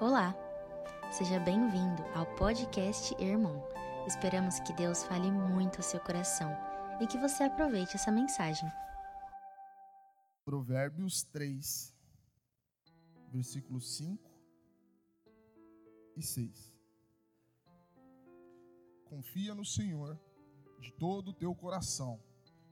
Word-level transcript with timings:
Olá! 0.00 0.32
Seja 1.10 1.40
bem-vindo 1.40 2.04
ao 2.14 2.24
podcast 2.36 3.12
Irmão. 3.20 3.60
Esperamos 4.06 4.60
que 4.60 4.72
Deus 4.72 5.02
fale 5.02 5.28
muito 5.28 5.78
ao 5.78 5.82
seu 5.82 5.98
coração 5.98 6.56
e 7.00 7.06
que 7.08 7.18
você 7.18 7.42
aproveite 7.42 7.96
essa 7.96 8.12
mensagem. 8.12 8.68
Provérbios 10.44 11.24
3, 11.24 11.92
versículos 13.32 13.96
5 13.96 14.30
e 16.16 16.22
6. 16.22 16.72
Confia 19.06 19.52
no 19.52 19.64
Senhor 19.64 20.16
de 20.78 20.92
todo 20.92 21.32
o 21.32 21.34
teu 21.34 21.52
coração, 21.56 22.22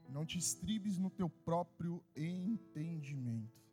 não 0.07 0.25
te 0.25 0.37
estribes 0.37 0.97
no 0.97 1.09
teu 1.09 1.29
próprio 1.29 2.01
entendimento. 2.15 3.66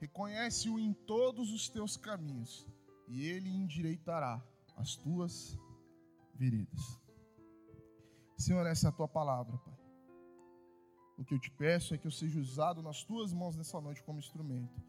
Reconhece-o 0.00 0.80
em 0.80 0.94
todos 0.94 1.52
os 1.52 1.68
teus 1.68 1.94
caminhos, 1.94 2.66
e 3.06 3.26
ele 3.26 3.50
endireitará 3.50 4.42
as 4.74 4.96
tuas 4.96 5.58
veredas. 6.34 6.98
Senhor, 8.38 8.66
essa 8.66 8.86
é 8.86 8.88
a 8.88 8.92
tua 8.92 9.06
palavra, 9.06 9.58
Pai. 9.58 9.78
O 11.18 11.24
que 11.24 11.34
eu 11.34 11.38
te 11.38 11.50
peço 11.50 11.94
é 11.94 11.98
que 11.98 12.06
eu 12.06 12.10
seja 12.10 12.40
usado 12.40 12.82
nas 12.82 13.04
tuas 13.04 13.30
mãos 13.30 13.56
nessa 13.56 13.78
noite 13.78 14.02
como 14.02 14.18
instrumento. 14.18 14.82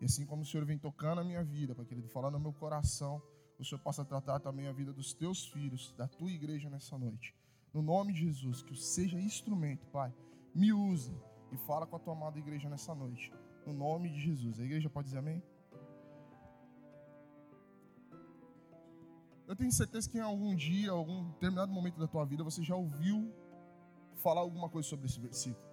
E 0.00 0.06
assim 0.06 0.24
como 0.24 0.40
o 0.40 0.46
Senhor 0.46 0.64
vem 0.64 0.78
tocando 0.78 1.20
a 1.20 1.24
minha 1.24 1.44
vida, 1.44 1.74
Pai 1.74 1.84
querido, 1.84 2.08
falando 2.08 2.38
no 2.38 2.40
meu 2.40 2.54
coração, 2.54 3.22
o 3.58 3.64
Senhor 3.64 3.82
possa 3.82 4.02
tratar 4.02 4.40
também 4.40 4.66
a 4.66 4.72
vida 4.72 4.94
dos 4.94 5.12
teus 5.12 5.46
filhos, 5.48 5.92
da 5.92 6.08
tua 6.08 6.30
igreja 6.30 6.70
nessa 6.70 6.96
noite. 6.96 7.36
No 7.70 7.82
nome 7.82 8.14
de 8.14 8.20
Jesus, 8.20 8.62
que 8.62 8.72
eu 8.72 8.76
seja 8.76 9.20
instrumento, 9.20 9.86
Pai. 9.88 10.10
Me 10.54 10.72
use 10.72 11.14
e 11.52 11.56
fala 11.58 11.86
com 11.86 11.96
a 11.96 12.00
tua 12.00 12.14
amada 12.14 12.38
igreja 12.38 12.70
nessa 12.70 12.94
noite 12.94 13.30
no 13.66 13.72
nome 13.72 14.10
de 14.10 14.20
Jesus. 14.20 14.60
A 14.60 14.64
igreja 14.64 14.90
pode 14.90 15.06
dizer 15.06 15.18
amém? 15.18 15.42
Eu 19.46 19.54
tenho 19.54 19.70
certeza 19.72 20.08
que 20.08 20.18
em 20.18 20.22
algum 20.22 20.54
dia, 20.54 20.90
algum 20.90 21.30
determinado 21.32 21.72
momento 21.72 21.98
da 21.98 22.06
tua 22.06 22.24
vida, 22.24 22.42
você 22.42 22.62
já 22.62 22.74
ouviu 22.74 23.32
falar 24.22 24.40
alguma 24.40 24.68
coisa 24.68 24.88
sobre 24.88 25.06
esse 25.06 25.20
versículo. 25.20 25.64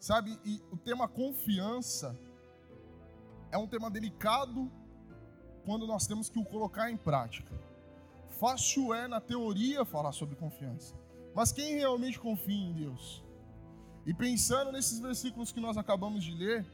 Sabe, 0.00 0.38
e 0.44 0.60
o 0.72 0.76
tema 0.76 1.06
confiança 1.06 2.18
é 3.52 3.58
um 3.58 3.68
tema 3.68 3.88
delicado 3.88 4.70
quando 5.64 5.86
nós 5.86 6.06
temos 6.06 6.28
que 6.28 6.40
o 6.40 6.44
colocar 6.44 6.90
em 6.90 6.96
prática. 6.96 7.54
Fácil 8.40 8.92
é, 8.92 9.06
na 9.06 9.20
teoria, 9.20 9.84
falar 9.84 10.10
sobre 10.10 10.34
confiança. 10.34 10.96
Mas 11.34 11.52
quem 11.52 11.76
realmente 11.76 12.18
confia 12.18 12.68
em 12.68 12.72
Deus? 12.72 13.21
E 14.06 14.12
pensando 14.12 14.72
nesses 14.72 14.98
versículos 14.98 15.52
que 15.52 15.60
nós 15.60 15.76
acabamos 15.76 16.24
de 16.24 16.32
ler, 16.32 16.66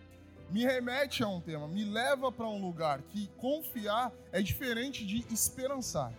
me 0.51 0.65
remete 0.65 1.23
a 1.23 1.29
um 1.29 1.41
tema, 1.41 1.69
me 1.69 1.85
leva 1.85 2.33
para 2.33 2.49
um 2.49 2.61
lugar 2.61 3.03
que 3.03 3.29
confiar 3.37 4.13
é 4.33 4.41
diferente 4.41 5.05
de 5.05 5.25
esperançar. 5.33 6.13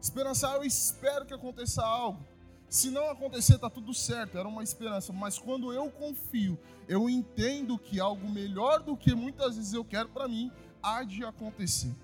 Esperançar, 0.00 0.56
eu 0.56 0.64
espero 0.64 1.24
que 1.24 1.32
aconteça 1.32 1.82
algo. 1.82 2.22
Se 2.68 2.90
não 2.90 3.10
acontecer, 3.10 3.54
está 3.54 3.68
tudo 3.68 3.92
certo, 3.92 4.38
era 4.38 4.46
uma 4.46 4.62
esperança. 4.62 5.12
Mas 5.12 5.38
quando 5.38 5.72
eu 5.72 5.90
confio, 5.90 6.58
eu 6.86 7.08
entendo 7.08 7.78
que 7.78 7.98
algo 7.98 8.28
melhor 8.28 8.80
do 8.80 8.96
que 8.96 9.14
muitas 9.14 9.56
vezes 9.56 9.72
eu 9.72 9.84
quero 9.84 10.08
para 10.08 10.28
mim 10.28 10.52
há 10.82 11.02
de 11.02 11.24
acontecer. 11.24 11.94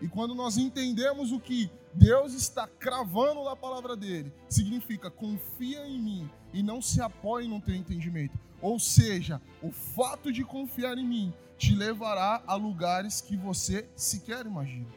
E 0.00 0.08
quando 0.08 0.34
nós 0.34 0.56
entendemos 0.56 1.30
o 1.30 1.40
que 1.40 1.70
Deus 1.94 2.34
está 2.34 2.66
cravando 2.66 3.44
na 3.44 3.54
palavra 3.54 3.94
dele, 3.94 4.32
significa 4.48 5.10
confia 5.10 5.86
em 5.86 6.00
mim 6.00 6.30
e 6.52 6.60
não 6.60 6.82
se 6.82 7.00
apoie 7.00 7.46
no 7.46 7.60
teu 7.60 7.74
entendimento. 7.74 8.36
Ou 8.60 8.80
seja, 8.80 9.40
o 9.62 9.70
fato 9.70 10.32
de 10.32 10.44
confiar 10.44 10.98
em 10.98 11.06
mim 11.06 11.32
te 11.56 11.72
levará 11.72 12.42
a 12.46 12.54
lugares 12.56 13.20
que 13.20 13.36
você 13.36 13.88
sequer 13.94 14.44
imagina. 14.44 14.88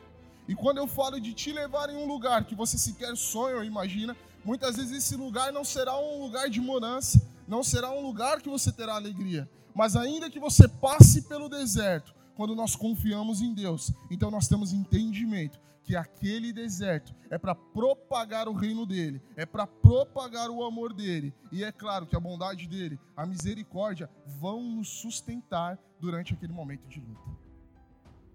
E 0.47 0.55
quando 0.55 0.77
eu 0.77 0.87
falo 0.87 1.19
de 1.19 1.33
te 1.33 1.51
levar 1.51 1.89
em 1.89 1.97
um 1.97 2.07
lugar 2.07 2.45
que 2.45 2.55
você 2.55 2.77
sequer 2.79 3.15
sonha 3.15 3.57
ou 3.57 3.63
imagina, 3.63 4.17
muitas 4.43 4.77
vezes 4.77 4.97
esse 4.97 5.15
lugar 5.15 5.53
não 5.53 5.63
será 5.63 5.95
um 5.99 6.23
lugar 6.23 6.49
de 6.49 6.59
morança, 6.59 7.21
não 7.47 7.61
será 7.61 7.91
um 7.91 8.01
lugar 8.01 8.41
que 8.41 8.49
você 8.49 8.71
terá 8.71 8.95
alegria. 8.95 9.47
Mas 9.75 9.95
ainda 9.95 10.31
que 10.31 10.39
você 10.39 10.67
passe 10.67 11.23
pelo 11.23 11.47
deserto, 11.47 12.15
quando 12.35 12.55
nós 12.55 12.75
confiamos 12.75 13.41
em 13.41 13.53
Deus, 13.53 13.91
então 14.09 14.31
nós 14.31 14.47
temos 14.47 14.73
entendimento 14.73 15.59
que 15.87 15.95
aquele 15.95 16.51
deserto 16.51 17.15
é 17.29 17.37
para 17.37 17.55
propagar 17.55 18.49
o 18.49 18.53
reino 18.53 18.85
dele, 18.85 19.21
é 19.37 19.45
para 19.45 19.65
propagar 19.65 20.49
o 20.49 20.61
amor 20.65 20.93
dele. 20.93 21.33
E 21.49 21.63
é 21.63 21.71
claro 21.71 22.05
que 22.05 22.13
a 22.13 22.19
bondade 22.19 22.67
dele, 22.67 22.99
a 23.15 23.25
misericórdia 23.25 24.09
vão 24.25 24.61
nos 24.61 24.89
sustentar 24.89 25.79
durante 25.97 26.33
aquele 26.33 26.51
momento 26.51 26.85
de 26.89 26.99
luta. 26.99 27.21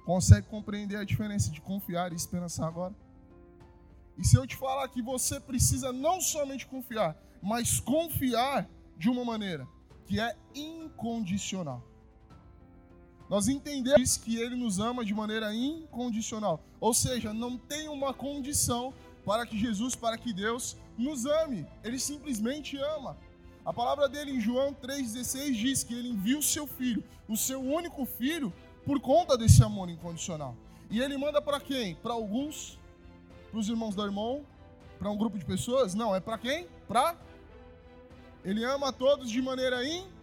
Consegue 0.06 0.46
compreender 0.46 0.96
a 0.96 1.04
diferença 1.04 1.50
de 1.50 1.60
confiar 1.60 2.10
e 2.10 2.16
esperançar 2.16 2.66
agora? 2.66 2.94
E 4.16 4.24
se 4.24 4.34
eu 4.34 4.46
te 4.46 4.56
falar 4.56 4.88
que 4.88 5.02
você 5.02 5.38
precisa 5.38 5.92
não 5.92 6.22
somente 6.22 6.66
confiar, 6.66 7.14
mas 7.42 7.78
confiar 7.78 8.66
de 8.96 9.10
uma 9.10 9.26
maneira 9.26 9.68
que 10.06 10.18
é 10.18 10.34
incondicional. 10.54 11.86
Nós 13.28 13.48
entendemos 13.48 14.16
que 14.16 14.36
ele 14.36 14.54
nos 14.54 14.78
ama 14.78 15.04
de 15.04 15.14
maneira 15.14 15.54
incondicional. 15.54 16.62
Ou 16.80 16.92
seja, 16.92 17.32
não 17.32 17.56
tem 17.56 17.88
uma 17.88 18.12
condição 18.12 18.92
para 19.24 19.46
que 19.46 19.58
Jesus, 19.58 19.94
para 19.94 20.18
que 20.18 20.32
Deus 20.32 20.76
nos 20.98 21.24
ame. 21.24 21.66
Ele 21.82 21.98
simplesmente 21.98 22.76
ama. 22.76 23.16
A 23.64 23.72
palavra 23.72 24.08
dele 24.08 24.32
em 24.32 24.40
João 24.40 24.74
3,16 24.74 25.52
diz 25.52 25.84
que 25.84 25.94
ele 25.94 26.08
enviou 26.08 26.40
o 26.40 26.42
seu 26.42 26.66
filho, 26.66 27.02
o 27.28 27.36
seu 27.36 27.60
único 27.60 28.04
filho, 28.04 28.52
por 28.84 29.00
conta 29.00 29.38
desse 29.38 29.62
amor 29.62 29.88
incondicional. 29.88 30.56
E 30.90 31.00
ele 31.00 31.16
manda 31.16 31.40
para 31.40 31.60
quem? 31.60 31.94
Para 31.94 32.12
alguns? 32.12 32.78
Para 33.50 33.60
os 33.60 33.68
irmãos 33.68 33.94
do 33.94 34.02
irmão? 34.02 34.44
Para 34.98 35.10
um 35.10 35.16
grupo 35.16 35.38
de 35.38 35.44
pessoas? 35.44 35.94
Não, 35.94 36.14
é 36.14 36.20
para 36.20 36.36
quem? 36.36 36.66
Para. 36.88 37.16
Ele 38.44 38.64
ama 38.64 38.88
a 38.88 38.92
todos 38.92 39.30
de 39.30 39.40
maneira 39.40 39.84
incondicional 39.84 40.21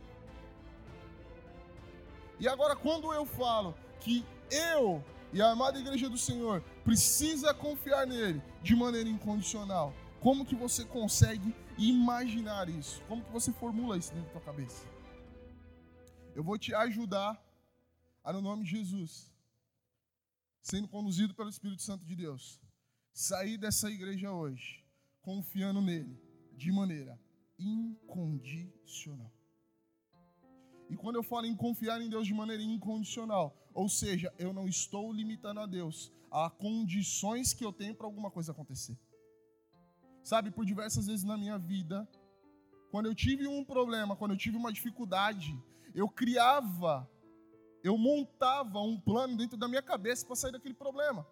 e 2.39 2.47
agora, 2.47 2.75
quando 2.75 3.13
eu 3.13 3.25
falo 3.25 3.75
que 4.00 4.25
eu 4.50 5.03
e 5.33 5.41
a 5.41 5.51
amada 5.51 5.79
igreja 5.79 6.09
do 6.09 6.17
Senhor 6.17 6.61
precisa 6.83 7.53
confiar 7.53 8.07
nele 8.07 8.41
de 8.63 8.75
maneira 8.75 9.09
incondicional, 9.09 9.94
como 10.19 10.45
que 10.45 10.55
você 10.55 10.85
consegue 10.85 11.55
imaginar 11.78 12.69
isso? 12.69 13.01
Como 13.07 13.23
que 13.23 13.31
você 13.31 13.51
formula 13.51 13.97
isso 13.97 14.13
dentro 14.13 14.28
da 14.28 14.33
tua 14.33 14.41
cabeça? 14.41 14.88
Eu 16.35 16.44
vou 16.44 16.57
te 16.57 16.73
ajudar 16.73 17.41
no 18.25 18.41
nome 18.41 18.63
de 18.63 18.72
Jesus, 18.72 19.33
sendo 20.61 20.88
conduzido 20.88 21.33
pelo 21.33 21.49
Espírito 21.49 21.81
Santo 21.81 22.05
de 22.05 22.16
Deus, 22.16 22.61
sair 23.11 23.57
dessa 23.57 23.89
igreja 23.89 24.31
hoje 24.31 24.85
confiando 25.22 25.81
nele 25.81 26.17
de 26.55 26.72
maneira 26.72 27.19
incondicional. 27.57 29.31
E 30.89 30.97
quando 30.97 31.17
eu 31.17 31.23
falo 31.23 31.45
em 31.45 31.55
confiar 31.55 32.01
em 32.01 32.09
Deus 32.09 32.25
de 32.25 32.33
maneira 32.33 32.63
incondicional, 32.63 33.55
ou 33.73 33.88
seja, 33.88 34.33
eu 34.39 34.51
não 34.51 34.67
estou 34.67 35.13
limitando 35.13 35.59
a 35.59 35.66
Deus 35.66 36.11
a 36.31 36.50
condições 36.50 37.53
que 37.53 37.63
eu 37.63 37.72
tenho 37.72 37.95
para 37.95 38.07
alguma 38.07 38.31
coisa 38.31 38.51
acontecer. 38.51 38.97
Sabe, 40.23 40.51
por 40.51 40.66
diversas 40.66 41.07
vezes 41.07 41.23
na 41.23 41.38
minha 41.38 41.57
vida, 41.57 42.07
quando 42.91 43.05
eu 43.05 43.16
tive 43.16 43.47
um 43.47 43.63
problema, 43.63 44.16
quando 44.16 44.31
eu 44.31 44.38
tive 44.38 44.57
uma 44.57 44.72
dificuldade, 44.72 45.57
eu 45.94 46.09
criava, 46.09 47.09
eu 47.83 47.97
montava 47.97 48.79
um 48.79 48.99
plano 48.99 49.38
dentro 49.38 49.57
da 49.57 49.67
minha 49.67 49.81
cabeça 49.81 50.25
para 50.25 50.35
sair 50.35 50.51
daquele 50.51 50.73
problema. 50.73 51.25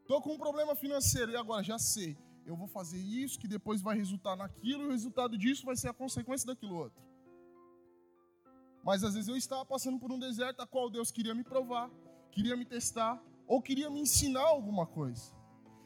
Estou 0.00 0.22
com 0.22 0.34
um 0.34 0.38
problema 0.38 0.74
financeiro 0.74 1.32
e 1.32 1.36
agora 1.36 1.62
já 1.62 1.78
sei, 1.78 2.16
eu 2.44 2.56
vou 2.56 2.66
fazer 2.66 2.98
isso 2.98 3.38
que 3.38 3.48
depois 3.48 3.82
vai 3.82 3.96
resultar 3.96 4.36
naquilo 4.36 4.84
e 4.84 4.86
o 4.86 4.90
resultado 4.90 5.36
disso 5.36 5.64
vai 5.64 5.76
ser 5.76 5.88
a 5.88 5.92
consequência 5.92 6.46
daquilo 6.46 6.76
outro. 6.76 7.11
Mas 8.82 9.04
às 9.04 9.14
vezes 9.14 9.28
eu 9.28 9.36
estava 9.36 9.64
passando 9.64 9.98
por 9.98 10.10
um 10.10 10.18
deserto 10.18 10.60
a 10.60 10.66
qual 10.66 10.90
Deus 10.90 11.10
queria 11.10 11.34
me 11.34 11.44
provar, 11.44 11.90
queria 12.30 12.56
me 12.56 12.64
testar, 12.64 13.22
ou 13.46 13.60
queria 13.60 13.90
me 13.90 14.00
ensinar 14.00 14.42
alguma 14.42 14.86
coisa. 14.86 15.32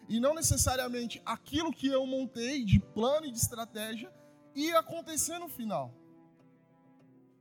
E 0.08 0.20
não 0.20 0.34
necessariamente 0.34 1.20
aquilo 1.24 1.72
que 1.72 1.88
eu 1.88 2.06
montei 2.06 2.64
de 2.64 2.78
plano 2.78 3.26
e 3.26 3.32
de 3.32 3.38
estratégia 3.38 4.12
ia 4.54 4.78
acontecer 4.78 5.38
no 5.38 5.48
final. 5.48 5.92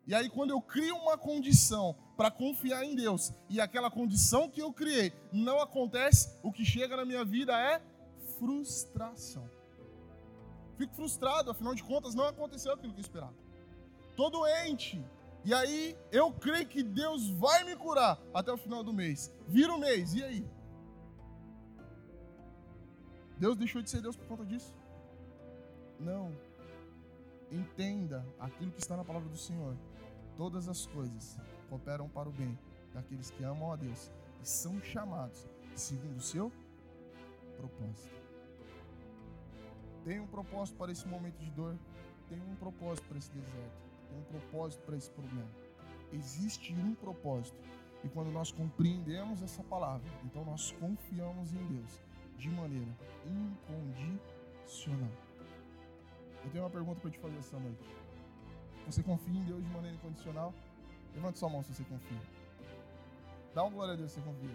E 0.07 0.13
aí, 0.13 0.30
quando 0.30 0.52
eu 0.52 0.62
crio 0.62 0.96
uma 0.98 1.18
condição 1.18 1.96
para 2.16 2.30
confiar 2.30 2.84
em 2.84 2.96
Deus 2.96 3.34
e 3.50 3.60
aquela 3.60 3.90
condição 3.90 4.50
que 4.50 4.62
eu 4.62 4.72
criei 4.72 5.12
não 5.31 5.60
acontece, 5.60 6.38
o 6.44 6.51
que 6.51 6.63
chega 6.63 6.96
na 6.96 7.06
minha 7.06 7.25
vida 7.25 7.58
é 7.60 7.81
frustração. 8.38 9.50
Fico 10.78 10.94
frustrado, 10.94 11.50
afinal 11.50 11.74
de 11.74 11.84
contas, 11.84 12.13
não 12.13 12.25
aconteceu 12.25 12.74
aquilo 12.74 12.94
que 12.94 13.00
eu 13.00 13.06
esperava. 13.06 13.34
Estou 14.10 14.30
doente, 14.30 15.04
e 15.45 15.53
aí 15.53 15.95
eu 16.12 16.31
creio 16.31 16.68
que 16.68 16.81
Deus 16.81 17.30
vai 17.30 17.63
me 17.63 17.75
curar 17.75 18.19
até 18.33 18.51
o 18.51 18.57
final 18.57 18.83
do 18.83 18.92
mês. 18.92 19.31
Vira 19.47 19.71
o 19.71 19.80
mês, 19.80 20.15
e 20.15 20.24
aí? 20.24 20.45
Deus 23.38 23.56
deixou 23.56 23.81
de 23.81 23.89
ser 23.89 24.01
Deus 24.01 24.15
por 24.15 24.25
conta 24.25 24.44
disso? 24.44 24.74
Não. 26.00 26.36
Entenda 27.51 28.25
aquilo 28.39 28.71
que 28.71 28.80
está 28.80 28.97
na 28.97 29.06
palavra 29.06 29.30
do 29.30 29.38
Senhor. 29.38 29.77
Todas 30.36 30.68
as 30.68 30.88
coisas 30.88 31.38
cooperam 31.69 32.09
para 32.09 32.27
o 32.27 32.31
bem 32.31 32.57
daqueles 32.91 33.30
que 33.30 33.44
amam 33.44 33.71
a 33.71 33.75
Deus 33.75 34.12
e 34.41 34.48
são 34.48 34.81
chamados 34.81 35.48
segundo 35.75 36.18
o 36.18 36.21
seu 36.21 36.51
propósito. 37.57 38.15
Tem 40.03 40.19
um 40.19 40.27
propósito 40.27 40.77
para 40.77 40.91
esse 40.91 41.07
momento 41.07 41.38
de 41.38 41.51
dor, 41.51 41.77
tem 42.30 42.41
um 42.41 42.56
propósito 42.56 43.07
para 43.07 43.18
esse 43.18 43.31
deserto, 43.31 43.85
tem 44.06 44.18
um 44.18 44.24
propósito 44.24 44.81
para 44.84 44.98
esse 44.98 45.12
problema. 45.12 45.50
Existe 46.12 46.74
um 46.74 46.96
propósito. 46.96 47.57
E 48.04 48.10
quando 48.10 48.31
nós 48.31 48.52
compreendemos 48.52 49.42
essa 49.42 49.63
palavra, 49.63 50.12
então 50.24 50.44
nós 50.46 50.72
confiamos 50.74 51.54
em 51.54 51.66
Deus 51.66 52.00
de 52.38 52.50
maneira 52.50 52.96
incondicional. 53.25 55.10
Eu 56.44 56.52
tenho 56.52 56.63
uma 56.63 56.69
pergunta 56.69 57.02
para 57.02 57.10
te 57.10 57.18
fazer 57.18 57.38
essa 57.38 57.60
noite. 57.60 57.90
Você 58.86 59.02
confia 59.02 59.34
em 59.34 59.44
Deus 59.46 59.63
de 59.63 59.69
maneira 59.72 59.96
incondicional? 59.96 60.54
Levante 61.16 61.40
sua 61.40 61.50
mão 61.50 61.63
se 61.63 61.74
você 61.74 61.84
confia. 61.84 62.22
Dá 63.56 63.63
uma 63.63 63.72
glória 63.72 63.94
a 63.94 63.98
Deus 63.98 64.12
se 64.12 64.19
você 64.19 64.28
confia. 64.28 64.51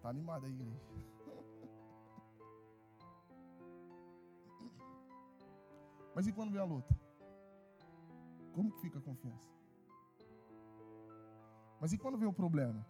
Tá 0.00 0.10
animada 0.10 0.46
aí, 0.46 0.52
igreja. 0.52 0.80
Mas 6.14 6.28
e 6.28 6.32
quando 6.32 6.52
vem 6.52 6.60
a 6.60 6.64
luta? 6.64 6.96
Como 8.56 8.72
que 8.72 8.80
fica 8.80 8.98
a 8.98 9.02
confiança? 9.02 9.50
Mas 11.78 11.92
e 11.92 11.98
quando 11.98 12.16
vem 12.16 12.26
o 12.26 12.32
problema? 12.32 12.82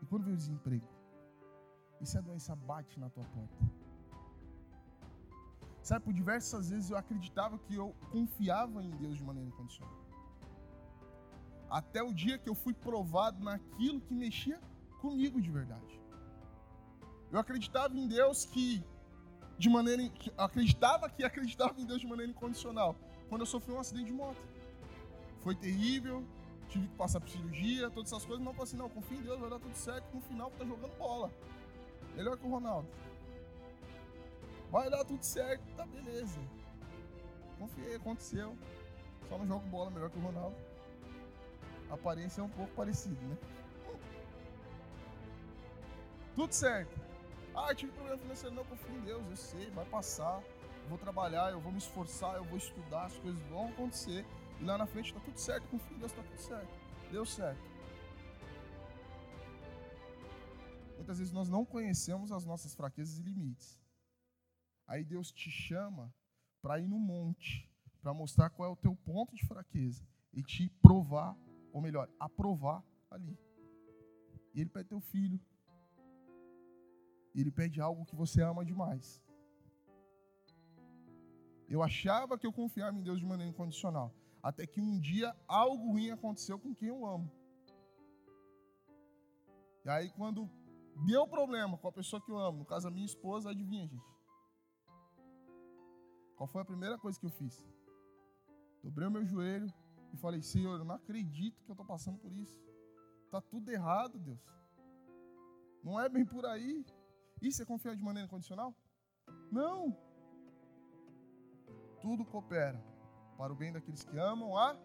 E 0.00 0.06
quando 0.06 0.22
vem 0.26 0.34
o 0.34 0.36
desemprego? 0.36 0.86
E 2.00 2.06
se 2.06 2.16
a 2.16 2.20
doença 2.20 2.54
bate 2.54 3.00
na 3.00 3.10
tua 3.10 3.24
porta? 3.24 3.64
Sabe, 5.82 6.04
por 6.04 6.12
diversas 6.12 6.70
vezes 6.70 6.88
eu 6.88 6.96
acreditava 6.96 7.58
que 7.58 7.74
eu 7.74 7.92
confiava 8.12 8.80
em 8.80 8.90
Deus 8.90 9.16
de 9.16 9.24
maneira 9.24 9.48
incondicional. 9.48 9.98
Até 11.68 12.00
o 12.00 12.14
dia 12.14 12.38
que 12.38 12.48
eu 12.48 12.54
fui 12.54 12.72
provado 12.72 13.42
naquilo 13.42 14.00
que 14.00 14.14
mexia 14.14 14.60
comigo 15.00 15.42
de 15.42 15.50
verdade. 15.50 16.00
Eu 17.32 17.40
acreditava 17.40 17.98
em 17.98 18.06
Deus 18.06 18.44
que 18.44 18.84
de 19.58 19.68
maneira 19.68 20.04
acreditava 20.36 21.10
que 21.10 21.24
acreditava 21.24 21.80
em 21.80 21.84
Deus 21.84 22.00
de 22.00 22.06
maneira 22.06 22.30
incondicional 22.30 22.96
quando 23.28 23.42
eu 23.42 23.46
sofri 23.46 23.72
um 23.72 23.80
acidente 23.80 24.06
de 24.06 24.12
moto. 24.12 24.38
Foi 25.40 25.54
terrível, 25.54 26.24
tive 26.68 26.86
que 26.88 26.94
passar 26.96 27.20
por 27.20 27.28
cirurgia, 27.28 27.90
todas 27.90 28.12
essas 28.12 28.24
coisas, 28.24 28.44
mas 28.44 28.48
eu 28.48 28.54
falei 28.54 28.68
assim, 28.68 28.76
não, 28.76 28.88
confia 28.88 29.18
em 29.18 29.22
Deus, 29.22 29.38
vai 29.38 29.50
dar 29.50 29.58
tudo 29.58 29.74
certo, 29.74 30.14
no 30.14 30.20
final 30.20 30.50
tá 30.50 30.64
jogando 30.64 30.96
bola. 30.98 31.30
Melhor 32.14 32.36
que 32.36 32.46
o 32.46 32.50
Ronaldo. 32.50 32.88
Vai 34.70 34.90
dar 34.90 35.04
tudo 35.04 35.22
certo, 35.22 35.62
tá 35.76 35.86
beleza. 35.86 36.40
Confiei, 37.58 37.96
aconteceu. 37.96 38.56
Só 39.28 39.38
não 39.38 39.46
jogo 39.46 39.66
bola 39.68 39.90
melhor 39.90 40.10
que 40.10 40.18
o 40.18 40.22
Ronaldo. 40.22 40.56
A 41.90 41.94
aparência 41.94 42.40
é 42.40 42.44
um 42.44 42.48
pouco 42.48 42.72
parecida, 42.74 43.20
né? 43.26 43.36
Tudo 46.34 46.52
certo. 46.52 47.00
Ah, 47.54 47.74
tive 47.74 47.90
problema 47.92 48.18
financeiro, 48.18 48.54
não, 48.54 48.64
confio 48.64 48.94
em 48.96 49.00
Deus, 49.00 49.22
eu 49.28 49.36
sei, 49.36 49.70
vai 49.70 49.84
passar. 49.86 50.40
Vou 50.88 50.96
trabalhar, 50.96 51.52
eu 51.52 51.60
vou 51.60 51.70
me 51.70 51.78
esforçar, 51.78 52.36
eu 52.36 52.44
vou 52.44 52.56
estudar, 52.56 53.06
as 53.06 53.18
coisas 53.18 53.42
vão 53.42 53.68
acontecer. 53.68 54.24
E 54.58 54.64
lá 54.64 54.78
na 54.78 54.86
frente 54.86 55.12
tá 55.12 55.20
tudo 55.20 55.38
certo, 55.38 55.68
confio 55.68 55.94
em 55.94 55.98
Deus, 55.98 56.12
tá 56.12 56.22
tudo 56.22 56.40
certo. 56.40 56.70
Deu 57.12 57.26
certo. 57.26 57.60
Muitas 60.96 61.18
vezes 61.18 61.32
nós 61.32 61.48
não 61.48 61.64
conhecemos 61.64 62.32
as 62.32 62.44
nossas 62.46 62.74
fraquezas 62.74 63.18
e 63.18 63.22
limites. 63.22 63.78
Aí 64.86 65.04
Deus 65.04 65.30
te 65.30 65.50
chama 65.50 66.12
para 66.62 66.80
ir 66.80 66.88
no 66.88 66.98
monte, 66.98 67.70
para 68.00 68.14
mostrar 68.14 68.48
qual 68.48 68.70
é 68.70 68.72
o 68.72 68.76
teu 68.76 68.96
ponto 68.96 69.34
de 69.34 69.46
fraqueza 69.46 70.06
e 70.32 70.42
te 70.42 70.70
provar, 70.80 71.36
ou 71.70 71.82
melhor, 71.82 72.08
aprovar 72.18 72.82
ali. 73.10 73.38
E 74.54 74.60
ele 74.60 74.70
pede 74.70 74.88
teu 74.88 75.00
filho. 75.00 75.38
Ele 77.34 77.50
pede 77.50 77.80
algo 77.80 78.06
que 78.06 78.16
você 78.16 78.42
ama 78.42 78.64
demais. 78.64 79.22
Eu 81.68 81.82
achava 81.82 82.38
que 82.38 82.46
eu 82.46 82.52
confiava 82.52 82.96
em 82.96 83.02
Deus 83.02 83.18
de 83.18 83.26
maneira 83.26 83.50
incondicional. 83.50 84.14
Até 84.42 84.66
que 84.66 84.80
um 84.80 84.98
dia 84.98 85.36
algo 85.46 85.92
ruim 85.92 86.10
aconteceu 86.10 86.58
com 86.58 86.74
quem 86.74 86.88
eu 86.88 87.04
amo. 87.04 87.30
E 89.84 89.90
aí, 89.90 90.10
quando 90.10 90.48
deu 91.06 91.26
problema 91.26 91.76
com 91.76 91.88
a 91.88 91.92
pessoa 91.92 92.22
que 92.22 92.30
eu 92.30 92.38
amo, 92.38 92.58
no 92.58 92.64
caso 92.64 92.88
a 92.88 92.90
minha 92.90 93.06
esposa, 93.06 93.50
adivinha, 93.50 93.86
gente? 93.86 94.18
Qual 96.36 96.46
foi 96.46 96.62
a 96.62 96.64
primeira 96.64 96.96
coisa 96.98 97.18
que 97.18 97.26
eu 97.26 97.30
fiz? 97.30 97.66
Dobrei 98.82 99.08
o 99.08 99.10
meu 99.10 99.24
joelho 99.24 99.72
e 100.12 100.16
falei: 100.16 100.40
Senhor, 100.40 100.78
eu 100.78 100.84
não 100.84 100.94
acredito 100.94 101.62
que 101.64 101.70
eu 101.70 101.74
estou 101.74 101.86
passando 101.86 102.18
por 102.18 102.32
isso. 102.32 102.58
Está 103.24 103.40
tudo 103.40 103.70
errado, 103.70 104.18
Deus. 104.18 104.40
Não 105.82 106.00
é 106.00 106.08
bem 106.08 106.24
por 106.24 106.46
aí. 106.46 106.84
Isso 107.42 107.62
é 107.62 107.66
confiar 107.66 107.94
de 107.94 108.02
maneira 108.02 108.26
incondicional? 108.26 108.74
Não. 109.50 110.07
Tudo 112.00 112.24
coopera 112.24 112.82
para 113.36 113.52
o 113.52 113.56
bem 113.56 113.72
daqueles 113.72 114.04
que 114.04 114.18
amam 114.18 114.56
a. 114.56 114.76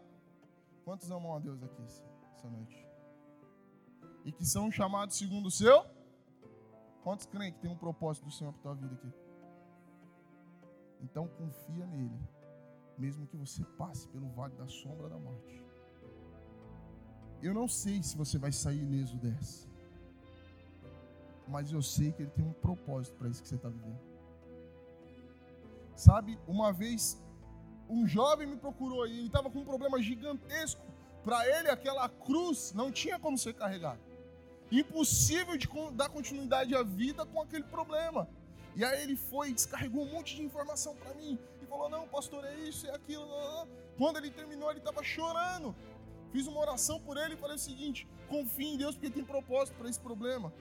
Quantos 0.83 1.09
amam 1.09 1.35
a 1.35 1.39
Deus 1.39 1.63
aqui 1.63 1.81
essa 1.83 2.49
noite? 2.49 2.87
E 4.25 4.31
que 4.31 4.45
são 4.45 4.71
chamados 4.71 5.17
segundo 5.17 5.47
o 5.47 5.51
seu 5.51 5.85
Quantos 7.03 7.25
creem 7.25 7.51
que 7.51 7.59
tem 7.59 7.69
um 7.69 7.77
propósito 7.77 8.25
do 8.25 8.31
Senhor 8.31 8.53
para 8.53 8.59
a 8.59 8.63
tua 8.63 8.75
vida 8.75 8.95
aqui? 8.95 9.13
Então 11.01 11.27
confia 11.27 11.85
nele, 11.85 12.17
mesmo 12.97 13.27
que 13.27 13.35
você 13.35 13.61
passe 13.77 14.07
pelo 14.07 14.29
vale 14.29 14.55
da 14.55 14.67
sombra 14.67 15.09
da 15.09 15.19
morte. 15.19 15.61
Eu 17.41 17.53
não 17.53 17.67
sei 17.67 18.01
se 18.01 18.15
você 18.15 18.37
vai 18.37 18.53
sair 18.53 18.83
ileso 18.83 19.17
dessa, 19.17 19.67
mas 21.45 21.73
eu 21.73 21.81
sei 21.81 22.13
que 22.13 22.21
ele 22.21 22.31
tem 22.31 22.45
um 22.45 22.53
propósito 22.53 23.17
para 23.17 23.27
isso 23.27 23.41
que 23.41 23.49
você 23.49 23.55
está 23.55 23.67
vivendo. 23.67 24.12
Sabe, 25.95 26.39
uma 26.47 26.71
vez 26.71 27.21
um 27.89 28.07
jovem 28.07 28.47
me 28.47 28.57
procurou 28.57 29.05
e 29.05 29.11
ele 29.11 29.27
estava 29.27 29.49
com 29.49 29.59
um 29.59 29.65
problema 29.65 30.01
gigantesco. 30.01 30.81
Para 31.23 31.47
ele, 31.57 31.69
aquela 31.69 32.09
cruz 32.09 32.73
não 32.73 32.91
tinha 32.91 33.19
como 33.19 33.37
ser 33.37 33.53
carregada 33.53 34.13
impossível 34.79 35.57
de 35.57 35.67
dar 35.93 36.09
continuidade 36.09 36.75
à 36.75 36.83
vida 36.83 37.25
com 37.25 37.41
aquele 37.41 37.63
problema. 37.63 38.27
E 38.75 38.83
aí 38.83 39.03
ele 39.03 39.15
foi 39.15 39.49
e 39.49 39.53
descarregou 39.53 40.03
um 40.03 40.11
monte 40.11 40.35
de 40.35 40.41
informação 40.41 40.95
para 40.95 41.13
mim 41.13 41.37
e 41.61 41.65
falou: 41.65 41.89
Não, 41.89 42.07
pastor, 42.07 42.43
é 42.43 42.55
isso, 42.55 42.87
é 42.87 42.95
aquilo. 42.95 43.27
Quando 43.97 44.17
ele 44.17 44.31
terminou, 44.31 44.69
ele 44.71 44.79
estava 44.79 45.03
chorando. 45.03 45.75
Fiz 46.31 46.47
uma 46.47 46.59
oração 46.59 46.99
por 46.99 47.17
ele 47.17 47.35
e 47.35 47.37
falei 47.37 47.55
o 47.55 47.59
seguinte: 47.59 48.07
confie 48.27 48.73
em 48.73 48.77
Deus 48.77 48.95
porque 48.95 49.11
tem 49.11 49.23
propósito 49.23 49.77
para 49.77 49.89
esse 49.89 49.99
problema. 49.99 50.51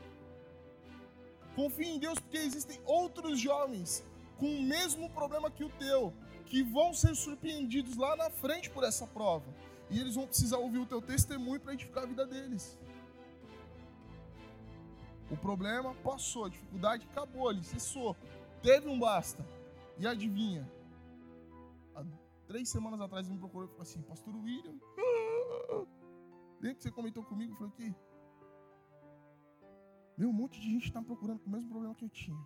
Confie 1.56 1.88
em 1.88 1.98
Deus 1.98 2.18
porque 2.18 2.36
existem 2.36 2.80
outros 2.84 3.38
jovens 3.38 4.04
com 4.42 4.56
o 4.56 4.60
mesmo 4.60 5.08
problema 5.10 5.48
que 5.48 5.62
o 5.62 5.68
teu, 5.68 6.12
que 6.46 6.64
vão 6.64 6.92
ser 6.92 7.14
surpreendidos 7.14 7.96
lá 7.96 8.16
na 8.16 8.28
frente 8.28 8.68
por 8.68 8.82
essa 8.82 9.06
prova. 9.06 9.46
E 9.88 10.00
eles 10.00 10.16
vão 10.16 10.26
precisar 10.26 10.58
ouvir 10.58 10.78
o 10.78 10.86
teu 10.86 11.00
testemunho 11.00 11.60
para 11.60 11.74
edificar 11.74 12.02
a 12.02 12.06
vida 12.06 12.26
deles. 12.26 12.76
O 15.30 15.36
problema 15.36 15.94
passou, 15.94 16.46
a 16.46 16.48
dificuldade 16.48 17.06
acabou 17.08 17.48
ali, 17.48 17.62
cessou. 17.62 18.16
Teve 18.60 18.88
um 18.88 18.98
basta. 18.98 19.46
E 19.96 20.08
adivinha? 20.08 20.68
Há 21.94 22.04
três 22.48 22.68
semanas 22.68 23.00
atrás 23.00 23.26
ele 23.26 23.34
me 23.34 23.40
procurou 23.40 23.68
e 23.68 23.70
falou 23.70 23.82
assim, 23.82 24.02
Pastor 24.02 24.34
William, 24.34 24.74
lembra 26.60 26.74
que 26.74 26.82
você 26.82 26.90
comentou 26.90 27.22
comigo? 27.22 27.52
Eu 27.52 27.56
falei, 27.56 27.72
o 27.72 27.76
quê? 27.76 27.94
Meu, 30.18 30.30
um 30.30 30.32
monte 30.32 30.60
de 30.60 30.66
gente 30.66 30.86
está 30.86 31.00
procurando 31.00 31.38
com 31.38 31.48
o 31.48 31.52
mesmo 31.52 31.70
problema 31.70 31.94
que 31.94 32.04
eu 32.04 32.08
tinha. 32.08 32.44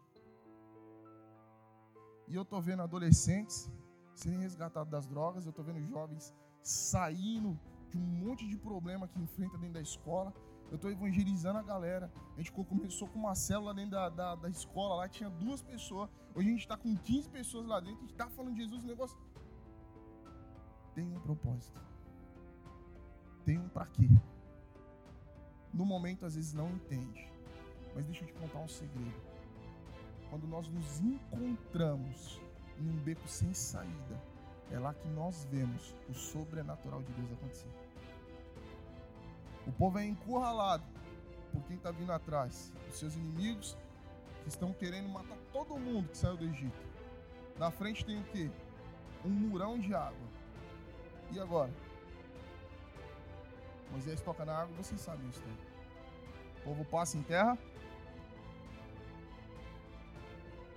E 2.29 2.35
eu 2.35 2.45
tô 2.45 2.61
vendo 2.61 2.83
adolescentes 2.83 3.71
serem 4.15 4.39
resgatados 4.39 4.91
das 4.91 5.07
drogas, 5.07 5.47
eu 5.47 5.53
tô 5.53 5.63
vendo 5.63 5.81
jovens 5.83 6.35
saindo 6.63 7.59
de 7.91 7.97
um 7.97 8.01
monte 8.01 8.47
de 8.49 8.57
problema 8.57 9.07
que 9.07 9.21
enfrenta 9.21 9.57
dentro 9.59 9.75
da 9.75 9.81
escola. 9.81 10.35
Eu 10.69 10.77
estou 10.77 10.91
evangelizando 10.91 11.59
a 11.59 11.63
galera. 11.63 12.13
A 12.35 12.39
gente 12.39 12.51
começou 12.51 13.07
com 13.09 13.21
uma 13.21 13.35
célula 13.35 13.73
dentro 13.73 13.93
da, 13.93 14.09
da, 14.09 14.35
da 14.35 14.49
escola 14.49 14.97
lá, 14.97 15.09
tinha 15.09 15.31
duas 15.31 15.63
pessoas. 15.63 16.11
Hoje 16.35 16.49
a 16.49 16.51
gente 16.51 16.61
está 16.61 16.77
com 16.77 16.97
15 16.97 17.31
pessoas 17.31 17.67
lá 17.67 17.79
dentro. 17.79 17.99
A 17.99 18.01
gente 18.01 18.13
está 18.13 18.29
falando 18.29 18.55
de 18.55 18.63
Jesus, 18.63 18.83
o 18.83 18.87
negócio 18.87 19.17
tem 20.95 21.07
um 21.15 21.21
propósito. 21.21 21.81
Tem 23.45 23.59
um 23.59 23.69
para 23.69 23.87
quê. 23.87 24.09
No 25.73 25.85
momento, 25.85 26.25
às 26.25 26.35
vezes, 26.35 26.53
não 26.53 26.71
entende. 26.71 27.31
Mas 27.95 28.05
deixa 28.07 28.25
eu 28.25 28.29
te 28.29 28.33
contar 28.33 28.59
um 28.59 28.69
segredo. 28.69 29.36
Quando 30.31 30.47
nós 30.47 30.69
nos 30.69 31.01
encontramos 31.01 32.41
em 32.79 32.89
um 32.89 32.97
beco 32.97 33.27
sem 33.29 33.53
saída, 33.55 34.21
é 34.71 34.79
lá 34.79 34.93
que 34.93 35.09
nós 35.09 35.47
vemos 35.51 35.95
o 36.09 36.15
sobrenatural 36.15 37.03
de 37.03 37.13
Deus 37.13 37.33
acontecer. 37.33 37.71
O 39.67 39.73
povo 39.73 39.99
é 39.99 40.05
encurralado 40.05 40.85
por 41.53 41.63
quem 41.65 41.77
está 41.77 41.91
vindo 41.91 42.13
atrás. 42.13 42.73
Os 42.89 42.99
seus 42.99 43.15
inimigos 43.15 43.77
que 44.43 44.49
estão 44.49 44.73
querendo 44.73 45.09
matar 45.09 45.39
todo 45.53 45.79
mundo 45.79 46.09
que 46.09 46.17
saiu 46.17 46.37
do 46.37 46.45
Egito. 46.45 46.79
Na 47.59 47.71
frente 47.71 48.05
tem 48.05 48.19
o 48.21 48.25
quê? 48.25 48.51
Um 49.25 49.31
murão 49.31 49.79
de 49.79 49.95
água. 49.95 50.27
E 51.33 51.41
agora? 51.41 51.73
Moisés 53.91 54.21
toca 54.21 54.45
na 54.45 54.63
água, 54.63 54.77
vocês 54.77 55.01
sabem 55.01 55.29
isso. 55.29 55.41
Né? 55.41 55.57
O 56.61 56.65
povo 56.65 56.85
passa 56.85 57.17
em 57.17 57.23
terra. 57.23 57.59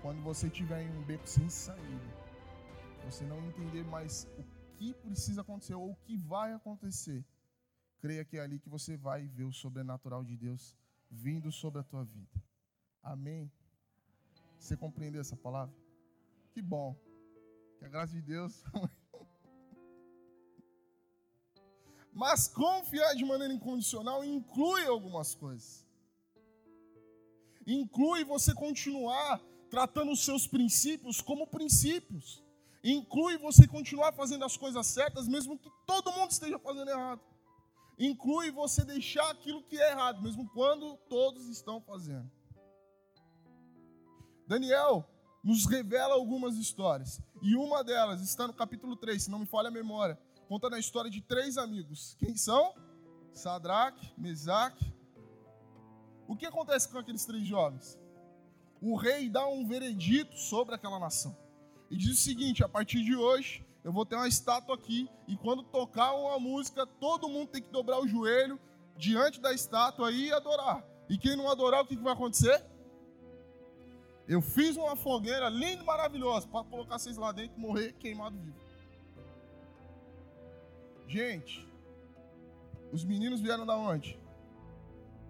Quando 0.02 0.22
você 0.22 0.50
tiver 0.50 0.84
em 0.84 0.98
um 0.98 1.04
beco 1.04 1.28
sem 1.28 1.50
saída, 1.50 2.20
você 3.04 3.26
não 3.26 3.46
entender 3.46 3.84
mais 3.84 4.26
o 4.38 4.44
que 4.78 4.94
precisa 4.94 5.42
acontecer 5.42 5.74
ou 5.74 5.92
o 5.92 5.96
que 5.96 6.16
vai 6.16 6.54
acontecer, 6.54 7.26
creia 8.00 8.24
que 8.24 8.38
é 8.38 8.42
ali 8.42 8.60
que 8.60 8.70
você 8.70 8.96
vai 8.96 9.28
ver 9.28 9.44
o 9.44 9.52
sobrenatural 9.52 10.24
de 10.24 10.38
Deus 10.38 10.78
vindo 11.12 11.52
sobre 11.52 11.82
a 11.82 11.84
tua 11.84 12.06
vida. 12.06 12.42
Amém? 13.04 13.52
Você 14.58 14.78
compreendeu 14.78 15.20
essa 15.20 15.36
palavra? 15.36 15.76
Que 16.52 16.62
bom. 16.62 16.96
Que 17.78 17.86
a 17.86 17.90
graça 17.90 18.14
de 18.14 18.22
Deus. 18.22 18.64
Mas 22.14 22.48
confiar 22.48 23.16
de 23.16 23.26
maneira 23.26 23.54
incondicional 23.54 24.24
inclui 24.24 24.86
algumas 24.86 25.36
coisas. 25.36 25.86
Inclui 27.68 28.24
você 28.24 28.54
continuar 28.54 29.42
tratando 29.70 30.12
os 30.12 30.24
seus 30.24 30.48
princípios 30.48 31.22
como 31.22 31.48
princípios. 31.48 32.44
Inclui 32.84 33.38
você 33.38 33.68
continuar 33.68 34.14
fazendo 34.14 34.46
as 34.46 34.56
coisas 34.56 34.88
certas, 34.88 35.28
mesmo 35.28 35.58
que 35.58 35.70
todo 35.86 36.12
mundo 36.12 36.32
esteja 36.32 36.58
fazendo 36.58 36.90
errado. 36.90 37.22
Inclui 37.98 38.50
você 38.50 38.86
deixar 38.86 39.30
aquilo 39.30 39.62
que 39.64 39.78
é 39.78 39.92
errado, 39.92 40.22
mesmo 40.22 40.50
quando 40.50 40.96
todos 41.10 41.48
estão 41.48 41.82
fazendo. 41.82 42.32
Daniel 44.48 45.06
nos 45.44 45.66
revela 45.66 46.14
algumas 46.14 46.56
histórias. 46.56 47.22
E 47.42 47.56
uma 47.56 47.84
delas 47.84 48.22
está 48.22 48.48
no 48.48 48.54
capítulo 48.54 48.96
3, 48.96 49.24
se 49.24 49.30
não 49.30 49.40
me 49.40 49.46
falha 49.46 49.68
a 49.68 49.72
memória. 49.72 50.18
Contando 50.48 50.76
a 50.76 50.80
história 50.80 51.12
de 51.12 51.22
três 51.22 51.58
amigos. 51.58 52.16
Quem 52.18 52.36
são? 52.36 52.74
Sadraque, 53.34 54.12
Mesaque. 54.18 54.94
O 56.28 56.36
que 56.36 56.46
acontece 56.46 56.88
com 56.88 56.98
aqueles 56.98 57.26
três 57.26 57.46
jovens? 57.46 57.99
O 58.82 58.96
rei 58.96 59.30
dá 59.30 59.48
um 59.48 59.66
veredito 59.68 60.38
sobre 60.38 60.76
aquela 60.76 61.00
nação 61.00 61.36
e 61.90 61.98
diz 61.98 62.12
o 62.12 62.22
seguinte: 62.22 62.64
a 62.64 62.70
partir 62.70 63.04
de 63.04 63.16
hoje 63.16 63.66
eu 63.84 63.92
vou 63.92 64.06
ter 64.06 64.16
uma 64.16 64.28
estátua 64.28 64.76
aqui 64.76 65.10
e 65.28 65.36
quando 65.38 65.64
tocar 65.64 66.14
uma 66.14 66.40
música, 66.40 66.86
todo 66.86 67.30
mundo 67.30 67.50
tem 67.50 67.62
que 67.62 67.72
dobrar 67.72 68.00
o 68.00 68.08
joelho 68.08 68.60
diante 68.98 69.40
da 69.40 69.54
estátua 69.54 70.12
e 70.12 70.32
adorar. 70.32 70.84
E 71.10 71.18
quem 71.18 71.36
não 71.36 71.50
adorar, 71.50 71.84
o 71.84 71.88
que, 71.88 71.96
vai 71.96 72.14
acontecer? 72.14 72.64
Eu 74.28 74.42
fiz 74.42 74.78
uma 74.78 74.96
fogueira 74.96 75.50
linda 75.50 75.82
e 75.82 75.86
maravilhosa 75.86 76.48
para 76.48 76.64
colocar 76.64 77.00
vocês 77.00 77.18
lá 77.18 77.32
dentro 77.32 77.58
e 77.58 77.62
morrer 77.62 77.94
queimado 77.94 78.38
vivo. 78.38 78.60
Gente, 81.08 81.68
os 82.92 83.04
meninos 83.04 83.42
vieram 83.42 83.66
da 83.66 83.76
onde? 83.76 84.20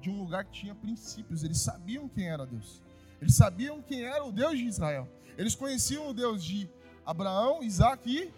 De 0.01 0.09
um 0.09 0.19
lugar 0.19 0.43
que 0.43 0.51
tinha 0.51 0.75
princípios, 0.75 1.43
eles 1.43 1.59
sabiam 1.61 2.09
quem 2.09 2.29
era 2.29 2.45
Deus. 2.45 2.81
Eles 3.21 3.35
sabiam 3.35 3.81
quem 3.81 4.03
era 4.03 4.23
o 4.23 4.31
Deus 4.31 4.57
de 4.57 4.65
Israel. 4.65 5.07
Eles 5.37 5.55
conheciam 5.55 6.09
o 6.09 6.13
Deus 6.13 6.43
de 6.43 6.69
Abraão, 7.05 7.63
Isaac 7.63 8.09
e 8.09 8.33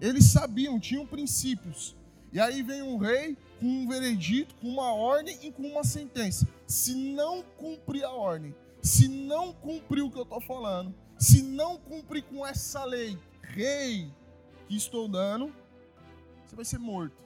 eles 0.00 0.26
sabiam, 0.26 0.80
tinham 0.80 1.06
princípios. 1.06 1.96
E 2.32 2.40
aí 2.40 2.62
vem 2.62 2.82
um 2.82 2.96
rei 2.96 3.36
com 3.58 3.66
um 3.66 3.88
veredito, 3.88 4.54
com 4.56 4.68
uma 4.68 4.92
ordem 4.94 5.38
e 5.42 5.52
com 5.52 5.62
uma 5.62 5.84
sentença. 5.84 6.48
Se 6.66 6.94
não 6.94 7.42
cumprir 7.56 8.04
a 8.04 8.10
ordem, 8.10 8.54
se 8.82 9.08
não 9.08 9.52
cumprir 9.52 10.02
o 10.02 10.10
que 10.10 10.18
eu 10.18 10.22
estou 10.22 10.40
falando, 10.40 10.94
se 11.18 11.42
não 11.42 11.76
cumprir 11.76 12.22
com 12.22 12.46
essa 12.46 12.84
lei, 12.84 13.18
rei, 13.42 14.10
que 14.66 14.76
estou 14.76 15.06
dando, 15.08 15.52
você 16.46 16.56
vai 16.56 16.64
ser 16.64 16.78
morto. 16.78 17.16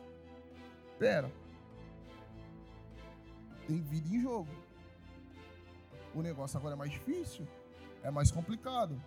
Pera. 0.98 1.30
Tem 3.66 3.80
vida 3.80 4.08
em 4.08 4.20
jogo. 4.20 4.63
O 6.14 6.22
negócio 6.22 6.58
agora 6.58 6.74
é 6.74 6.76
mais 6.76 6.90
difícil 6.90 7.46
é 8.04 8.10
mais 8.10 8.30
complicado. 8.30 9.02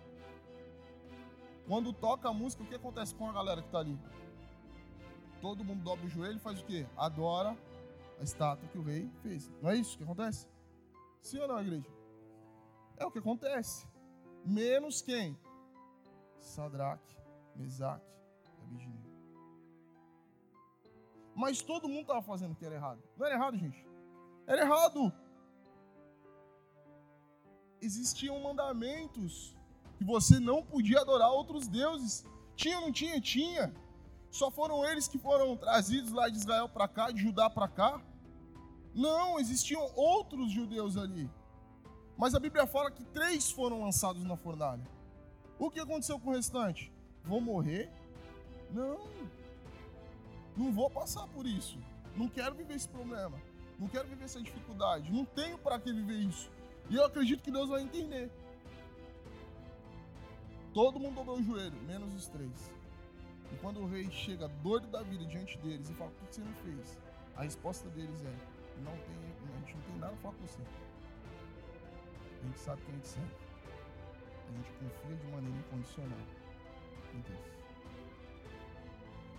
Quando 1.66 1.92
toca 1.92 2.28
a 2.28 2.34
música, 2.34 2.64
o 2.64 2.66
que 2.66 2.74
acontece 2.74 3.14
com 3.14 3.30
a 3.30 3.32
galera 3.32 3.62
que 3.62 3.68
está 3.68 3.78
ali? 3.78 3.98
Todo 5.40 5.64
mundo 5.64 5.84
dobra 5.84 6.04
o 6.04 6.08
joelho 6.08 6.36
e 6.36 6.40
faz 6.40 6.60
o 6.60 6.64
quê? 6.64 6.84
Adora 6.96 7.56
a 8.18 8.22
estátua 8.22 8.68
que 8.68 8.78
o 8.78 8.82
rei 8.82 9.08
fez. 9.22 9.48
Não 9.62 9.70
é 9.70 9.76
isso 9.76 9.96
que 9.96 10.02
acontece? 10.02 10.48
Sim 11.22 11.38
ou 11.38 11.48
não, 11.48 11.60
igreja? 11.60 11.86
É 12.96 13.06
o 13.06 13.10
que 13.10 13.20
acontece. 13.20 13.86
Menos 14.44 15.00
quem? 15.00 15.38
Sadraque, 16.40 17.16
Mesaque 17.54 18.04
e 18.44 18.62
Abednego. 18.62 19.08
Mas 21.36 21.62
todo 21.62 21.88
mundo 21.88 22.00
estava 22.00 22.22
fazendo 22.22 22.52
o 22.52 22.56
que 22.56 22.66
era 22.66 22.74
errado. 22.74 23.00
Não 23.16 23.26
era 23.26 23.36
errado, 23.36 23.56
gente? 23.56 23.86
Era 24.44 24.62
errado 24.62 25.12
existiam 27.80 28.40
mandamentos 28.40 29.54
que 29.96 30.04
você 30.04 30.38
não 30.38 30.62
podia 30.62 31.00
adorar 31.00 31.30
outros 31.30 31.66
deuses. 31.66 32.24
Tinha 32.54 32.78
ou 32.78 32.86
não 32.86 32.92
tinha? 32.92 33.20
Tinha. 33.20 33.74
Só 34.30 34.50
foram 34.50 34.84
eles 34.84 35.08
que 35.08 35.18
foram 35.18 35.56
trazidos 35.56 36.12
lá 36.12 36.28
de 36.28 36.36
Israel 36.36 36.68
para 36.68 36.86
cá, 36.86 37.10
de 37.10 37.20
Judá 37.20 37.48
para 37.48 37.68
cá? 37.68 38.00
Não, 38.94 39.38
existiam 39.38 39.90
outros 39.94 40.50
judeus 40.50 40.96
ali. 40.96 41.30
Mas 42.16 42.34
a 42.34 42.40
Bíblia 42.40 42.66
fala 42.66 42.90
que 42.90 43.04
três 43.04 43.50
foram 43.50 43.82
lançados 43.82 44.24
na 44.24 44.36
fornalha. 44.36 44.82
O 45.58 45.70
que 45.70 45.80
aconteceu 45.80 46.18
com 46.18 46.30
o 46.30 46.32
restante? 46.32 46.92
Vou 47.24 47.40
morrer? 47.40 47.90
Não. 48.70 48.98
Não 50.56 50.72
vou 50.72 50.90
passar 50.90 51.26
por 51.28 51.46
isso. 51.46 51.78
Não 52.16 52.28
quero 52.28 52.54
viver 52.54 52.74
esse 52.74 52.88
problema. 52.88 53.40
Não 53.78 53.86
quero 53.86 54.08
viver 54.08 54.24
essa 54.24 54.42
dificuldade. 54.42 55.12
Não 55.12 55.24
tenho 55.24 55.56
para 55.58 55.78
que 55.78 55.92
viver 55.92 56.18
isso. 56.18 56.50
E 56.90 56.96
eu 56.96 57.04
acredito 57.04 57.42
que 57.42 57.50
Deus 57.50 57.68
vai 57.68 57.82
entender. 57.82 58.30
Todo 60.72 60.98
mundo 60.98 61.16
dobrou 61.16 61.38
o 61.38 61.42
joelho, 61.42 61.76
menos 61.82 62.14
os 62.14 62.28
três. 62.28 62.72
E 63.52 63.56
quando 63.56 63.80
o 63.80 63.86
rei 63.86 64.10
chega 64.10 64.48
doido 64.48 64.86
da 64.88 65.02
vida 65.02 65.24
diante 65.24 65.58
deles 65.58 65.88
e 65.90 65.94
fala: 65.94 66.10
Por 66.12 66.28
que 66.28 66.34
você 66.34 66.40
não 66.40 66.54
fez? 66.54 66.98
A 67.36 67.42
resposta 67.42 67.88
deles 67.90 68.24
é: 68.24 68.58
não 68.82 68.92
tem, 68.92 69.16
A 69.54 69.58
gente 69.58 69.74
não 69.74 69.82
tem 69.82 69.98
nada 69.98 70.12
a 70.12 70.16
falar 70.16 70.34
com 70.34 70.46
você. 70.46 70.62
A 72.40 72.46
gente 72.46 72.58
sabe 72.58 72.82
que 72.82 72.90
a 72.90 72.94
gente 72.94 73.08
serve. 73.08 73.34
A 74.48 74.56
gente 74.56 74.72
confia 74.72 75.16
de 75.16 75.26
maneira 75.26 75.58
incondicional 75.58 76.18
em 77.14 77.20
Deus. 77.20 77.58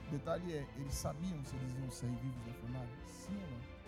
O 0.07 0.11
detalhe 0.11 0.53
é: 0.53 0.67
eles 0.77 0.93
sabiam 0.93 1.43
se 1.45 1.55
eles 1.55 1.77
iam 1.77 1.91
sair 1.91 2.15
vivos 2.17 2.45
da 2.45 2.53
fornalha? 2.53 2.97
Sim 3.05 3.35
ou 3.35 3.49
não? 3.49 3.78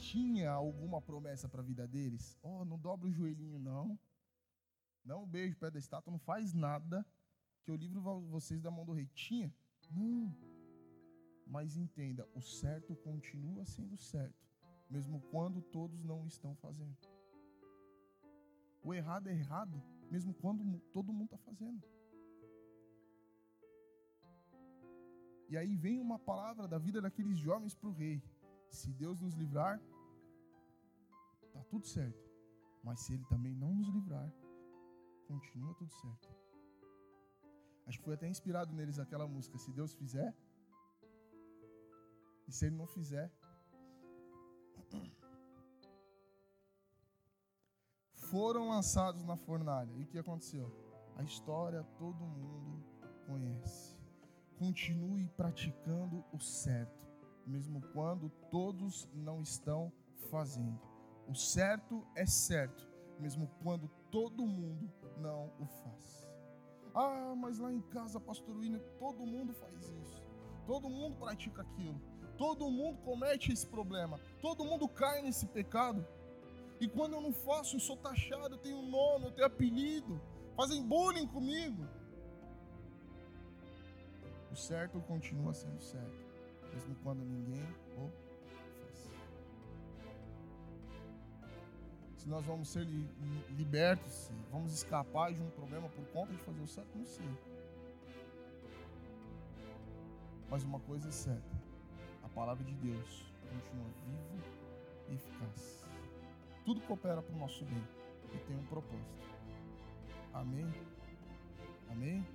Tinha 0.00 0.50
alguma 0.50 1.00
promessa 1.00 1.48
para 1.48 1.60
a 1.60 1.64
vida 1.64 1.86
deles? 1.86 2.38
Oh, 2.42 2.64
não 2.64 2.78
dobra 2.78 3.08
o 3.08 3.12
joelhinho, 3.12 3.58
não. 3.58 3.98
Não 5.04 5.26
beijo 5.26 5.56
perto 5.56 5.74
da 5.74 5.78
estátua, 5.78 6.10
não 6.10 6.18
faz 6.18 6.52
nada 6.52 7.06
que 7.62 7.70
eu 7.70 7.76
livro 7.76 8.00
vocês 8.22 8.62
da 8.62 8.70
mão 8.70 8.84
do 8.84 8.92
rei. 8.92 9.06
Tinha? 9.14 9.54
Não. 9.90 10.34
Mas 11.46 11.76
entenda, 11.76 12.28
o 12.34 12.40
certo 12.40 12.94
continua 12.96 13.64
sendo 13.64 13.96
certo, 13.96 14.48
mesmo 14.88 15.20
quando 15.30 15.60
todos 15.60 16.02
não 16.04 16.26
estão 16.26 16.54
fazendo. 16.56 16.96
O 18.82 18.94
errado 18.94 19.28
é 19.28 19.34
errado, 19.34 19.82
mesmo 20.10 20.32
quando 20.32 20.78
todo 20.92 21.12
mundo 21.12 21.26
está 21.26 21.38
fazendo. 21.38 21.84
E 25.48 25.56
aí 25.56 25.76
vem 25.76 26.00
uma 26.00 26.18
palavra 26.18 26.68
da 26.68 26.78
vida 26.78 27.00
daqueles 27.00 27.36
jovens 27.36 27.74
para 27.74 27.88
o 27.88 27.92
rei. 27.92 28.22
Se 28.70 28.92
Deus 28.92 29.20
nos 29.20 29.34
livrar, 29.34 29.80
Está 31.50 31.62
tudo 31.64 31.86
certo. 31.86 32.30
Mas 32.82 33.00
se 33.00 33.12
ele 33.12 33.24
também 33.24 33.54
não 33.54 33.74
nos 33.74 33.88
livrar, 33.88 34.32
continua 35.26 35.74
tudo 35.74 35.92
certo. 35.92 36.34
Acho 37.86 37.98
que 37.98 38.04
foi 38.04 38.14
até 38.14 38.28
inspirado 38.28 38.72
neles 38.72 38.98
aquela 38.98 39.26
música. 39.26 39.58
Se 39.58 39.72
Deus 39.72 39.92
fizer, 39.92 40.34
e 42.46 42.52
se 42.52 42.66
ele 42.66 42.76
não 42.76 42.86
fizer, 42.86 43.30
foram 48.14 48.68
lançados 48.68 49.24
na 49.24 49.36
fornalha. 49.36 49.92
E 49.96 50.04
o 50.04 50.06
que 50.06 50.18
aconteceu? 50.18 50.72
A 51.16 51.22
história 51.22 51.82
todo 51.98 52.24
mundo 52.24 52.84
conhece. 53.26 53.98
Continue 54.56 55.28
praticando 55.30 56.24
o 56.32 56.38
certo, 56.38 56.99
mesmo 57.50 57.82
quando 57.92 58.30
todos 58.50 59.08
não 59.12 59.42
estão 59.42 59.92
fazendo. 60.30 60.80
O 61.28 61.34
certo 61.34 62.06
é 62.14 62.24
certo, 62.24 62.88
mesmo 63.18 63.50
quando 63.62 63.88
todo 64.10 64.46
mundo 64.46 64.90
não 65.18 65.52
o 65.58 65.66
faz. 65.66 66.28
Ah, 66.94 67.34
mas 67.36 67.58
lá 67.58 67.72
em 67.72 67.80
casa, 67.80 68.18
pastor 68.18 68.56
William, 68.56 68.80
todo 68.98 69.26
mundo 69.26 69.52
faz 69.52 69.88
isso. 70.02 70.22
Todo 70.66 70.88
mundo 70.88 71.16
pratica 71.16 71.62
aquilo. 71.62 72.00
Todo 72.36 72.70
mundo 72.70 72.98
comete 73.02 73.52
esse 73.52 73.66
problema. 73.66 74.18
Todo 74.40 74.64
mundo 74.64 74.88
cai 74.88 75.22
nesse 75.22 75.46
pecado. 75.46 76.06
E 76.80 76.88
quando 76.88 77.12
eu 77.12 77.20
não 77.20 77.32
faço, 77.32 77.76
eu 77.76 77.80
sou 77.80 77.96
taxado, 77.96 78.54
eu 78.54 78.58
tenho 78.58 78.82
nome, 78.82 79.26
eu 79.26 79.32
tenho 79.32 79.46
apelido. 79.46 80.20
Fazem 80.56 80.82
bullying 80.86 81.26
comigo. 81.26 81.86
O 84.50 84.56
certo 84.56 85.00
continua 85.02 85.52
sendo 85.52 85.80
certo, 85.80 86.26
mesmo 86.72 86.94
quando 87.02 87.24
ninguém 87.24 87.62
o 87.96 88.10
faz. 88.80 89.10
Se 92.16 92.28
nós 92.28 92.44
vamos 92.44 92.68
ser 92.68 92.84
li 92.84 93.08
libertos, 93.50 94.30
vamos 94.50 94.72
escapar 94.72 95.32
de 95.32 95.42
um 95.42 95.50
problema 95.50 95.88
por 95.88 96.04
conta 96.06 96.32
de 96.32 96.38
fazer 96.38 96.62
o 96.62 96.66
certo, 96.66 96.96
não 96.96 97.06
sei. 97.06 97.26
Mas 100.50 100.64
uma 100.64 100.80
coisa 100.80 101.08
é 101.08 101.12
certa: 101.12 101.62
a 102.22 102.28
palavra 102.28 102.64
de 102.64 102.74
Deus 102.74 103.32
continua 103.48 103.90
viva 104.06 104.44
e 105.08 105.14
eficaz. 105.14 105.88
Tudo 106.64 106.80
coopera 106.82 107.22
para 107.22 107.34
o 107.34 107.38
nosso 107.38 107.64
bem 107.64 107.82
e 108.34 108.38
tem 108.38 108.56
um 108.56 108.66
propósito. 108.66 109.28
Amém? 110.32 110.66
Amém? 111.90 112.26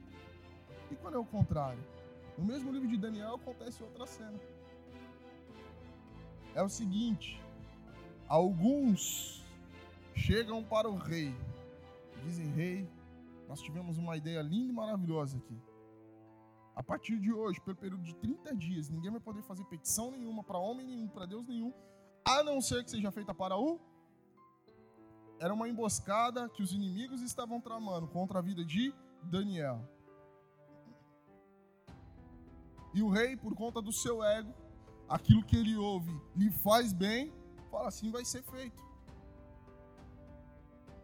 E 0.92 0.96
quando 0.96 1.15
é 1.15 1.20
o 1.20 1.25
contrário? 1.25 1.84
No 2.38 2.46
mesmo 2.46 2.72
livro 2.72 2.88
de 2.88 2.98
Daniel 2.98 3.36
acontece 3.36 3.82
outra 3.82 4.06
cena. 4.06 4.39
É 6.54 6.62
o 6.62 6.70
seguinte: 6.70 7.42
alguns 8.27 9.44
chegam 10.13 10.63
para 10.63 10.89
o 10.89 10.98
rei, 10.98 11.34
dizem: 12.24 12.48
Rei, 12.51 12.89
nós 13.48 13.62
tivemos 13.62 13.98
uma 13.98 14.18
ideia 14.18 14.42
linda 14.42 14.72
e 14.72 14.75
maravilhosa 14.75 15.38
aqui. 15.38 15.58
A 16.75 16.84
partir 16.84 17.18
de 17.20 17.32
hoje, 17.32 17.62
pelo 17.62 17.77
período 17.77 18.04
de 18.04 18.13
30 18.15 18.54
dias, 18.56 18.89
ninguém 18.89 19.12
vai 19.12 19.22
poder 19.22 19.42
fazer 19.44 19.63
petição 19.65 20.12
nenhuma 20.12 20.44
para 20.44 20.58
homem 20.58 20.86
nenhum, 20.86 21.08
para 21.08 21.25
Deus 21.25 21.48
nenhum, 21.48 21.74
a 22.25 22.44
não 22.44 22.60
ser 22.60 22.84
que 22.84 22.92
seja 22.92 23.12
feita 23.12 23.34
para 23.34 23.58
o. 23.58 23.80
Era 25.39 25.54
uma 25.54 25.70
emboscada 25.70 26.50
que 26.50 26.62
os 26.62 26.74
inimigos 26.74 27.22
estavam 27.22 27.62
tramando 27.62 28.08
contra 28.08 28.39
a 28.39 28.42
vida 28.42 28.63
de 28.65 28.94
Daniel. 29.24 29.94
E 32.95 33.03
o 33.03 33.09
rei, 33.09 33.35
por 33.35 33.53
conta 33.53 33.81
do 33.81 33.91
seu 33.91 34.23
ego, 34.23 34.53
aquilo 35.09 35.43
que 35.43 35.57
ele 35.57 35.75
ouve 35.75 36.17
lhe 36.33 36.49
faz 36.49 36.93
bem, 36.93 37.29
fala 37.69 37.89
assim: 37.89 38.09
vai 38.09 38.23
ser 38.23 38.41
feito. 38.43 38.81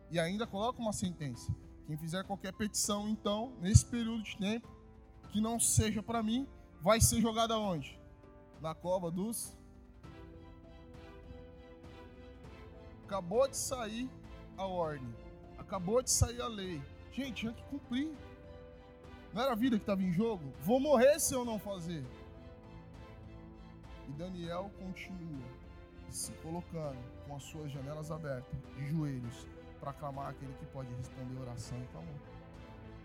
E 0.09 0.17
ainda 0.17 0.47
coloca 0.47 0.79
uma 0.79 0.93
sentença: 0.93 1.53
quem 1.85 1.97
fizer 1.97 2.23
qualquer 2.23 2.53
petição, 2.53 3.09
então, 3.09 3.51
nesse 3.59 3.85
período 3.85 4.23
de 4.23 4.37
tempo, 4.37 4.69
que 5.33 5.41
não 5.41 5.59
seja 5.59 6.01
para 6.01 6.23
mim, 6.23 6.47
vai 6.79 7.01
ser 7.01 7.19
jogada 7.19 7.57
onde? 7.57 7.99
Na 8.61 8.73
cova 8.73 9.11
dos. 9.11 9.53
Acabou 13.03 13.49
de 13.49 13.57
sair 13.57 14.09
a 14.57 14.65
ordem, 14.65 15.13
acabou 15.57 16.01
de 16.01 16.09
sair 16.09 16.41
a 16.41 16.47
lei. 16.47 16.81
Gente, 17.11 17.33
tinha 17.33 17.51
que 17.51 17.63
cumprir. 17.63 18.09
Não 19.33 19.43
era 19.43 19.53
a 19.53 19.55
vida 19.55 19.77
que 19.77 19.83
estava 19.83 20.01
em 20.01 20.11
jogo? 20.11 20.43
Vou 20.61 20.79
morrer 20.79 21.17
se 21.19 21.33
eu 21.33 21.45
não 21.45 21.57
fazer. 21.57 22.03
E 24.07 24.11
Daniel 24.11 24.69
continua 24.77 25.47
se 26.09 26.33
colocando 26.43 26.99
com 27.25 27.35
as 27.35 27.43
suas 27.43 27.71
janelas 27.71 28.11
abertas, 28.11 28.53
de 28.75 28.89
joelhos, 28.89 29.47
para 29.79 29.93
clamar 29.93 30.31
aquele 30.31 30.53
que 30.55 30.65
pode 30.65 30.93
responder 30.95 31.39
oração 31.39 31.81
e 31.81 31.87
clamor. 31.87 32.13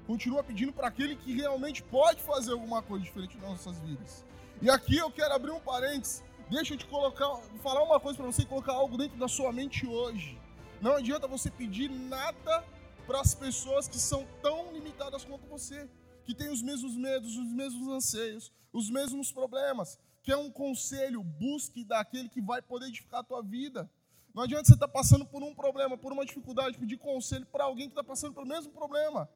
Continua 0.04 0.42
pedindo 0.42 0.72
para 0.72 0.88
aquele 0.88 1.14
que 1.14 1.32
realmente 1.32 1.82
pode 1.84 2.20
fazer 2.22 2.52
alguma 2.52 2.82
coisa 2.82 3.04
diferente 3.04 3.36
nas 3.38 3.50
nossas 3.50 3.78
vidas. 3.78 4.24
E 4.60 4.68
aqui 4.68 4.96
eu 4.96 5.10
quero 5.10 5.32
abrir 5.32 5.52
um 5.52 5.60
parênteses. 5.60 6.24
Deixa 6.50 6.74
eu 6.74 6.78
te 6.78 6.86
colocar, 6.86 7.36
falar 7.62 7.82
uma 7.84 8.00
coisa 8.00 8.16
para 8.16 8.26
você 8.26 8.42
e 8.42 8.46
colocar 8.46 8.72
algo 8.72 8.96
dentro 8.96 9.16
da 9.16 9.28
sua 9.28 9.52
mente 9.52 9.86
hoje. 9.86 10.40
Não 10.80 10.96
adianta 10.96 11.28
você 11.28 11.50
pedir 11.50 11.88
nada 11.88 12.64
para 13.06 13.20
as 13.20 13.34
pessoas 13.34 13.86
que 13.86 13.98
são 13.98 14.26
tão 14.42 14.72
limitadas 14.72 15.24
quanto 15.24 15.46
você 15.46 15.88
que 16.26 16.34
tem 16.34 16.50
os 16.50 16.60
mesmos 16.60 16.96
medos, 16.96 17.36
os 17.36 17.52
mesmos 17.52 17.88
anseios, 17.88 18.52
os 18.72 18.90
mesmos 18.90 19.30
problemas. 19.30 19.98
Que 20.22 20.32
é 20.32 20.36
um 20.36 20.50
conselho, 20.50 21.22
busque 21.22 21.84
daquele 21.84 22.28
que 22.28 22.42
vai 22.42 22.60
poder 22.60 22.88
edificar 22.88 23.20
a 23.20 23.24
tua 23.24 23.42
vida. 23.42 23.88
Não 24.34 24.42
adianta 24.42 24.64
você 24.66 24.74
estar 24.74 24.88
tá 24.88 24.92
passando 24.92 25.24
por 25.24 25.42
um 25.42 25.54
problema, 25.54 25.96
por 25.96 26.12
uma 26.12 26.26
dificuldade, 26.26 26.76
pedir 26.76 26.98
conselho 26.98 27.46
para 27.46 27.64
alguém 27.64 27.86
que 27.86 27.92
está 27.92 28.02
passando 28.02 28.34
pelo 28.34 28.44
mesmo 28.44 28.72
problema. 28.72 29.30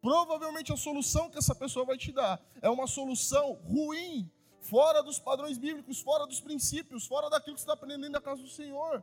Provavelmente 0.00 0.72
a 0.72 0.76
solução 0.76 1.30
que 1.30 1.38
essa 1.38 1.54
pessoa 1.54 1.86
vai 1.86 1.96
te 1.96 2.10
dar 2.10 2.42
é 2.60 2.68
uma 2.68 2.88
solução 2.88 3.52
ruim, 3.64 4.28
fora 4.60 5.00
dos 5.00 5.20
padrões 5.20 5.58
bíblicos, 5.58 6.00
fora 6.00 6.26
dos 6.26 6.40
princípios, 6.40 7.06
fora 7.06 7.30
daquilo 7.30 7.54
que 7.54 7.60
você 7.60 7.64
está 7.64 7.74
aprendendo 7.74 8.12
na 8.12 8.20
casa 8.20 8.42
do 8.42 8.48
Senhor. 8.48 9.02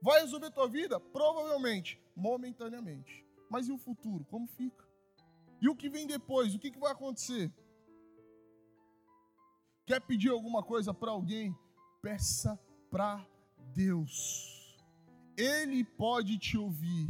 Vai 0.00 0.22
resolver 0.22 0.46
a 0.46 0.50
tua 0.50 0.66
vida? 0.66 0.98
Provavelmente, 0.98 2.00
momentaneamente. 2.16 3.26
Mas 3.50 3.68
e 3.68 3.72
o 3.72 3.78
futuro? 3.78 4.24
Como 4.24 4.46
fica? 4.46 4.87
E 5.60 5.68
o 5.68 5.74
que 5.74 5.88
vem 5.88 6.06
depois? 6.06 6.54
O 6.54 6.58
que, 6.58 6.70
que 6.70 6.78
vai 6.78 6.92
acontecer? 6.92 7.52
Quer 9.86 10.00
pedir 10.00 10.30
alguma 10.30 10.62
coisa 10.62 10.92
para 10.92 11.10
alguém? 11.10 11.56
Peça 12.02 12.58
para 12.90 13.26
Deus. 13.74 14.76
Ele 15.36 15.84
pode 15.84 16.38
te 16.38 16.58
ouvir, 16.58 17.08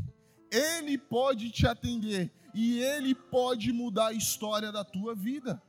ele 0.50 0.96
pode 0.98 1.50
te 1.50 1.66
atender 1.66 2.32
e 2.54 2.80
ele 2.82 3.14
pode 3.14 3.72
mudar 3.72 4.08
a 4.08 4.12
história 4.12 4.70
da 4.70 4.84
tua 4.84 5.14
vida. 5.14 5.62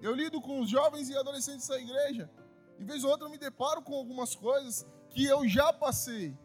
Eu 0.00 0.14
lido 0.14 0.40
com 0.40 0.60
os 0.60 0.70
jovens 0.70 1.08
e 1.08 1.16
adolescentes 1.16 1.66
da 1.66 1.78
igreja, 1.78 2.30
e 2.78 2.84
vez 2.84 3.02
ou 3.02 3.10
outra 3.10 3.26
eu 3.26 3.30
me 3.30 3.38
deparo 3.38 3.82
com 3.82 3.94
algumas 3.94 4.34
coisas 4.34 4.86
que 5.10 5.24
eu 5.24 5.48
já 5.48 5.72
passei. 5.72 6.36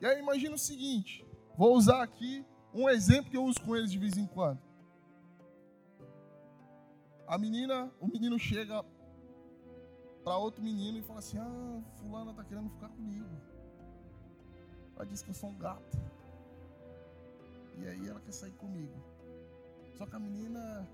E 0.00 0.06
aí 0.06 0.18
imagina 0.18 0.54
o 0.54 0.58
seguinte, 0.58 1.26
vou 1.56 1.76
usar 1.76 2.02
aqui 2.02 2.44
um 2.72 2.88
exemplo 2.88 3.30
que 3.30 3.36
eu 3.36 3.44
uso 3.44 3.60
com 3.60 3.76
eles 3.76 3.92
de 3.92 3.98
vez 3.98 4.16
em 4.16 4.26
quando. 4.26 4.58
A 7.26 7.36
menina, 7.36 7.92
o 8.00 8.06
menino 8.06 8.38
chega 8.38 8.82
para 10.24 10.36
outro 10.36 10.62
menino 10.62 10.98
e 10.98 11.02
fala 11.02 11.18
assim: 11.18 11.38
"Ah, 11.38 11.82
fulana 11.96 12.32
tá 12.32 12.42
querendo 12.42 12.70
ficar 12.70 12.88
comigo". 12.88 13.28
Ela 14.96 15.06
diz 15.06 15.22
que 15.22 15.30
eu 15.30 15.34
sou 15.34 15.50
um 15.50 15.58
gato. 15.58 15.98
E 17.76 17.86
aí 17.86 18.08
ela 18.08 18.20
quer 18.20 18.32
sair 18.32 18.52
comigo. 18.52 18.94
Só 19.94 20.06
que 20.06 20.16
a 20.16 20.18
menina, 20.18 20.88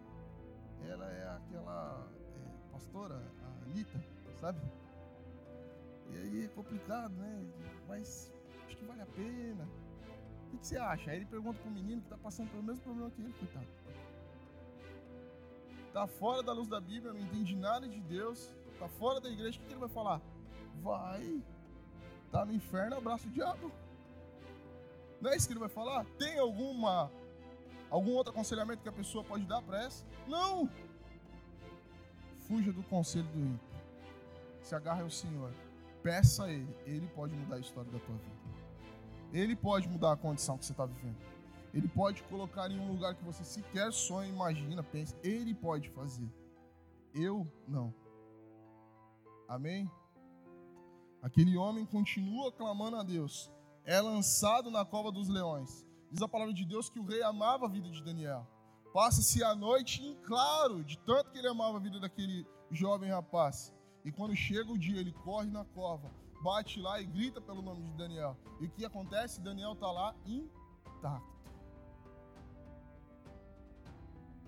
ela 0.88 1.10
é 1.12 1.28
aquela 1.36 2.08
é, 2.34 2.72
pastora, 2.72 3.22
a 3.42 3.64
Anitta, 3.64 4.04
sabe? 4.40 4.60
E 6.10 6.18
aí 6.18 6.44
é 6.44 6.48
complicado, 6.48 7.14
né? 7.14 7.46
Mas 7.88 8.32
acho 8.76 8.78
que 8.78 8.84
vale 8.84 9.02
a 9.02 9.06
pena. 9.06 9.64
O 9.64 10.50
que, 10.50 10.58
que 10.58 10.66
você 10.66 10.76
acha? 10.76 11.10
Aí 11.10 11.16
ele 11.16 11.26
pergunta 11.26 11.58
pro 11.60 11.70
menino 11.70 12.02
que 12.02 12.08
tá 12.08 12.18
passando 12.18 12.50
pelo 12.50 12.62
mesmo 12.62 12.82
problema 12.82 13.10
que 13.10 13.22
ele, 13.22 13.32
coitado. 13.32 13.66
Tá 15.92 16.06
fora 16.06 16.42
da 16.42 16.52
luz 16.52 16.68
da 16.68 16.80
Bíblia, 16.80 17.12
não 17.12 17.20
entende 17.20 17.56
nada 17.56 17.88
de 17.88 18.00
Deus, 18.02 18.52
tá 18.78 18.86
fora 18.86 19.18
da 19.20 19.30
igreja, 19.30 19.58
o 19.58 19.60
que, 19.62 19.66
que 19.66 19.72
ele 19.72 19.80
vai 19.80 19.88
falar? 19.88 20.20
Vai, 20.82 21.42
tá 22.30 22.44
no 22.44 22.52
inferno, 22.52 22.96
abraça 22.96 23.26
o 23.26 23.30
diabo. 23.30 23.72
Não 25.20 25.30
é 25.30 25.36
isso 25.36 25.46
que 25.46 25.54
ele 25.54 25.60
vai 25.60 25.70
falar? 25.70 26.04
Tem 26.18 26.38
alguma 26.38 27.10
algum 27.88 28.12
outro 28.12 28.32
aconselhamento 28.32 28.82
que 28.82 28.88
a 28.88 28.92
pessoa 28.92 29.24
pode 29.24 29.44
dar 29.46 29.62
para 29.62 29.84
essa? 29.84 30.04
Não! 30.28 30.68
Fuja 32.46 32.72
do 32.72 32.82
conselho 32.82 33.26
do 33.28 33.38
ímpio. 33.38 33.66
Se 34.60 34.74
agarre 34.74 35.02
ao 35.02 35.10
Senhor. 35.10 35.50
Peça 36.02 36.44
a 36.44 36.52
Ele. 36.52 36.76
Ele 36.84 37.06
pode 37.08 37.34
mudar 37.34 37.56
a 37.56 37.58
história 37.58 37.90
da 37.90 37.98
tua 37.98 38.16
vida. 38.16 38.35
Ele 39.32 39.54
pode 39.56 39.88
mudar 39.88 40.12
a 40.12 40.16
condição 40.16 40.56
que 40.56 40.64
você 40.64 40.72
está 40.72 40.86
vivendo. 40.86 41.16
Ele 41.74 41.88
pode 41.88 42.22
colocar 42.24 42.70
em 42.70 42.78
um 42.78 42.92
lugar 42.92 43.14
que 43.14 43.24
você 43.24 43.44
sequer 43.44 43.92
sonha, 43.92 44.28
imagina, 44.28 44.82
pensa. 44.82 45.14
Ele 45.22 45.54
pode 45.54 45.90
fazer. 45.90 46.28
Eu 47.12 47.46
não. 47.68 47.94
Amém? 49.48 49.90
Aquele 51.22 51.56
homem 51.56 51.84
continua 51.84 52.52
clamando 52.52 52.96
a 52.96 53.02
Deus. 53.02 53.50
É 53.84 54.00
lançado 54.00 54.70
na 54.70 54.84
cova 54.84 55.12
dos 55.12 55.28
leões. 55.28 55.86
Diz 56.10 56.22
a 56.22 56.28
palavra 56.28 56.54
de 56.54 56.64
Deus 56.64 56.88
que 56.88 56.98
o 56.98 57.04
rei 57.04 57.22
amava 57.22 57.66
a 57.66 57.68
vida 57.68 57.90
de 57.90 58.02
Daniel. 58.02 58.46
Passa-se 58.92 59.44
a 59.44 59.54
noite 59.54 60.02
em 60.02 60.14
claro, 60.22 60.82
de 60.82 60.98
tanto 61.00 61.30
que 61.30 61.38
ele 61.38 61.48
amava 61.48 61.76
a 61.76 61.80
vida 61.80 62.00
daquele 62.00 62.46
jovem 62.70 63.10
rapaz. 63.10 63.74
E 64.04 64.10
quando 64.10 64.34
chega 64.34 64.72
o 64.72 64.78
dia, 64.78 64.98
ele 64.98 65.12
corre 65.12 65.50
na 65.50 65.64
cova, 65.64 66.10
bate 66.42 66.80
lá 66.80 67.00
e 67.00 67.06
grita 67.06 67.40
pelo 67.40 67.62
nome 67.62 67.82
de 67.82 67.92
Daniel. 67.92 68.36
E 68.60 68.66
o 68.66 68.70
que 68.70 68.84
acontece? 68.84 69.40
Daniel 69.40 69.72
está 69.72 69.90
lá 69.90 70.14
intacto. 70.24 71.36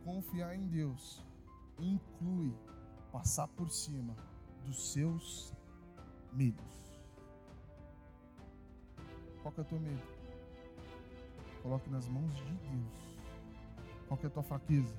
Confiar 0.04 0.54
em 0.54 0.66
Deus 0.66 1.24
inclui 1.78 2.54
passar 3.12 3.48
por 3.48 3.70
cima 3.70 4.14
dos 4.64 4.92
seus 4.92 5.52
medos. 6.32 6.64
Qual 9.42 9.52
que 9.52 9.60
é 9.60 9.62
o 9.62 9.66
teu 9.66 9.80
medo? 9.80 10.02
Coloque 11.62 11.90
nas 11.90 12.06
mãos 12.08 12.34
de 12.36 12.44
Deus. 12.44 13.18
Qual 14.06 14.18
que 14.18 14.26
é 14.26 14.28
a 14.28 14.32
tua 14.32 14.42
fraqueza? 14.42 14.96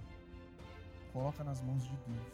Coloca 1.12 1.44
nas 1.44 1.62
mãos 1.62 1.84
de 1.84 1.96
Deus. 1.98 2.28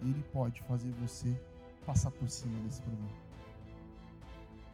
Ele 0.00 0.22
pode 0.32 0.62
fazer 0.62 0.90
você 0.92 1.38
passar 1.86 2.10
por 2.10 2.28
cima 2.28 2.58
desse 2.60 2.80
problema. 2.82 3.10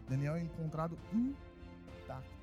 Daniel 0.08 0.36
é 0.36 0.42
encontrado 0.42 0.98
intacto. 1.12 2.38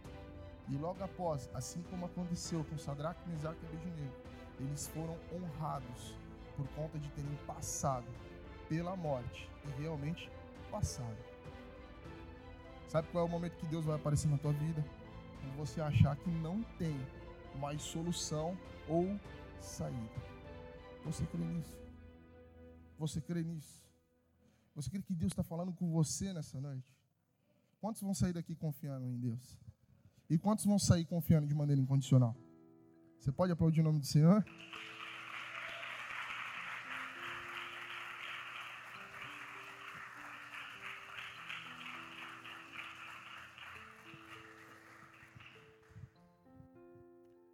E 0.69 0.77
logo 0.77 1.03
após, 1.03 1.49
assim 1.53 1.81
como 1.83 2.05
aconteceu 2.05 2.63
com 2.63 2.77
Sadraque, 2.77 3.27
Mesaque 3.29 3.59
e 3.63 3.67
Abednego, 3.67 4.13
eles 4.59 4.87
foram 4.87 5.17
honrados 5.33 6.15
por 6.55 6.67
conta 6.69 6.97
de 6.97 7.09
terem 7.11 7.35
passado 7.45 8.05
pela 8.69 8.95
morte 8.95 9.49
e 9.65 9.81
realmente 9.81 10.31
passaram. 10.71 11.17
Sabe 12.87 13.07
qual 13.11 13.25
é 13.25 13.27
o 13.27 13.31
momento 13.31 13.57
que 13.57 13.65
Deus 13.67 13.85
vai 13.85 13.95
aparecer 13.95 14.27
na 14.27 14.37
tua 14.37 14.53
vida? 14.53 14.83
Quando 15.41 15.57
você 15.57 15.81
achar 15.81 16.15
que 16.15 16.29
não 16.29 16.63
tem 16.79 16.95
mais 17.59 17.81
solução 17.81 18.57
ou 18.87 19.19
saída. 19.59 20.21
Você 21.03 21.25
crê 21.25 21.43
nisso? 21.43 21.77
Você 22.97 23.21
crê 23.21 23.43
nisso? 23.43 23.84
Você 24.75 24.89
crê 24.89 25.01
que 25.01 25.15
Deus 25.15 25.31
está 25.31 25.41
falando 25.41 25.71
com 25.71 25.89
você 25.89 26.33
nessa 26.33 26.59
noite? 26.59 26.93
Quantos 27.79 28.01
vão 28.01 28.13
sair 28.13 28.33
daqui 28.33 28.53
confiando 28.53 29.07
em 29.07 29.17
Deus? 29.17 29.57
E 30.29 30.37
quantos 30.37 30.65
vão 30.65 30.77
sair 30.77 31.05
confiando 31.05 31.47
de 31.47 31.55
maneira 31.55 31.81
incondicional? 31.81 32.35
Você 33.17 33.31
pode 33.31 33.53
aplaudir 33.53 33.79
o 33.79 33.83
nome 33.85 33.99
do 33.99 34.05
Senhor? 34.05 34.43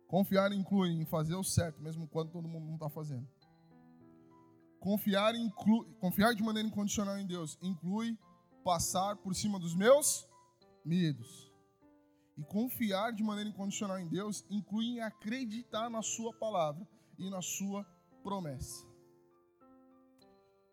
Confiar 0.08 0.52
inclui 0.52 0.90
em 0.90 1.06
fazer 1.06 1.36
o 1.36 1.44
certo, 1.44 1.82
mesmo 1.82 2.08
quando 2.08 2.32
todo 2.32 2.48
mundo 2.48 2.66
não 2.66 2.74
está 2.74 2.90
fazendo. 2.90 3.28
Confiar, 4.82 5.36
confiar 6.00 6.34
de 6.34 6.42
maneira 6.42 6.68
incondicional 6.68 7.16
em 7.20 7.28
Deus 7.28 7.56
inclui 7.62 8.18
passar 8.64 9.16
por 9.18 9.36
cima 9.36 9.60
dos 9.60 9.76
meus 9.76 10.28
medos. 10.84 11.54
E 12.36 12.44
confiar 12.44 13.14
de 13.14 13.22
maneira 13.22 13.52
incondicional 13.52 14.00
em 14.00 14.08
Deus 14.08 14.44
inclui 14.50 15.00
acreditar 15.00 15.88
na 15.88 16.02
Sua 16.02 16.34
palavra 16.34 16.88
e 17.20 17.30
na 17.30 17.44
Sua 17.44 17.86
promessa. 18.24 18.84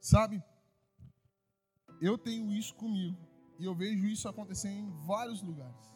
Sabe, 0.01 0.43
eu 2.01 2.17
tenho 2.17 2.51
isso 2.55 2.75
comigo 2.77 3.19
e 3.59 3.65
eu 3.67 3.75
vejo 3.75 4.07
isso 4.07 4.27
acontecer 4.27 4.71
em 4.71 4.89
vários 5.07 5.43
lugares 5.43 5.95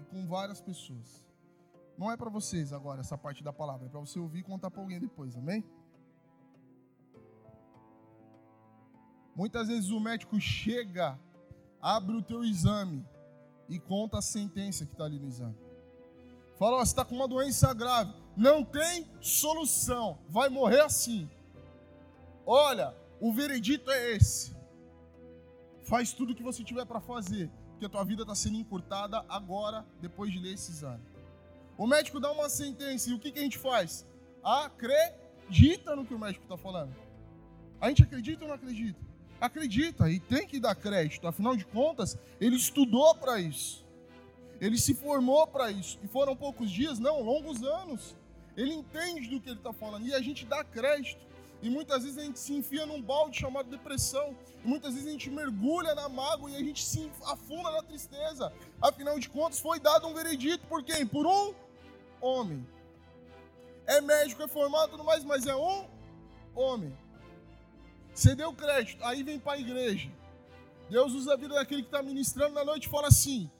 e 0.00 0.04
com 0.04 0.24
várias 0.28 0.60
pessoas. 0.60 1.26
Não 1.98 2.12
é 2.12 2.16
para 2.16 2.30
vocês 2.30 2.72
agora 2.72 3.00
essa 3.00 3.18
parte 3.18 3.42
da 3.42 3.52
palavra, 3.52 3.86
é 3.86 3.90
para 3.90 3.98
você 3.98 4.20
ouvir 4.20 4.38
e 4.38 4.44
contar 4.44 4.70
para 4.70 4.80
alguém 4.80 5.00
depois, 5.00 5.34
amém? 5.34 5.64
Muitas 9.34 9.68
vezes 9.68 9.90
o 9.90 9.98
médico 9.98 10.40
chega, 10.40 11.18
abre 11.80 12.16
o 12.16 12.22
teu 12.22 12.44
exame 12.44 13.04
e 13.68 13.78
conta 13.78 14.18
a 14.18 14.22
sentença 14.22 14.86
que 14.86 14.92
está 14.92 15.04
ali 15.04 15.18
no 15.18 15.26
exame. 15.26 15.56
Fala, 16.56 16.78
você 16.78 16.92
está 16.92 17.04
com 17.04 17.16
uma 17.16 17.26
doença 17.26 17.74
grave, 17.74 18.14
não 18.36 18.64
tem 18.64 19.10
solução, 19.20 20.18
vai 20.28 20.48
morrer 20.48 20.82
assim. 20.82 21.28
Olha, 22.46 22.94
o 23.20 23.32
veredito 23.32 23.90
é 23.90 24.12
esse. 24.12 24.54
Faz 25.82 26.12
tudo 26.12 26.32
o 26.32 26.34
que 26.34 26.42
você 26.42 26.62
tiver 26.62 26.84
para 26.84 27.00
fazer, 27.00 27.50
porque 27.70 27.86
a 27.86 27.88
tua 27.88 28.04
vida 28.04 28.22
está 28.22 28.34
sendo 28.34 28.56
encurtada 28.56 29.24
agora, 29.28 29.84
depois 30.00 30.32
de 30.32 30.38
ler 30.38 30.54
esse 30.54 30.70
exame. 30.70 31.02
O 31.76 31.86
médico 31.86 32.20
dá 32.20 32.30
uma 32.30 32.48
sentença 32.48 33.10
e 33.10 33.14
o 33.14 33.18
que, 33.18 33.32
que 33.32 33.40
a 33.40 33.42
gente 33.42 33.58
faz? 33.58 34.06
Acredita 34.42 35.96
no 35.96 36.06
que 36.06 36.14
o 36.14 36.18
médico 36.18 36.44
está 36.44 36.56
falando. 36.56 36.94
A 37.80 37.88
gente 37.88 38.02
acredita 38.04 38.44
ou 38.44 38.48
não 38.48 38.54
acredita? 38.54 39.13
Acredita 39.44 40.08
e 40.08 40.18
tem 40.18 40.46
que 40.46 40.58
dar 40.58 40.74
crédito, 40.74 41.28
afinal 41.28 41.54
de 41.54 41.66
contas, 41.66 42.16
ele 42.40 42.56
estudou 42.56 43.14
para 43.14 43.38
isso. 43.38 43.84
Ele 44.58 44.78
se 44.78 44.94
formou 44.94 45.46
para 45.46 45.70
isso. 45.70 45.98
E 46.02 46.08
foram 46.08 46.34
poucos 46.34 46.70
dias, 46.70 46.98
não, 46.98 47.20
longos 47.20 47.62
anos. 47.62 48.16
Ele 48.56 48.72
entende 48.72 49.28
do 49.28 49.38
que 49.38 49.50
ele 49.50 49.58
está 49.58 49.70
falando 49.70 50.06
e 50.06 50.14
a 50.14 50.22
gente 50.22 50.46
dá 50.46 50.64
crédito. 50.64 51.20
E 51.60 51.68
muitas 51.68 52.04
vezes 52.04 52.16
a 52.16 52.22
gente 52.22 52.38
se 52.38 52.54
enfia 52.54 52.86
num 52.86 53.02
balde 53.02 53.38
chamado 53.38 53.68
depressão. 53.68 54.34
E 54.64 54.66
muitas 54.66 54.94
vezes 54.94 55.06
a 55.06 55.12
gente 55.12 55.28
mergulha 55.28 55.94
na 55.94 56.08
mágoa 56.08 56.50
e 56.50 56.56
a 56.56 56.60
gente 56.60 56.82
se 56.82 57.12
afunda 57.26 57.70
na 57.70 57.82
tristeza. 57.82 58.50
Afinal 58.80 59.18
de 59.18 59.28
contas, 59.28 59.60
foi 59.60 59.78
dado 59.78 60.06
um 60.06 60.14
veredito 60.14 60.66
por 60.68 60.82
quem? 60.82 61.06
Por 61.06 61.26
um 61.26 61.52
homem. 62.18 62.66
É 63.86 64.00
médico, 64.00 64.42
é 64.42 64.48
formado, 64.48 64.92
tudo 64.92 65.04
mais, 65.04 65.22
mas 65.22 65.46
é 65.46 65.54
um 65.54 65.86
homem. 66.54 66.96
Você 68.14 68.34
deu 68.34 68.54
crédito, 68.54 69.04
aí 69.04 69.22
vem 69.22 69.40
para 69.40 69.54
a 69.54 69.58
igreja. 69.58 70.10
Deus 70.88 71.12
usa 71.12 71.34
a 71.34 71.36
vida 71.36 71.54
daquele 71.54 71.82
que 71.82 71.88
está 71.88 72.02
ministrando 72.02 72.54
na 72.54 72.64
noite 72.64 72.86
e 72.86 72.90
fala 72.90 73.08
assim: 73.08 73.50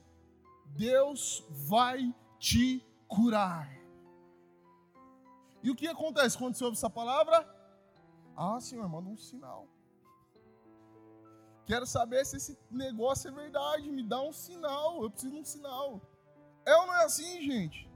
Deus 0.67 1.43
vai 1.49 2.13
te 2.39 2.85
curar. 3.07 3.69
E 5.61 5.69
o 5.69 5.75
que 5.75 5.87
acontece 5.87 6.37
quando 6.37 6.55
você 6.55 6.63
ouve 6.63 6.77
essa 6.77 6.89
palavra? 6.89 7.37
Ah, 8.37 8.59
Senhor, 8.59 8.87
manda 8.87 9.09
um 9.09 9.17
sinal. 9.17 9.67
Quero 11.65 11.85
saber 11.87 12.23
se 12.25 12.37
esse 12.37 12.57
negócio 12.69 13.29
é 13.29 13.31
verdade. 13.31 13.91
Me 13.91 14.03
dá 14.03 14.21
um 14.21 14.31
sinal. 14.31 15.01
Eu 15.01 15.09
preciso 15.09 15.33
de 15.33 15.39
um 15.39 15.43
sinal. 15.43 16.01
É 16.65 16.75
ou 16.75 16.85
não 16.85 16.93
é 16.93 17.05
assim, 17.05 17.41
gente? 17.41 17.89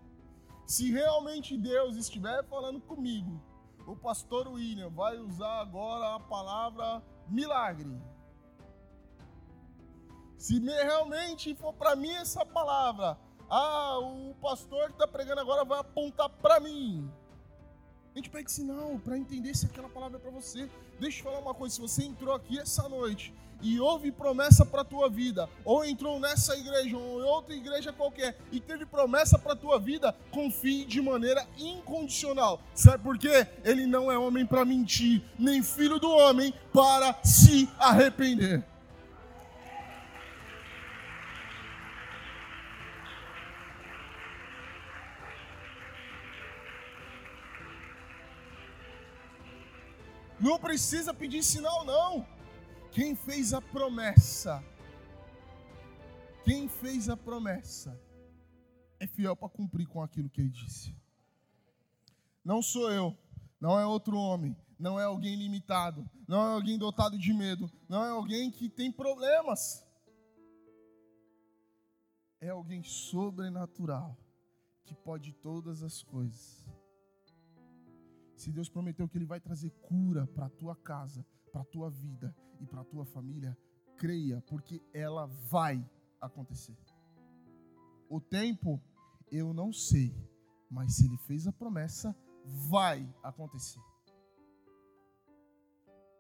Se 0.66 0.92
realmente 0.92 1.56
Deus 1.58 1.96
estiver 1.96 2.44
falando 2.46 2.82
comigo, 2.82 3.42
o 3.90 3.96
pastor 3.96 4.48
William 4.48 4.90
vai 4.90 5.18
usar 5.18 5.62
agora 5.62 6.16
a 6.16 6.20
palavra 6.20 7.04
milagre. 7.28 8.00
Se 10.38 10.60
realmente 10.60 11.56
for 11.56 11.74
para 11.74 11.96
mim 11.96 12.12
essa 12.12 12.46
palavra, 12.46 13.18
ah, 13.50 13.98
o 14.00 14.36
pastor 14.36 14.88
que 14.88 14.94
está 14.94 15.08
pregando 15.08 15.42
agora 15.42 15.66
vai 15.66 15.80
apontar 15.80 16.30
para 16.30 16.60
mim. 16.60 17.12
A 18.20 18.22
gente 18.22 18.32
pede 18.32 18.52
sinal 18.52 19.00
para 19.02 19.18
entender 19.18 19.56
se 19.56 19.66
aquela 19.66 19.88
palavra 19.88 20.18
é 20.18 20.20
para 20.20 20.30
você. 20.30 20.70
Deixa 21.00 21.20
eu 21.20 21.24
falar 21.24 21.40
uma 21.40 21.54
coisa: 21.54 21.76
se 21.76 21.80
você 21.80 22.04
entrou 22.04 22.36
aqui 22.36 22.60
essa 22.60 22.90
noite 22.90 23.34
e 23.62 23.80
houve 23.80 24.12
promessa 24.12 24.66
para 24.66 24.82
a 24.82 24.84
tua 24.84 25.10
vida, 25.10 25.48
ou 25.64 25.86
entrou 25.86 26.20
nessa 26.20 26.54
igreja 26.58 26.98
ou 26.98 27.22
em 27.22 27.24
outra 27.24 27.56
igreja 27.56 27.94
qualquer 27.94 28.38
e 28.52 28.60
teve 28.60 28.86
promessa 28.86 29.40
para 29.40 29.54
a 29.54 29.56
tua 29.56 29.80
vida, 29.80 30.14
confie 30.32 30.84
de 30.84 31.02
maneira 31.02 31.48
incondicional. 31.58 32.62
Sabe 32.76 33.02
por 33.02 33.18
quê? 33.18 33.48
Ele 33.64 33.86
não 33.86 34.12
é 34.12 34.18
homem 34.18 34.46
para 34.46 34.66
mentir, 34.66 35.24
nem 35.40 35.64
filho 35.64 35.98
do 35.98 36.12
homem 36.12 36.54
para 36.74 37.18
se 37.24 37.70
arrepender. 37.80 38.66
Não 50.40 50.58
precisa 50.58 51.14
pedir 51.14 51.44
sinal, 51.44 51.84
não. 51.84 52.26
Quem 52.92 53.16
fez 53.16 53.54
a 53.54 53.62
promessa, 53.62 54.64
quem 56.44 56.68
fez 56.68 57.10
a 57.10 57.18
promessa, 57.18 58.00
é 59.00 59.06
fiel 59.06 59.36
para 59.36 59.50
cumprir 59.50 59.88
com 59.88 60.02
aquilo 60.02 60.30
que 60.30 60.42
ele 60.42 60.50
disse. 60.50 60.96
Não 62.44 62.62
sou 62.62 62.92
eu, 62.92 63.18
não 63.60 63.80
é 63.80 63.86
outro 63.86 64.18
homem, 64.18 64.56
não 64.80 65.00
é 65.00 65.04
alguém 65.04 65.36
limitado, 65.36 66.10
não 66.28 66.48
é 66.48 66.54
alguém 66.54 66.78
dotado 66.78 67.18
de 67.18 67.34
medo, 67.34 67.70
não 67.88 68.04
é 68.04 68.10
alguém 68.10 68.50
que 68.50 68.70
tem 68.70 68.92
problemas. 68.92 69.86
É 72.42 72.50
alguém 72.50 72.82
sobrenatural 72.84 74.18
que 74.86 74.96
pode 74.96 75.34
todas 75.34 75.84
as 75.84 76.02
coisas. 76.02 76.66
Se 78.40 78.54
Deus 78.54 78.70
prometeu 78.70 79.06
que 79.10 79.18
Ele 79.18 79.26
vai 79.26 79.42
trazer 79.42 79.70
cura 79.82 80.26
para 80.26 80.46
a 80.46 80.50
tua 80.50 80.74
casa, 80.74 81.26
para 81.52 81.60
a 81.60 81.66
tua 81.66 81.90
vida 81.90 82.34
e 82.62 82.66
para 82.66 82.80
a 82.80 82.86
tua 82.86 83.06
família, 83.06 83.58
creia, 83.98 84.42
porque 84.48 84.82
ela 84.94 85.26
vai 85.26 85.86
acontecer. 86.22 86.78
O 88.10 88.22
tempo, 88.22 88.82
eu 89.30 89.54
não 89.54 89.74
sei, 89.74 90.16
mas 90.72 90.96
se 90.96 91.06
ele 91.06 91.18
fez 91.18 91.48
a 91.48 91.52
promessa, 91.52 92.16
vai 92.70 93.14
acontecer. 93.22 93.82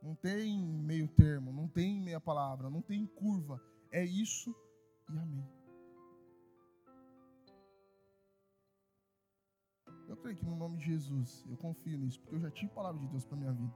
Não 0.03 0.13
tem 0.13 0.61
meio 0.61 1.07
termo, 1.07 1.53
não 1.53 1.69
tem 1.69 2.01
meia 2.01 2.19
palavra, 2.19 2.69
não 2.69 2.81
tem 2.81 3.05
curva. 3.05 3.61
É 3.91 4.03
isso 4.03 4.53
e 5.09 5.17
amém. 5.17 5.58
Creio 10.19 10.37
que 10.37 10.45
no 10.45 10.55
nome 10.55 10.77
de 10.77 10.85
Jesus, 10.85 11.45
eu 11.49 11.57
confio 11.57 11.97
nisso, 11.97 12.19
porque 12.19 12.35
eu 12.35 12.39
já 12.39 12.51
tive 12.51 12.71
palavra 12.71 12.99
de 12.99 13.07
Deus 13.07 13.25
para 13.25 13.37
minha 13.37 13.51
vida. 13.51 13.73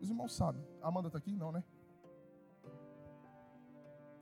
Os 0.00 0.08
irmãos 0.08 0.34
sabem. 0.34 0.62
A 0.82 0.88
Amanda 0.88 1.08
está 1.08 1.18
aqui? 1.18 1.34
Não, 1.34 1.52
né? 1.52 1.62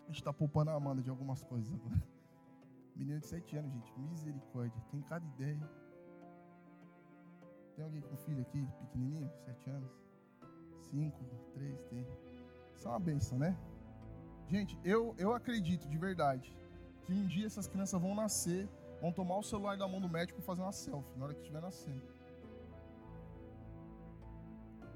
A 0.02 0.06
gente 0.06 0.18
está 0.18 0.32
poupando 0.32 0.70
a 0.70 0.74
Amanda 0.74 1.02
de 1.02 1.10
algumas 1.10 1.42
coisas 1.42 1.72
agora. 1.72 2.02
Menina 2.94 3.18
de 3.18 3.26
7 3.26 3.56
anos, 3.56 3.72
gente. 3.72 3.98
Misericórdia. 3.98 4.80
Tem 4.90 5.00
cada 5.02 5.24
ideia. 5.26 5.70
Tem 7.74 7.84
alguém 7.84 8.00
com 8.02 8.16
filho 8.18 8.42
aqui, 8.42 8.66
pequenininho? 8.80 9.30
7 9.46 9.70
anos? 9.70 9.90
5, 10.90 11.24
3, 11.54 11.84
tem. 11.86 12.06
Isso 12.74 12.86
é 12.86 12.90
uma 12.90 13.00
benção, 13.00 13.38
né? 13.38 13.56
Gente, 14.48 14.78
eu, 14.84 15.14
eu 15.18 15.34
acredito 15.34 15.88
de 15.88 15.98
verdade 15.98 16.56
que 17.02 17.12
um 17.12 17.26
dia 17.26 17.46
essas 17.46 17.66
crianças 17.66 18.00
vão 18.00 18.14
nascer 18.14 18.68
vão 19.00 19.12
tomar 19.12 19.37
o 19.37 19.42
celular 19.42 19.76
da 19.76 19.87
mão 19.87 20.00
do 20.00 20.09
médico 20.09 20.40
e 20.40 20.42
fazer 20.42 20.62
uma 20.62 20.72
selfie 20.72 21.18
na 21.18 21.24
hora 21.24 21.35
que 21.35 21.40
estiver 21.40 21.61
nascendo. 21.61 22.02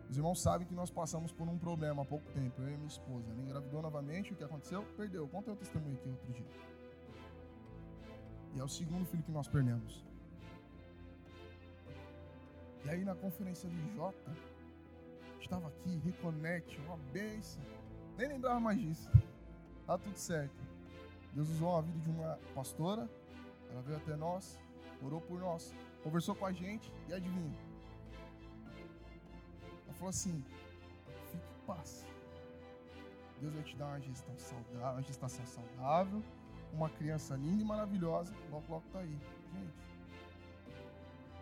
Os 0.09 0.17
irmãos 0.17 0.41
sabem 0.41 0.67
que 0.67 0.75
nós 0.75 0.91
passamos 0.91 1.33
por 1.33 1.47
um 1.47 1.59
problema 1.59 2.03
há 2.03 2.05
pouco 2.05 2.31
tempo, 2.33 2.63
eu 2.63 2.69
e 2.69 2.77
minha 2.77 2.87
esposa. 2.87 3.31
Ela 3.31 3.43
engravidou 3.43 3.83
novamente, 3.83 4.33
o 4.33 4.37
que 4.37 4.43
aconteceu? 4.43 4.83
Perdeu. 4.97 5.29
Contei 5.29 5.53
o 5.53 5.57
testemunho 5.57 5.95
aqui 5.97 6.09
outro 6.09 6.33
dia. 6.33 6.47
E 8.55 8.61
é 8.61 8.65
o 8.65 8.69
segundo 8.69 9.05
filho 9.05 9.23
que 9.23 9.31
nós 9.31 9.47
perdemos. 9.47 10.05
E 12.85 12.89
aí 12.89 13.05
na 13.05 13.15
conferência 13.15 13.69
do 13.69 13.95
Jota, 13.95 14.33
estava 15.39 15.69
aqui, 15.69 15.99
Reconnect, 15.99 16.81
uma 16.87 16.97
bênção. 17.13 17.61
Nem 18.17 18.29
lembrava 18.29 18.59
mais 18.59 18.79
disso. 18.79 19.11
Tá 19.87 19.99
tudo 19.99 20.17
certo. 20.17 20.57
Deus 21.35 21.51
usou 21.51 21.77
a 21.77 21.83
vida 21.83 21.99
de 21.99 22.09
uma 22.09 22.39
pastora, 22.55 23.09
ela 23.71 23.83
veio 23.83 23.99
até 23.99 24.17
nós, 24.17 24.59
orou 25.03 25.21
por 25.21 25.39
nós, 25.41 25.75
conversou 26.03 26.35
com 26.35 26.47
a 26.47 26.53
gente 26.53 26.93
e 27.09 27.15
adivinha? 27.15 27.59
Ela 29.85 29.95
falou 29.95 30.11
assim: 30.11 30.45
fique 31.31 31.47
em 31.51 31.67
paz. 31.67 32.07
Deus 33.41 33.55
vai 33.55 33.63
te 33.63 33.77
dar 33.77 33.87
uma 33.87 34.01
gestação 34.01 34.59
saudável, 34.65 34.93
uma 34.93 35.03
gestação 35.03 35.47
saudável, 35.47 36.23
uma 36.73 36.91
criança 36.91 37.37
linda 37.37 37.63
e 37.63 37.67
maravilhosa. 37.67 38.35
Logo, 38.51 38.65
logo 38.69 38.85
tá 38.93 39.01
aí. 39.01 39.19
Gente, 39.53 39.75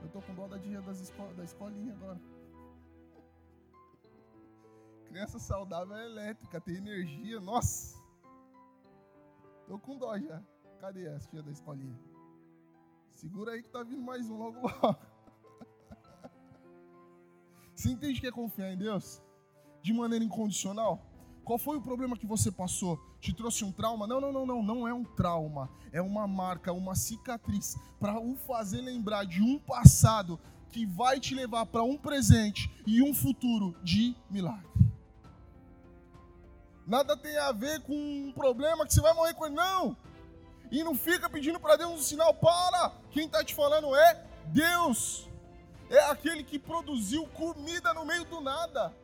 eu 0.03 0.09
tô 0.11 0.21
com 0.21 0.35
dó 0.35 0.47
da 0.47 0.59
dia 0.59 0.81
das 0.83 1.01
esco 1.01 1.27
da 1.35 1.45
escolinha 1.45 1.95
agora. 1.95 2.21
Criança 5.09 5.39
saudável 5.39 5.97
é 5.97 6.05
elétrica, 6.05 6.61
tem 6.61 6.77
energia, 6.77 7.41
nossa. 7.41 7.97
Tô 9.67 9.79
com 9.79 9.97
dó 9.97 10.19
já. 10.19 10.43
Cadê 10.79 11.09
a 11.09 11.19
tia 11.19 11.43
da 11.43 11.51
escolinha? 11.51 11.99
Segura 13.16 13.52
aí 13.52 13.62
que 13.62 13.70
tá 13.70 13.83
vindo 13.83 14.02
mais 14.02 14.29
um 14.29 14.37
logo 14.37 14.61
logo. 14.61 14.76
Você 17.74 17.90
entende 17.90 18.20
que 18.20 18.26
é 18.26 18.31
confiar 18.31 18.70
em 18.70 18.76
Deus? 18.76 19.22
De 19.83 19.90
maneira 19.90 20.22
incondicional? 20.22 21.00
Qual 21.42 21.59
foi 21.59 21.79
o 21.79 21.81
problema 21.81 22.18
que 22.18 22.26
você 22.26 22.52
passou? 22.52 23.00
Te 23.18 23.33
trouxe 23.33 23.64
um 23.64 23.72
trauma? 23.72 24.07
Não, 24.07 24.20
não, 24.20 24.33
não, 24.33 24.44
não, 24.44 24.62
não 24.62 24.87
é 24.87 24.92
um 24.92 25.02
trauma. 25.02 25.70
É 25.92 26.02
uma 26.02 26.26
marca, 26.26 26.74
uma 26.74 26.94
cicatriz 26.94 27.79
para 27.98 28.20
o 28.20 28.37
fazer 28.37 28.83
lembrar 28.83 29.24
de 29.24 29.42
um 29.42 29.59
passado 29.59 30.38
que 30.68 30.85
vai 30.85 31.18
te 31.18 31.35
levar 31.35 31.64
para 31.64 31.83
um 31.83 31.96
presente 31.96 32.70
e 32.87 33.00
um 33.00 33.14
futuro 33.14 33.74
de 33.83 34.14
milagre. 34.29 34.68
Nada 36.87 37.16
tem 37.16 37.35
a 37.38 37.50
ver 37.50 37.81
com 37.81 37.94
um 37.94 38.31
problema 38.33 38.85
que 38.85 38.92
você 38.92 39.00
vai 39.00 39.14
morrer 39.14 39.33
com 39.33 39.46
ele, 39.46 39.55
não. 39.55 39.96
E 40.70 40.83
não 40.83 40.94
fica 40.94 41.31
pedindo 41.31 41.61
para 41.61 41.76
Deus 41.76 41.92
um 41.92 41.98
sinal, 42.02 42.35
para. 42.35 42.92
Quem 43.11 43.26
está 43.26 43.44
te 43.44 43.55
falando 43.55 43.94
é 43.94 44.24
Deus. 44.46 45.29
É 45.88 46.00
aquele 46.11 46.42
que 46.42 46.59
produziu 46.59 47.26
comida 47.29 47.94
no 47.94 48.05
meio 48.05 48.24
do 48.24 48.40
nada. 48.40 48.94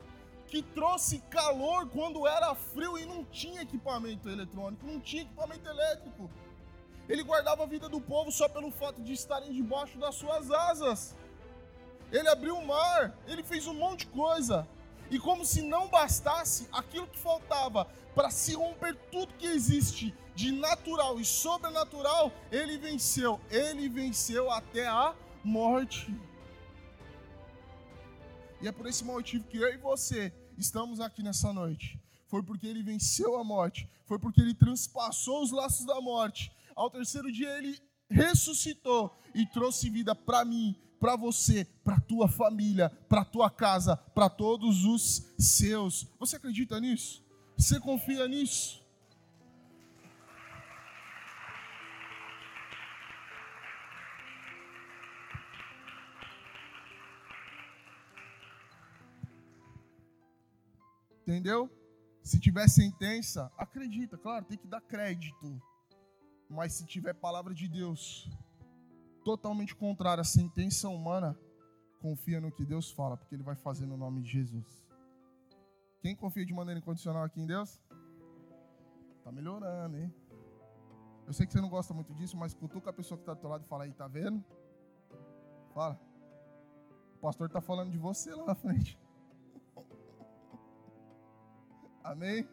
Que 0.48 0.62
trouxe 0.62 1.18
calor 1.30 1.88
quando 1.88 2.26
era 2.26 2.54
frio 2.54 2.98
e 2.98 3.06
não 3.06 3.24
tinha 3.24 3.62
equipamento 3.62 4.28
eletrônico, 4.28 4.86
não 4.86 5.00
tinha 5.00 5.22
equipamento 5.22 5.68
elétrico. 5.68 6.30
Ele 7.08 7.22
guardava 7.22 7.62
a 7.62 7.66
vida 7.66 7.88
do 7.88 8.00
povo 8.00 8.30
só 8.30 8.48
pelo 8.48 8.70
fato 8.70 9.02
de 9.02 9.12
estarem 9.12 9.52
debaixo 9.52 9.98
das 9.98 10.14
suas 10.14 10.50
asas. 10.50 11.14
Ele 12.10 12.28
abriu 12.28 12.56
o 12.56 12.66
mar, 12.66 13.16
ele 13.26 13.42
fez 13.42 13.66
um 13.66 13.74
monte 13.74 14.00
de 14.00 14.06
coisa. 14.06 14.68
E 15.12 15.18
como 15.18 15.44
se 15.44 15.60
não 15.60 15.88
bastasse, 15.88 16.66
aquilo 16.72 17.06
que 17.06 17.18
faltava 17.18 17.84
para 18.14 18.30
se 18.30 18.54
romper 18.54 18.94
tudo 19.10 19.34
que 19.34 19.46
existe 19.46 20.14
de 20.34 20.50
natural 20.50 21.20
e 21.20 21.24
sobrenatural, 21.24 22.32
ele 22.50 22.78
venceu. 22.78 23.38
Ele 23.50 23.90
venceu 23.90 24.50
até 24.50 24.86
a 24.86 25.14
morte. 25.44 26.18
E 28.62 28.66
é 28.66 28.72
por 28.72 28.86
esse 28.86 29.04
motivo 29.04 29.44
que 29.44 29.58
eu 29.58 29.68
e 29.68 29.76
você 29.76 30.32
estamos 30.56 30.98
aqui 30.98 31.22
nessa 31.22 31.52
noite. 31.52 32.00
Foi 32.26 32.42
porque 32.42 32.66
ele 32.66 32.82
venceu 32.82 33.36
a 33.36 33.44
morte, 33.44 33.86
foi 34.06 34.18
porque 34.18 34.40
ele 34.40 34.54
transpassou 34.54 35.42
os 35.42 35.50
laços 35.50 35.84
da 35.84 36.00
morte. 36.00 36.50
Ao 36.74 36.88
terceiro 36.88 37.30
dia 37.30 37.50
ele 37.58 37.78
ressuscitou 38.08 39.14
e 39.34 39.44
trouxe 39.44 39.90
vida 39.90 40.14
para 40.14 40.42
mim, 40.42 40.74
para 41.02 41.16
você, 41.16 41.64
para 41.82 41.98
tua 41.98 42.28
família, 42.28 42.88
para 43.08 43.24
tua 43.24 43.50
casa, 43.50 43.96
para 43.96 44.30
todos 44.30 44.84
os 44.84 45.34
seus. 45.36 46.06
Você 46.16 46.36
acredita 46.36 46.78
nisso? 46.78 47.26
Você 47.56 47.80
confia 47.80 48.28
nisso? 48.28 48.80
Entendeu? 61.22 61.68
Se 62.22 62.38
tiver 62.38 62.68
sentença, 62.68 63.50
acredita, 63.58 64.16
claro, 64.16 64.44
tem 64.44 64.56
que 64.56 64.68
dar 64.68 64.80
crédito. 64.80 65.60
Mas 66.48 66.74
se 66.74 66.86
tiver 66.86 67.12
palavra 67.12 67.52
de 67.52 67.66
Deus, 67.66 68.30
totalmente 69.24 69.74
contrária 69.74 70.20
à 70.20 70.24
sentença 70.24 70.88
humana, 70.88 71.38
confia 72.00 72.40
no 72.40 72.50
que 72.50 72.64
Deus 72.64 72.90
fala, 72.90 73.16
porque 73.16 73.34
Ele 73.34 73.42
vai 73.42 73.54
fazer 73.54 73.86
no 73.86 73.96
nome 73.96 74.22
de 74.22 74.30
Jesus. 74.30 74.84
Quem 76.00 76.16
confia 76.16 76.44
de 76.44 76.52
maneira 76.52 76.80
incondicional 76.80 77.22
aqui 77.22 77.40
em 77.40 77.46
Deus? 77.46 77.80
Tá 79.22 79.30
melhorando, 79.30 79.96
hein? 79.96 80.12
Eu 81.26 81.32
sei 81.32 81.46
que 81.46 81.52
você 81.52 81.60
não 81.60 81.68
gosta 81.68 81.94
muito 81.94 82.12
disso, 82.14 82.36
mas 82.36 82.52
cutuca 82.52 82.90
a 82.90 82.92
pessoa 82.92 83.16
que 83.16 83.22
está 83.22 83.34
do 83.34 83.40
teu 83.40 83.48
lado 83.48 83.64
e 83.64 83.68
fala 83.68 83.84
aí, 83.84 83.92
tá 83.92 84.08
vendo? 84.08 84.44
Fala. 85.72 86.00
O 87.14 87.18
pastor 87.20 87.46
está 87.46 87.60
falando 87.60 87.90
de 87.90 87.98
você 87.98 88.34
lá 88.34 88.44
na 88.44 88.54
frente. 88.54 88.98
Amém? 92.02 92.48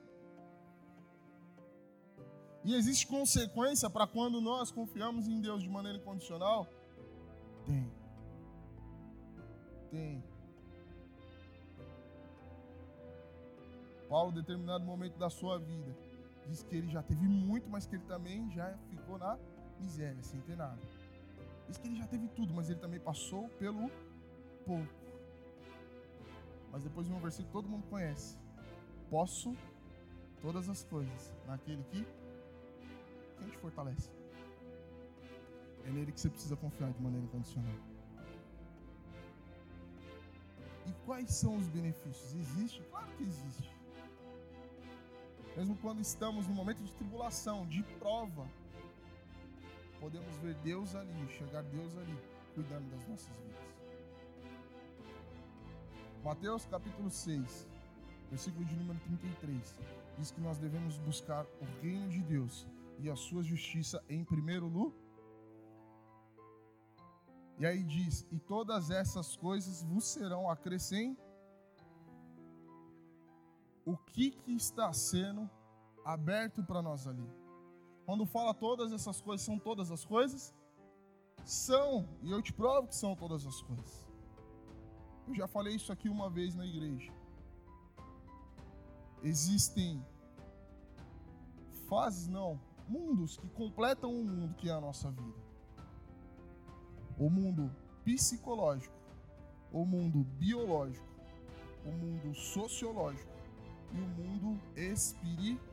E 2.64 2.76
existe 2.76 3.08
consequência 3.08 3.90
para 3.90 4.06
quando 4.06 4.42
nós 4.42 4.72
confiamos 4.72 5.28
em 5.28 5.40
Deus 5.40 5.64
de 5.64 5.70
maneira 5.70 5.98
incondicional? 5.98 6.68
Tem. 7.66 7.92
Tem. 9.90 10.24
Paulo, 14.10 14.32
em 14.32 14.36
determinado 14.36 14.84
momento 14.84 15.18
da 15.18 15.30
sua 15.30 15.60
vida, 15.60 15.96
diz 16.48 16.64
que 16.64 16.76
ele 16.76 16.90
já 16.90 17.02
teve 17.02 17.28
muito, 17.28 17.70
mas 17.70 17.86
que 17.86 17.96
ele 17.96 18.06
também 18.06 18.50
já 18.52 18.76
ficou 18.90 19.18
na 19.18 19.38
miséria, 19.80 20.22
sem 20.24 20.42
ter 20.42 20.58
nada. 20.58 20.80
Diz 21.68 21.78
que 21.78 21.88
ele 21.88 21.96
já 21.96 22.08
teve 22.08 22.28
tudo, 22.30 22.54
mas 22.54 22.70
ele 22.70 22.80
também 22.80 23.00
passou 23.00 23.48
pelo 23.50 23.90
pouco. 24.66 25.00
Mas 26.72 26.84
depois 26.84 27.08
vem 27.08 27.16
um 27.16 27.22
versículo 27.22 27.48
que 27.48 27.54
todo 27.54 27.70
mundo 27.70 27.88
conhece. 27.88 28.38
Posso 29.10 29.56
todas 30.42 30.68
as 30.68 30.84
coisas 30.84 31.34
naquele 31.46 31.84
que 31.84 32.06
quem 33.40 33.50
te 33.50 33.58
fortalece. 33.58 34.10
É 35.86 35.90
nele 35.90 36.12
que 36.12 36.20
você 36.20 36.30
precisa 36.30 36.56
confiar 36.56 36.92
de 36.92 37.02
maneira 37.02 37.26
incondicional. 37.26 37.76
E 40.86 40.94
quais 41.06 41.32
são 41.34 41.56
os 41.56 41.68
benefícios? 41.68 42.34
Existe? 42.34 42.82
Claro 42.90 43.08
que 43.18 43.24
existe. 43.24 43.72
Mesmo 45.56 45.76
quando 45.78 46.00
estamos 46.00 46.48
no 46.48 46.54
momento 46.54 46.84
de 46.84 46.92
tribulação, 46.94 47.68
de 47.68 47.84
prova, 48.00 48.48
podemos 50.00 50.36
ver 50.38 50.56
Deus 50.56 50.96
ali, 50.96 51.12
enxergar 51.22 51.64
Deus 51.64 51.98
ali, 51.98 52.18
cuidando 52.54 52.90
das 52.92 53.08
nossas 53.08 53.36
vidas. 53.38 53.60
Mateus 56.24 56.66
capítulo 56.66 57.10
6, 57.10 57.68
versículo 58.30 58.66
de 58.66 58.76
número 58.76 59.00
33, 59.00 59.76
diz 60.18 60.32
que 60.32 60.42
nós 60.42 60.58
devemos 60.58 60.98
buscar 60.98 61.46
o 61.46 61.82
reino 61.82 62.10
de 62.10 62.22
Deus 62.22 62.68
e 63.00 63.10
a 63.10 63.16
sua 63.16 63.42
justiça 63.42 64.04
em 64.10 64.24
primeiro 64.24 64.68
lugar. 64.68 64.98
E 67.58 67.66
aí 67.66 67.84
diz: 67.84 68.26
E 68.32 68.40
todas 68.40 68.90
essas 68.90 69.36
coisas 69.36 69.84
vos 69.84 70.06
serão 70.06 70.50
acrescentadas. 70.50 71.28
O 73.86 73.98
que, 73.98 74.32
que 74.32 74.52
está 74.52 74.94
sendo 74.94 75.50
aberto 76.06 76.64
para 76.64 76.82
nós 76.82 77.08
ali? 77.08 77.28
Quando 78.06 78.26
fala 78.26 78.54
todas 78.54 78.92
essas 78.92 79.20
coisas, 79.20 79.46
são 79.46 79.58
todas 79.58 79.92
as 79.92 80.06
coisas? 80.06 80.54
São, 81.46 82.08
e 82.22 82.32
eu 82.32 82.42
te 82.42 82.54
provo 82.54 82.88
que 82.88 82.96
são 82.96 83.16
todas 83.16 83.46
as 83.46 83.62
coisas. 83.62 84.08
Eu 85.28 85.34
já 85.34 85.48
falei 85.48 85.76
isso 85.76 85.92
aqui 85.92 86.10
uma 86.10 86.30
vez 86.30 86.56
na 86.56 86.66
igreja. 86.66 87.12
Existem 89.24 90.06
fases, 91.88 92.28
não, 92.28 92.60
mundos 92.90 93.38
que 93.38 93.48
completam 93.50 94.12
o 94.12 94.26
mundo 94.26 94.56
que 94.56 94.68
é 94.68 94.74
a 94.74 94.82
nossa 94.82 95.12
vida. 95.12 95.38
O 97.18 97.30
mundo 97.30 97.72
psicológico, 98.04 98.96
o 99.72 99.86
mundo 99.86 100.24
biológico, 100.38 101.06
o 101.86 101.92
mundo 101.92 102.34
sociológico 102.34 103.32
e 103.94 103.98
o 103.98 104.08
mundo 104.08 104.60
espiritual. 104.76 105.70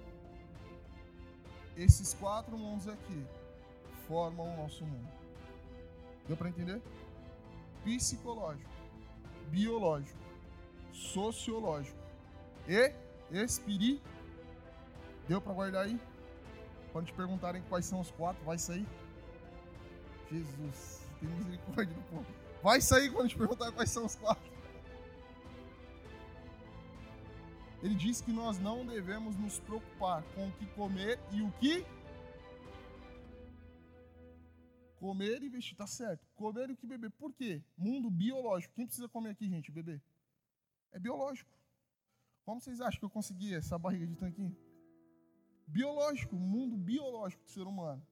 Esses 1.77 2.15
quatro 2.15 2.57
mundos 2.57 2.89
aqui 2.89 3.27
formam 4.07 4.53
o 4.55 4.57
nosso 4.57 4.85
mundo. 4.85 5.09
Deu 6.27 6.37
para 6.37 6.49
entender? 6.49 6.83
Psicológico, 7.85 8.71
biológico, 9.51 10.19
sociológico 10.93 11.99
e 12.67 12.93
espiritual. 13.31 14.13
Deu 15.29 15.41
para 15.41 15.53
guardar 15.53 15.85
aí? 15.85 16.01
Quando 16.97 17.09
te 17.09 17.13
perguntarem 17.13 17.63
quais 17.69 17.85
são 17.85 18.01
os 18.01 18.11
quatro, 18.11 18.43
vai 18.43 18.57
sair? 18.57 18.89
Jesus, 20.33 21.07
tem 21.21 21.29
misericórdia 21.29 21.95
do 21.95 22.03
povo. 22.05 22.27
Vai 22.63 22.81
sair 22.81 23.13
quando 23.13 23.29
te 23.29 23.37
perguntar 23.37 23.71
quais 23.71 23.91
são 23.91 24.07
os 24.07 24.15
quatro. 24.15 24.51
Ele 27.83 27.95
diz 27.95 28.23
que 28.23 28.33
nós 28.33 28.59
não 28.59 28.87
devemos 28.87 29.37
nos 29.37 29.61
preocupar 29.61 30.23
com 30.35 30.49
o 30.49 30.53
que 30.53 30.65
comer 30.69 31.21
e 31.33 31.43
o 31.43 31.53
que 31.61 31.85
comer 34.99 35.43
e 35.43 35.51
vestir, 35.51 35.77
tá 35.77 35.87
certo. 35.87 36.27
Comer 36.35 36.71
e 36.71 36.73
o 36.73 36.77
que 36.79 36.87
beber. 36.87 37.11
Por 37.11 37.31
quê? 37.35 37.63
Mundo 37.77 38.11
biológico. 38.11 38.73
Quem 38.75 38.87
precisa 38.87 39.07
comer 39.07 39.33
aqui, 39.33 39.47
gente, 39.47 39.71
beber? 39.71 40.01
É 40.93 40.99
biológico. 40.99 41.51
Como 42.47 42.59
vocês 42.59 42.81
acham 42.81 42.99
que 42.99 43.05
eu 43.05 43.11
consegui 43.11 43.55
essa 43.55 43.79
barriga 43.79 44.07
de 44.07 44.17
tanquinho? 44.17 44.57
Biológico, 45.67 46.37
mundo 46.37 46.77
biológico 46.77 47.43
do 47.45 47.51
ser 47.51 47.67
humano. 47.67 48.03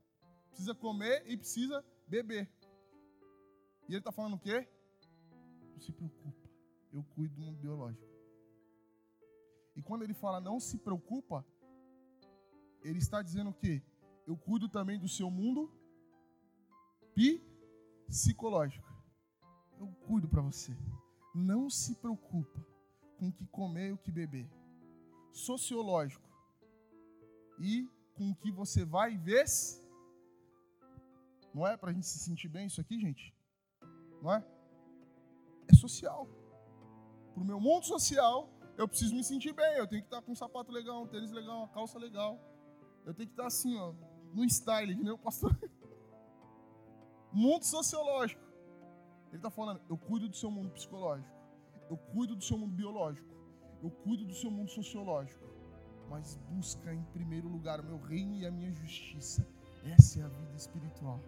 Precisa 0.48 0.74
comer 0.74 1.24
e 1.26 1.36
precisa 1.36 1.84
beber. 2.06 2.50
E 3.88 3.92
ele 3.92 3.98
está 3.98 4.12
falando 4.12 4.34
o 4.34 4.38
quê? 4.38 4.68
Não 5.72 5.80
se 5.80 5.92
preocupa, 5.92 6.48
eu 6.92 7.02
cuido 7.14 7.34
do 7.34 7.42
mundo 7.42 7.58
biológico. 7.58 8.06
E 9.76 9.82
quando 9.82 10.02
ele 10.02 10.14
fala 10.14 10.40
não 10.40 10.60
se 10.60 10.78
preocupa, 10.78 11.44
ele 12.82 12.98
está 12.98 13.22
dizendo 13.22 13.50
o 13.50 13.54
quê? 13.54 13.82
Eu 14.26 14.36
cuido 14.36 14.68
também 14.68 14.98
do 14.98 15.08
seu 15.08 15.30
mundo 15.30 15.70
psicológico. 18.06 18.92
Eu 19.78 19.88
cuido 20.06 20.28
para 20.28 20.42
você. 20.42 20.76
Não 21.34 21.68
se 21.68 21.94
preocupa 21.96 22.64
com 23.18 23.28
o 23.28 23.32
que 23.32 23.46
comer 23.46 23.88
e 23.88 23.92
o 23.92 23.98
que 23.98 24.10
beber. 24.10 24.48
Sociológico. 25.32 26.28
E 27.58 27.88
com 28.14 28.30
o 28.30 28.34
que 28.34 28.50
você 28.50 28.84
vai 28.84 29.16
ver. 29.16 29.44
Não 31.52 31.66
é 31.66 31.76
para 31.76 31.90
a 31.90 31.92
gente 31.92 32.06
se 32.06 32.18
sentir 32.18 32.48
bem 32.48 32.66
isso 32.66 32.80
aqui, 32.80 32.98
gente? 32.98 33.34
Não 34.20 34.32
é? 34.32 34.44
É 35.68 35.74
social. 35.74 36.28
Para 37.32 37.42
o 37.42 37.46
meu 37.46 37.60
mundo 37.60 37.84
social, 37.84 38.50
eu 38.76 38.88
preciso 38.88 39.14
me 39.14 39.22
sentir 39.22 39.52
bem. 39.52 39.76
Eu 39.76 39.86
tenho 39.86 40.02
que 40.02 40.08
estar 40.08 40.22
com 40.22 40.32
um 40.32 40.36
sapato 40.36 40.72
legal, 40.72 41.02
um 41.02 41.06
tênis 41.06 41.30
legal, 41.30 41.58
uma 41.58 41.68
calça 41.68 41.98
legal. 41.98 42.40
Eu 43.04 43.14
tenho 43.14 43.28
que 43.28 43.34
estar 43.34 43.46
assim, 43.46 43.76
ó, 43.78 43.92
no 44.32 44.48
style, 44.48 44.96
que 44.96 45.02
nem 45.02 45.12
o 45.12 45.18
pastor. 45.18 45.56
mundo 47.32 47.64
sociológico. 47.64 48.42
Ele 49.28 49.36
está 49.36 49.50
falando, 49.50 49.80
eu 49.88 49.96
cuido 49.96 50.28
do 50.28 50.36
seu 50.36 50.50
mundo 50.50 50.70
psicológico. 50.70 51.32
Eu 51.90 51.96
cuido 51.96 52.34
do 52.34 52.42
seu 52.42 52.56
mundo 52.56 52.72
biológico. 52.72 53.28
Eu 53.82 53.90
cuido 53.90 54.24
do 54.24 54.34
seu 54.34 54.50
mundo 54.50 54.70
sociológico. 54.70 55.44
Mas 56.08 56.36
busca 56.50 56.92
em 56.92 57.02
primeiro 57.12 57.48
lugar 57.48 57.80
o 57.80 57.84
meu 57.84 57.98
reino 57.98 58.36
e 58.36 58.46
a 58.46 58.50
minha 58.50 58.72
justiça. 58.72 59.46
Essa 59.84 60.20
é 60.20 60.22
a 60.22 60.28
vida 60.28 60.56
espiritual. 60.56 61.20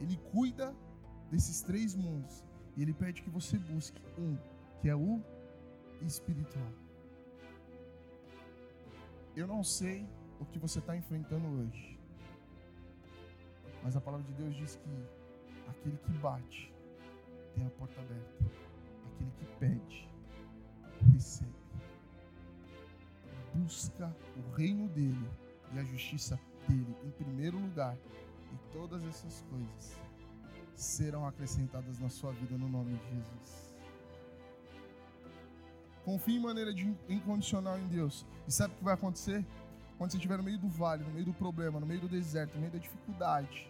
Ele 0.00 0.16
cuida 0.32 0.74
desses 1.30 1.62
três 1.62 1.94
mundos. 1.94 2.44
E 2.76 2.82
ele 2.82 2.92
pede 2.92 3.22
que 3.22 3.30
você 3.30 3.58
busque 3.58 4.02
um, 4.18 4.36
que 4.80 4.88
é 4.88 4.94
o 4.94 5.20
espiritual. 6.02 6.72
Eu 9.34 9.46
não 9.46 9.62
sei 9.64 10.06
o 10.38 10.44
que 10.44 10.58
você 10.58 10.78
está 10.78 10.96
enfrentando 10.96 11.46
hoje. 11.46 11.98
Mas 13.82 13.96
a 13.96 14.00
palavra 14.00 14.26
de 14.26 14.34
Deus 14.34 14.54
diz 14.54 14.76
que 14.76 15.68
aquele 15.68 15.96
que 15.98 16.12
bate 16.18 16.72
tem 17.54 17.66
a 17.66 17.70
porta 17.70 18.00
aberta. 18.00 18.44
Aquele 19.14 19.30
que 19.30 19.46
pede, 19.58 20.08
Busca 23.54 24.14
o 24.36 24.54
reino 24.54 24.88
dele 24.88 25.30
e 25.72 25.78
a 25.78 25.84
justiça 25.84 26.38
dele 26.68 26.94
em 27.04 27.10
primeiro 27.10 27.58
lugar. 27.58 27.96
E 28.52 28.72
todas 28.72 29.02
essas 29.04 29.42
coisas 29.50 29.98
serão 30.74 31.26
acrescentadas 31.26 31.98
na 31.98 32.08
sua 32.08 32.32
vida 32.32 32.56
no 32.56 32.68
nome 32.68 32.96
de 32.96 33.08
Jesus. 33.08 33.76
Confie 36.04 36.36
em 36.36 36.40
maneira 36.40 36.72
de 36.72 36.94
incondicional 37.08 37.78
em 37.78 37.86
Deus. 37.88 38.24
E 38.46 38.52
sabe 38.52 38.74
o 38.74 38.76
que 38.76 38.84
vai 38.84 38.94
acontecer? 38.94 39.44
Quando 39.98 40.10
você 40.10 40.18
estiver 40.18 40.36
no 40.36 40.44
meio 40.44 40.58
do 40.58 40.68
vale, 40.68 41.02
no 41.02 41.10
meio 41.10 41.24
do 41.24 41.32
problema, 41.32 41.80
no 41.80 41.86
meio 41.86 42.00
do 42.00 42.08
deserto, 42.08 42.54
no 42.54 42.60
meio 42.60 42.72
da 42.72 42.78
dificuldade, 42.78 43.68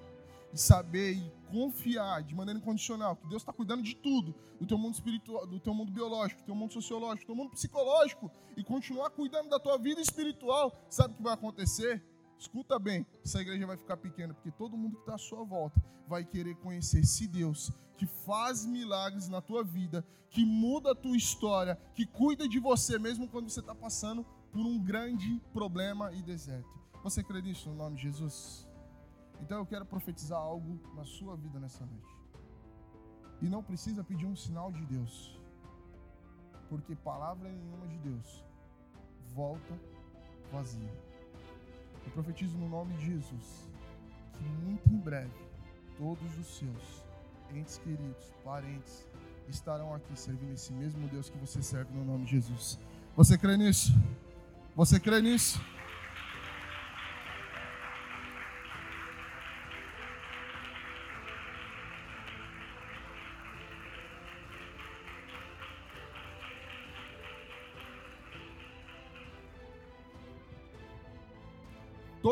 e 0.52 0.58
saber 0.58 1.12
e 1.12 1.32
confiar 1.50 2.22
de 2.22 2.34
maneira 2.34 2.58
incondicional 2.58 3.16
que 3.16 3.28
Deus 3.28 3.42
está 3.42 3.52
cuidando 3.52 3.82
de 3.82 3.94
tudo, 3.96 4.34
do 4.58 4.66
teu 4.66 4.78
mundo 4.78 4.94
espiritual, 4.94 5.46
do 5.46 5.60
teu 5.60 5.74
mundo 5.74 5.92
biológico, 5.92 6.40
do 6.42 6.46
teu 6.46 6.54
mundo 6.54 6.72
sociológico, 6.72 7.24
do 7.24 7.26
teu 7.26 7.36
mundo 7.36 7.50
psicológico, 7.50 8.30
e 8.56 8.64
continuar 8.64 9.10
cuidando 9.10 9.48
da 9.48 9.58
tua 9.58 9.78
vida 9.78 10.00
espiritual, 10.00 10.72
sabe 10.88 11.14
o 11.14 11.16
que 11.16 11.22
vai 11.22 11.34
acontecer? 11.34 12.02
Escuta 12.38 12.78
bem, 12.78 13.06
essa 13.24 13.40
igreja 13.40 13.66
vai 13.66 13.76
ficar 13.76 13.96
pequena, 13.96 14.34
porque 14.34 14.50
todo 14.50 14.76
mundo 14.76 14.96
que 14.96 15.02
está 15.02 15.14
à 15.14 15.18
sua 15.18 15.44
volta 15.44 15.82
vai 16.06 16.24
querer 16.24 16.54
conhecer 16.56 17.00
esse 17.00 17.26
Deus 17.26 17.72
que 17.96 18.06
faz 18.06 18.66
milagres 18.66 19.28
na 19.28 19.40
tua 19.40 19.64
vida, 19.64 20.04
que 20.28 20.44
muda 20.44 20.92
a 20.92 20.94
tua 20.94 21.16
história, 21.16 21.76
que 21.94 22.04
cuida 22.04 22.46
de 22.46 22.58
você 22.58 22.98
mesmo 22.98 23.28
quando 23.28 23.48
você 23.48 23.60
está 23.60 23.74
passando 23.74 24.24
por 24.52 24.60
um 24.60 24.78
grande 24.78 25.40
problema 25.52 26.12
e 26.12 26.22
deserto. 26.22 26.68
Você 27.02 27.22
crê 27.22 27.40
nisso 27.40 27.70
no 27.70 27.76
nome 27.76 27.96
de 27.96 28.02
Jesus? 28.02 28.65
Então 29.40 29.58
eu 29.58 29.66
quero 29.66 29.84
profetizar 29.84 30.38
algo 30.38 30.80
na 30.94 31.04
sua 31.04 31.36
vida 31.36 31.58
nessa 31.58 31.84
noite. 31.84 32.16
E 33.40 33.48
não 33.48 33.62
precisa 33.62 34.02
pedir 34.02 34.26
um 34.26 34.34
sinal 34.34 34.72
de 34.72 34.84
Deus, 34.86 35.38
porque 36.68 36.96
palavra 36.96 37.48
nenhuma 37.50 37.86
de 37.86 37.98
Deus 37.98 38.44
volta 39.34 39.78
vazia. 40.50 40.92
Eu 42.04 42.12
profetizo 42.12 42.56
no 42.56 42.68
nome 42.68 42.94
de 42.94 43.06
Jesus 43.06 43.68
que 44.32 44.44
muito 44.64 44.88
em 44.88 44.98
breve 44.98 45.46
todos 45.98 46.38
os 46.38 46.46
seus 46.58 47.04
entes 47.54 47.78
queridos, 47.78 48.32
parentes, 48.44 49.06
estarão 49.48 49.94
aqui 49.94 50.18
servindo 50.18 50.52
esse 50.52 50.72
mesmo 50.72 51.06
Deus 51.08 51.28
que 51.30 51.38
você 51.38 51.62
serve 51.62 51.92
no 51.94 52.04
nome 52.04 52.24
de 52.24 52.32
Jesus. 52.32 52.78
Você 53.16 53.38
crê 53.38 53.56
nisso? 53.56 53.92
Você 54.74 54.98
crê 55.00 55.20
nisso? 55.22 55.60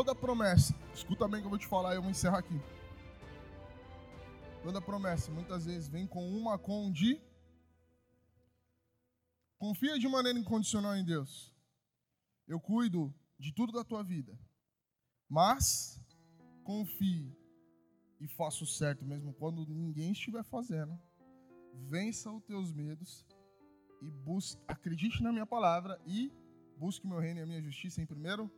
Toda 0.05 0.21
promessa, 0.21 0.75
escuta 0.93 1.27
bem 1.27 1.40
que 1.40 1.47
eu 1.47 1.51
vou 1.51 1.59
te 1.59 1.67
falar 1.67 1.95
e 1.95 1.97
eu 1.97 2.03
vou 2.03 2.11
encerrar 2.11 2.40
aqui. 2.40 2.61
Toda 4.62 4.79
promessa 4.79 5.31
muitas 5.33 5.64
vezes 5.64 5.88
vem 5.88 6.07
com 6.07 6.29
uma 6.29 6.59
com 6.59 6.93
de 6.93 7.19
Confia 9.57 9.99
de 9.99 10.07
maneira 10.07 10.38
incondicional 10.38 10.95
em 10.95 11.03
Deus 11.03 11.55
eu 12.47 12.61
cuido 12.61 13.14
de 13.38 13.51
tudo 13.51 13.73
da 13.73 13.83
tua 13.83 14.03
vida. 14.03 14.38
Mas 15.27 15.99
confie 16.62 17.35
e 18.21 18.29
faça 18.29 18.62
o 18.62 18.67
certo 18.67 19.07
mesmo 19.07 19.33
quando 19.33 19.64
ninguém 19.67 20.12
estiver 20.12 20.45
fazendo. 20.45 21.01
Vença 21.88 22.31
os 22.31 22.45
teus 22.45 22.75
medos 22.75 23.25
e 24.03 24.11
busque, 24.11 24.62
acredite 24.69 25.23
na 25.23 25.33
minha 25.33 25.47
palavra 25.47 25.99
e 26.07 26.31
busque 26.77 27.07
meu 27.07 27.18
reino 27.18 27.41
e 27.41 27.43
a 27.43 27.47
minha 27.47 27.62
justiça 27.62 28.03
em 28.03 28.07
primeiro. 28.07 28.51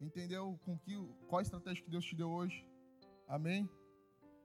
Entendeu 0.00 0.58
com 0.64 0.78
que 0.78 0.94
qual 1.26 1.38
a 1.38 1.42
estratégia 1.42 1.82
que 1.82 1.90
Deus 1.90 2.04
te 2.04 2.14
deu 2.14 2.30
hoje? 2.30 2.66
Amém. 3.26 3.68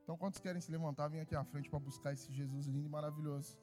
Então, 0.02 0.16
quantos 0.16 0.40
querem 0.40 0.60
se 0.60 0.70
levantar, 0.70 1.08
vem 1.08 1.20
aqui 1.20 1.34
à 1.34 1.44
frente 1.44 1.70
para 1.70 1.78
buscar 1.78 2.12
esse 2.12 2.32
Jesus 2.32 2.66
lindo 2.66 2.86
e 2.86 2.90
maravilhoso. 2.90 3.56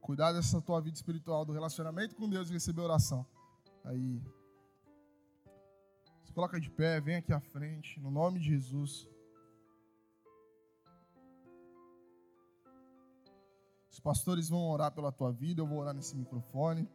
Cuidar 0.00 0.32
dessa 0.32 0.60
tua 0.60 0.80
vida 0.80 0.96
espiritual, 0.96 1.44
do 1.44 1.52
relacionamento 1.52 2.14
com 2.14 2.28
Deus 2.28 2.48
e 2.50 2.52
receber 2.52 2.82
oração. 2.82 3.26
Aí. 3.84 4.22
Se 6.24 6.32
coloca 6.32 6.60
de 6.60 6.70
pé, 6.70 7.00
vem 7.00 7.16
aqui 7.16 7.32
à 7.32 7.40
frente, 7.40 7.98
no 7.98 8.10
nome 8.10 8.38
de 8.38 8.46
Jesus. 8.46 9.08
Os 13.90 13.98
pastores 13.98 14.48
vão 14.48 14.70
orar 14.70 14.94
pela 14.94 15.10
tua 15.10 15.32
vida, 15.32 15.60
eu 15.60 15.66
vou 15.66 15.78
orar 15.78 15.94
nesse 15.94 16.16
microfone. 16.16 16.88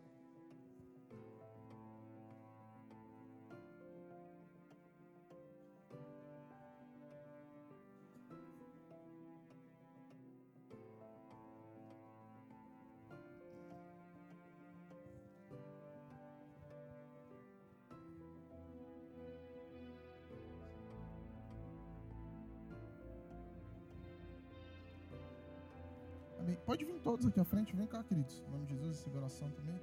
Todos 27.15 27.27
aqui 27.27 27.39
à 27.39 27.45
frente. 27.45 27.73
Vem 27.73 27.87
cá, 27.87 28.03
queridos. 28.03 28.43
Em 28.45 28.51
nome 28.51 28.65
de 28.65 28.73
Jesus, 28.73 28.97
receber 28.97 29.19
oração 29.19 29.49
também. 29.51 29.79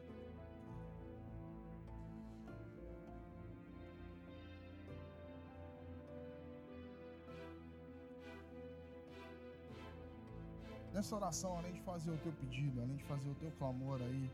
Nessa 10.93 11.17
oração, 11.17 11.57
além 11.57 11.73
de 11.73 11.81
fazer 11.81 12.11
o 12.11 12.19
teu 12.19 12.33
pedido, 12.33 12.83
além 12.83 12.97
de 12.97 13.05
fazer 13.05 13.31
o 13.31 13.35
teu 13.37 13.51
clamor 13.53 13.99
aí, 14.03 14.31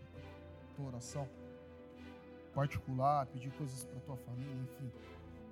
tua 0.75 0.87
oração 0.87 1.29
particular, 2.53 3.27
pedir 3.27 3.53
coisas 3.53 3.85
para 3.85 4.01
tua 4.01 4.17
família, 4.17 4.57
enfim, 4.65 4.91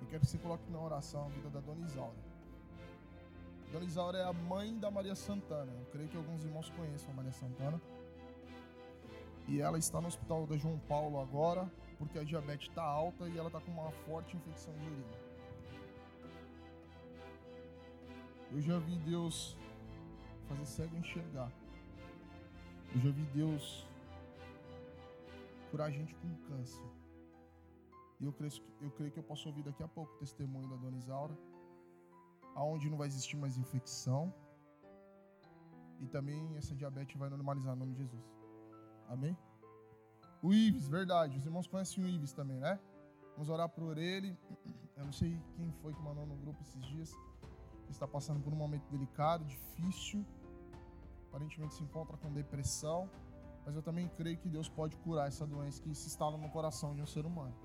eu 0.01 0.07
quero 0.07 0.19
que 0.19 0.27
você 0.27 0.37
coloque 0.37 0.69
na 0.69 0.81
oração 0.81 1.25
a 1.25 1.29
vida 1.29 1.49
da 1.49 1.61
Dona 1.61 1.85
Isaura. 1.85 2.36
Dona 3.71 3.85
Isaura 3.85 4.17
é 4.17 4.23
a 4.23 4.33
mãe 4.33 4.77
da 4.77 4.89
Maria 4.89 5.15
Santana. 5.15 5.71
Eu 5.71 5.85
creio 5.91 6.09
que 6.09 6.17
alguns 6.17 6.43
irmãos 6.43 6.69
conheçam 6.69 7.11
a 7.11 7.13
Maria 7.13 7.31
Santana. 7.31 7.81
E 9.47 9.61
ela 9.61 9.77
está 9.77 9.99
no 9.99 10.07
hospital 10.07 10.45
da 10.45 10.57
João 10.57 10.79
Paulo 10.87 11.19
agora, 11.19 11.71
porque 11.97 12.19
a 12.19 12.23
diabetes 12.23 12.69
está 12.69 12.83
alta 12.83 13.27
e 13.27 13.37
ela 13.37 13.47
está 13.47 13.59
com 13.59 13.71
uma 13.71 13.91
forte 13.91 14.35
infecção 14.35 14.73
de 14.73 14.85
urina. 14.85 15.27
Eu 18.51 18.61
já 18.61 18.79
vi 18.79 18.97
Deus 18.99 19.57
fazer 20.47 20.65
cego 20.65 20.95
enxergar. 20.97 21.51
Eu 22.95 23.01
já 23.01 23.11
vi 23.11 23.23
Deus 23.33 23.85
curar 25.69 25.91
gente 25.91 26.15
com 26.15 26.35
câncer. 26.47 26.85
E 28.19 28.25
eu 28.25 28.31
creio, 28.31 28.53
eu 28.81 28.91
creio 28.91 29.11
que 29.11 29.19
eu 29.19 29.23
posso 29.23 29.47
ouvir 29.49 29.63
daqui 29.63 29.83
a 29.83 29.87
pouco 29.87 30.13
o 30.15 30.17
testemunho 30.17 30.67
da 30.67 30.75
dona 30.77 30.97
Isaura, 30.97 31.37
aonde 32.57 32.89
não 32.89 32.97
vai 32.97 33.07
existir 33.07 33.37
mais 33.37 33.55
infecção. 33.57 34.33
E 35.99 36.07
também 36.07 36.57
essa 36.57 36.75
diabetes 36.75 37.15
vai 37.15 37.29
normalizar 37.29 37.73
no 37.75 37.79
nome 37.81 37.93
de 37.93 37.99
Jesus. 37.99 38.25
Amém? 39.07 39.37
O 40.41 40.53
Ives, 40.53 40.87
verdade. 40.87 41.37
Os 41.37 41.45
irmãos 41.45 41.67
conhecem 41.67 42.03
o 42.03 42.07
Ives 42.07 42.33
também, 42.33 42.59
né? 42.59 42.79
Vamos 43.33 43.49
orar 43.49 43.69
por 43.69 43.97
ele. 43.97 44.35
Eu 44.95 45.05
não 45.05 45.13
sei 45.13 45.39
quem 45.55 45.71
foi 45.81 45.93
que 45.93 46.01
mandou 46.01 46.25
no 46.25 46.35
grupo 46.35 46.59
esses 46.63 46.81
dias. 46.81 47.13
Ele 47.83 47.91
está 47.91 48.07
passando 48.07 48.41
por 48.43 48.51
um 48.51 48.55
momento 48.55 48.89
delicado, 48.89 49.45
difícil. 49.45 50.25
Aparentemente 51.29 51.75
se 51.75 51.83
encontra 51.83 52.17
com 52.17 52.33
depressão. 52.33 53.07
Mas 53.65 53.75
eu 53.75 53.83
também 53.83 54.07
creio 54.17 54.37
que 54.37 54.49
Deus 54.49 54.67
pode 54.67 54.97
curar 54.97 55.27
essa 55.27 55.45
doença 55.45 55.81
que 55.81 55.93
se 55.93 56.07
instala 56.07 56.37
no 56.37 56.49
coração 56.49 56.95
de 56.95 57.01
um 57.01 57.05
ser 57.05 57.25
humano. 57.25 57.55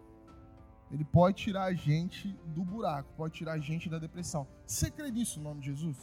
Ele 0.93 1.05
pode 1.05 1.39
tirar 1.39 1.65
a 1.65 1.73
gente 1.73 2.29
do 2.55 2.63
buraco, 2.63 3.09
pode 3.17 3.35
tirar 3.35 3.53
a 3.53 3.59
gente 3.59 3.89
da 3.89 3.99
depressão. 3.99 4.47
Você 4.67 4.91
crê 4.91 5.11
nisso 5.11 5.39
no 5.41 5.49
nome 5.49 5.61
de 5.61 5.67
Jesus? 5.67 5.97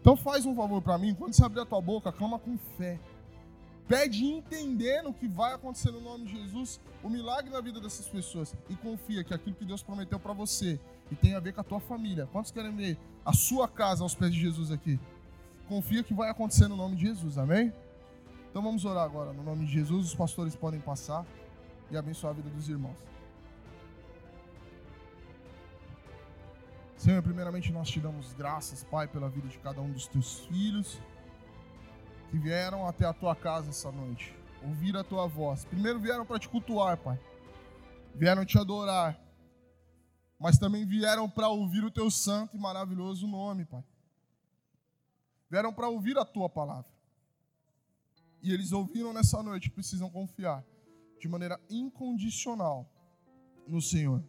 Então 0.00 0.16
faz 0.16 0.46
um 0.46 0.56
favor 0.56 0.80
para 0.80 0.96
mim, 0.96 1.14
quando 1.14 1.34
você 1.34 1.44
abrir 1.44 1.60
a 1.60 1.66
tua 1.66 1.80
boca, 1.82 2.10
clama 2.10 2.38
com 2.38 2.56
fé. 2.78 2.98
Pede 3.86 4.24
entendendo 4.24 5.10
o 5.10 5.12
que 5.12 5.28
vai 5.28 5.52
acontecer 5.52 5.90
no 5.90 6.00
nome 6.00 6.24
de 6.24 6.40
Jesus, 6.40 6.80
o 7.02 7.10
milagre 7.10 7.50
na 7.50 7.60
vida 7.60 7.80
dessas 7.80 8.06
pessoas. 8.08 8.54
E 8.70 8.76
confia 8.76 9.22
que 9.22 9.34
aquilo 9.34 9.56
que 9.56 9.64
Deus 9.64 9.82
prometeu 9.82 10.18
para 10.18 10.32
você 10.32 10.80
e 11.10 11.16
tem 11.16 11.34
a 11.34 11.40
ver 11.40 11.52
com 11.52 11.60
a 11.60 11.64
tua 11.64 11.80
família. 11.80 12.26
Quantos 12.32 12.50
querem 12.50 12.74
ver 12.74 12.96
a 13.24 13.32
sua 13.32 13.68
casa 13.68 14.02
aos 14.02 14.14
pés 14.14 14.32
de 14.32 14.40
Jesus 14.40 14.70
aqui? 14.70 14.98
Confia 15.68 16.02
que 16.02 16.14
vai 16.14 16.30
acontecer 16.30 16.68
no 16.68 16.76
nome 16.76 16.96
de 16.96 17.06
Jesus, 17.06 17.36
amém? 17.36 17.72
Então 18.48 18.62
vamos 18.62 18.84
orar 18.84 19.04
agora 19.04 19.32
no 19.32 19.42
nome 19.42 19.66
de 19.66 19.72
Jesus. 19.72 20.06
Os 20.06 20.14
pastores 20.14 20.54
podem 20.54 20.80
passar 20.80 21.26
e 21.90 21.96
abençoar 21.96 22.32
a 22.32 22.36
vida 22.36 22.48
dos 22.48 22.68
irmãos. 22.68 23.09
Senhor, 27.00 27.22
primeiramente 27.22 27.72
nós 27.72 27.88
te 27.88 27.98
damos 27.98 28.34
graças, 28.34 28.84
Pai, 28.84 29.08
pela 29.08 29.26
vida 29.30 29.48
de 29.48 29.58
cada 29.58 29.80
um 29.80 29.90
dos 29.90 30.06
teus 30.06 30.40
filhos 30.40 31.00
que 32.30 32.36
vieram 32.36 32.86
até 32.86 33.06
a 33.06 33.14
tua 33.14 33.34
casa 33.34 33.70
essa 33.70 33.90
noite, 33.90 34.36
ouvir 34.62 34.94
a 34.94 35.02
tua 35.02 35.26
voz. 35.26 35.64
Primeiro 35.64 35.98
vieram 35.98 36.26
para 36.26 36.38
te 36.38 36.46
cultuar, 36.46 36.98
Pai. 36.98 37.18
Vieram 38.14 38.44
te 38.44 38.58
adorar. 38.58 39.18
Mas 40.38 40.58
também 40.58 40.84
vieram 40.84 41.26
para 41.26 41.48
ouvir 41.48 41.82
o 41.82 41.90
teu 41.90 42.10
santo 42.10 42.54
e 42.58 42.60
maravilhoso 42.60 43.26
nome, 43.26 43.64
Pai. 43.64 43.82
Vieram 45.50 45.72
para 45.72 45.88
ouvir 45.88 46.18
a 46.18 46.24
tua 46.26 46.50
palavra. 46.50 46.92
E 48.42 48.52
eles 48.52 48.72
ouviram 48.72 49.14
nessa 49.14 49.42
noite, 49.42 49.70
precisam 49.70 50.10
confiar 50.10 50.62
de 51.18 51.26
maneira 51.30 51.58
incondicional 51.70 52.86
no 53.66 53.80
Senhor 53.80 54.22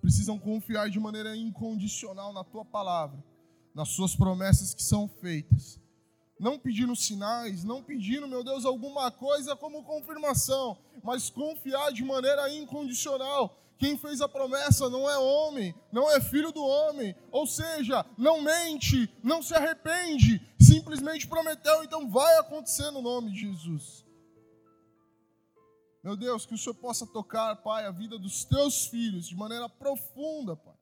precisam 0.00 0.38
confiar 0.38 0.88
de 0.90 0.98
maneira 0.98 1.36
incondicional 1.36 2.32
na 2.32 2.42
tua 2.42 2.64
palavra, 2.64 3.22
nas 3.74 3.90
suas 3.90 4.16
promessas 4.16 4.74
que 4.74 4.82
são 4.82 5.08
feitas. 5.08 5.78
Não 6.38 6.58
pedindo 6.58 6.96
sinais, 6.96 7.62
não 7.62 7.82
pedindo, 7.82 8.26
meu 8.26 8.42
Deus, 8.42 8.64
alguma 8.64 9.10
coisa 9.10 9.54
como 9.54 9.84
confirmação, 9.84 10.78
mas 11.02 11.28
confiar 11.28 11.92
de 11.92 12.02
maneira 12.02 12.52
incondicional. 12.52 13.56
Quem 13.78 13.96
fez 13.96 14.20
a 14.20 14.28
promessa 14.28 14.90
não 14.90 15.08
é 15.08 15.18
homem, 15.18 15.74
não 15.90 16.10
é 16.10 16.20
filho 16.20 16.52
do 16.52 16.62
homem, 16.62 17.14
ou 17.30 17.46
seja, 17.46 18.04
não 18.16 18.42
mente, 18.42 19.10
não 19.22 19.42
se 19.42 19.54
arrepende, 19.54 20.40
simplesmente 20.58 21.26
prometeu, 21.26 21.82
então 21.82 22.08
vai 22.08 22.38
acontecer 22.38 22.90
no 22.90 23.00
nome 23.00 23.32
de 23.32 23.40
Jesus. 23.40 24.04
Meu 26.02 26.16
Deus, 26.16 26.46
que 26.46 26.54
o 26.54 26.58
Senhor 26.58 26.74
possa 26.74 27.06
tocar, 27.06 27.56
Pai, 27.56 27.84
a 27.84 27.90
vida 27.90 28.18
dos 28.18 28.42
teus 28.44 28.86
filhos 28.86 29.28
de 29.28 29.36
maneira 29.36 29.68
profunda, 29.68 30.56
Pai. 30.56 30.74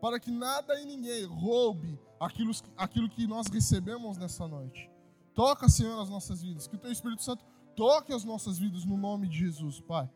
Para 0.00 0.18
que 0.18 0.30
nada 0.30 0.80
e 0.80 0.86
ninguém 0.86 1.26
roube 1.26 2.00
aquilo, 2.18 2.52
aquilo 2.74 3.10
que 3.10 3.26
nós 3.26 3.48
recebemos 3.48 4.16
nessa 4.16 4.48
noite. 4.48 4.90
Toca, 5.34 5.68
Senhor, 5.68 6.00
as 6.00 6.08
nossas 6.08 6.40
vidas. 6.40 6.66
Que 6.66 6.76
o 6.76 6.78
Teu 6.78 6.90
Espírito 6.90 7.22
Santo 7.22 7.44
toque 7.76 8.14
as 8.14 8.24
nossas 8.24 8.58
vidas 8.58 8.86
no 8.86 8.96
nome 8.96 9.28
de 9.28 9.38
Jesus, 9.40 9.78
Pai. 9.78 10.08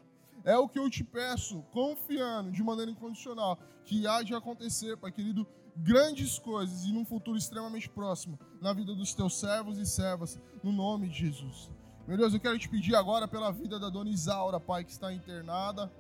É 0.43 0.57
o 0.57 0.69
que 0.69 0.79
eu 0.79 0.89
te 0.89 1.05
peço, 1.05 1.63
confiando 1.71 2.51
de 2.51 2.63
maneira 2.63 2.91
incondicional, 2.91 3.59
que 3.85 4.07
há 4.07 4.23
de 4.23 4.35
acontecer, 4.35 4.97
Pai 4.97 5.13
querido, 5.13 5.47
grandes 5.77 6.39
coisas 6.39 6.85
e 6.85 6.93
num 6.93 7.05
futuro 7.05 7.37
extremamente 7.37 7.91
próximo 7.91 8.39
na 8.59 8.73
vida 8.73 8.95
dos 8.95 9.13
teus 9.13 9.39
servos 9.39 9.77
e 9.77 9.85
servas, 9.85 10.41
no 10.63 10.73
nome 10.73 11.09
de 11.09 11.19
Jesus. 11.19 11.74
Meu 12.07 12.19
Deus, 12.19 12.35
eu 12.35 12.41
quero 12.41 12.59
te 12.59 12.69
pedir 12.69 12.95
agora 12.95 13.27
pela 13.27 13.51
vida 13.51 13.79
da 13.81 13.89
dona 13.89 14.11
Isaura, 14.11 14.61
Pai, 14.61 14.85
que 14.85 14.91
está 14.91 15.11
internada 15.11 15.91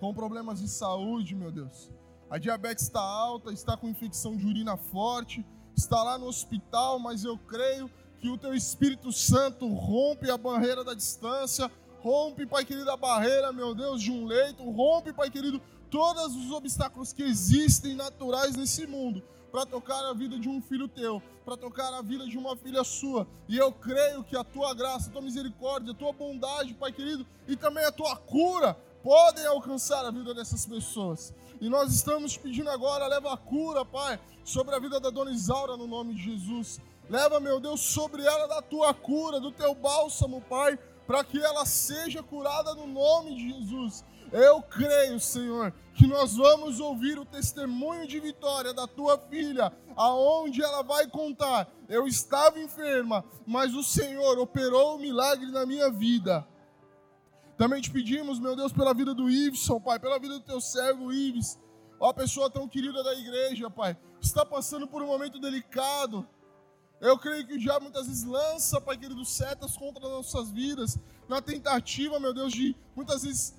com 0.00 0.12
problemas 0.12 0.60
de 0.60 0.66
saúde, 0.66 1.32
meu 1.32 1.52
Deus. 1.52 1.92
A 2.28 2.38
diabetes 2.38 2.84
está 2.84 3.00
alta, 3.00 3.52
está 3.52 3.76
com 3.76 3.88
infecção 3.88 4.36
de 4.36 4.44
urina 4.44 4.76
forte, 4.76 5.46
está 5.76 6.02
lá 6.02 6.18
no 6.18 6.26
hospital, 6.26 6.98
mas 6.98 7.22
eu 7.22 7.38
creio 7.38 7.88
que 8.18 8.28
o 8.28 8.36
teu 8.36 8.52
Espírito 8.52 9.12
Santo 9.12 9.72
rompe 9.72 10.28
a 10.28 10.36
barreira 10.36 10.82
da 10.82 10.92
distância, 10.92 11.70
rompe, 12.00 12.44
Pai 12.44 12.64
querido, 12.64 12.90
a 12.90 12.96
barreira, 12.96 13.52
meu 13.52 13.76
Deus, 13.76 14.02
de 14.02 14.10
um 14.10 14.26
leito, 14.26 14.68
rompe, 14.68 15.12
Pai 15.12 15.30
querido, 15.30 15.62
todos 15.88 16.34
os 16.34 16.50
obstáculos 16.50 17.12
que 17.12 17.22
existem 17.22 17.94
naturais 17.94 18.56
nesse 18.56 18.88
mundo 18.88 19.22
para 19.56 19.64
tocar 19.64 20.04
a 20.04 20.12
vida 20.12 20.38
de 20.38 20.50
um 20.50 20.60
filho 20.60 20.86
teu, 20.86 21.22
para 21.42 21.56
tocar 21.56 21.90
a 21.94 22.02
vida 22.02 22.26
de 22.26 22.36
uma 22.36 22.54
filha 22.54 22.84
sua. 22.84 23.26
E 23.48 23.56
eu 23.56 23.72
creio 23.72 24.22
que 24.22 24.36
a 24.36 24.44
tua 24.44 24.74
graça, 24.74 25.08
a 25.08 25.12
tua 25.14 25.22
misericórdia, 25.22 25.92
a 25.92 25.94
tua 25.94 26.12
bondade, 26.12 26.74
Pai 26.74 26.92
querido, 26.92 27.26
e 27.48 27.56
também 27.56 27.82
a 27.82 27.90
tua 27.90 28.14
cura 28.16 28.74
podem 29.02 29.46
alcançar 29.46 30.04
a 30.04 30.10
vida 30.10 30.34
dessas 30.34 30.66
pessoas. 30.66 31.32
E 31.58 31.70
nós 31.70 31.90
estamos 31.90 32.36
pedindo 32.36 32.68
agora, 32.68 33.06
leva 33.06 33.32
a 33.32 33.36
cura, 33.38 33.82
Pai, 33.82 34.20
sobre 34.44 34.74
a 34.74 34.78
vida 34.78 35.00
da 35.00 35.08
dona 35.08 35.30
Isaura 35.30 35.74
no 35.74 35.86
nome 35.86 36.12
de 36.12 36.24
Jesus. 36.24 36.78
Leva, 37.08 37.40
meu 37.40 37.58
Deus, 37.58 37.80
sobre 37.80 38.26
ela 38.26 38.46
da 38.46 38.60
tua 38.60 38.92
cura, 38.92 39.40
do 39.40 39.50
teu 39.50 39.74
bálsamo, 39.74 40.42
Pai, 40.42 40.78
para 41.06 41.24
que 41.24 41.38
ela 41.38 41.64
seja 41.64 42.22
curada 42.22 42.74
no 42.74 42.86
nome 42.86 43.36
de 43.36 43.52
Jesus. 43.54 44.04
Eu 44.38 44.60
creio, 44.60 45.18
Senhor, 45.18 45.72
que 45.94 46.06
nós 46.06 46.36
vamos 46.36 46.78
ouvir 46.78 47.18
o 47.18 47.24
testemunho 47.24 48.06
de 48.06 48.20
vitória 48.20 48.74
da 48.74 48.86
tua 48.86 49.16
filha, 49.16 49.72
aonde 49.96 50.62
ela 50.62 50.82
vai 50.82 51.08
contar: 51.08 51.66
eu 51.88 52.06
estava 52.06 52.60
enferma, 52.60 53.24
mas 53.46 53.72
o 53.72 53.82
Senhor 53.82 54.38
operou 54.38 54.96
um 54.96 54.98
milagre 54.98 55.50
na 55.50 55.64
minha 55.64 55.90
vida. 55.90 56.46
Também 57.56 57.80
te 57.80 57.90
pedimos, 57.90 58.38
meu 58.38 58.54
Deus, 58.54 58.74
pela 58.74 58.92
vida 58.92 59.14
do 59.14 59.30
Iveson, 59.30 59.80
Pai, 59.80 59.98
pela 59.98 60.18
vida 60.18 60.34
do 60.34 60.44
teu 60.44 60.60
servo 60.60 61.10
Ives, 61.14 61.58
ó 61.98 62.12
pessoa 62.12 62.50
tão 62.50 62.68
querida 62.68 63.02
da 63.02 63.14
igreja, 63.14 63.70
Pai, 63.70 63.96
está 64.20 64.44
passando 64.44 64.86
por 64.86 65.02
um 65.02 65.06
momento 65.06 65.40
delicado. 65.40 66.28
Eu 67.00 67.18
creio 67.18 67.46
que 67.46 67.54
o 67.54 67.58
diabo 67.58 67.84
muitas 67.84 68.06
vezes 68.06 68.24
lança, 68.24 68.82
Pai 68.82 68.98
querido, 68.98 69.24
setas 69.24 69.78
contra 69.78 70.04
as 70.04 70.12
nossas 70.12 70.50
vidas, 70.50 70.98
na 71.26 71.40
tentativa, 71.40 72.20
meu 72.20 72.34
Deus, 72.34 72.52
de 72.52 72.76
muitas 72.94 73.22
vezes 73.22 73.56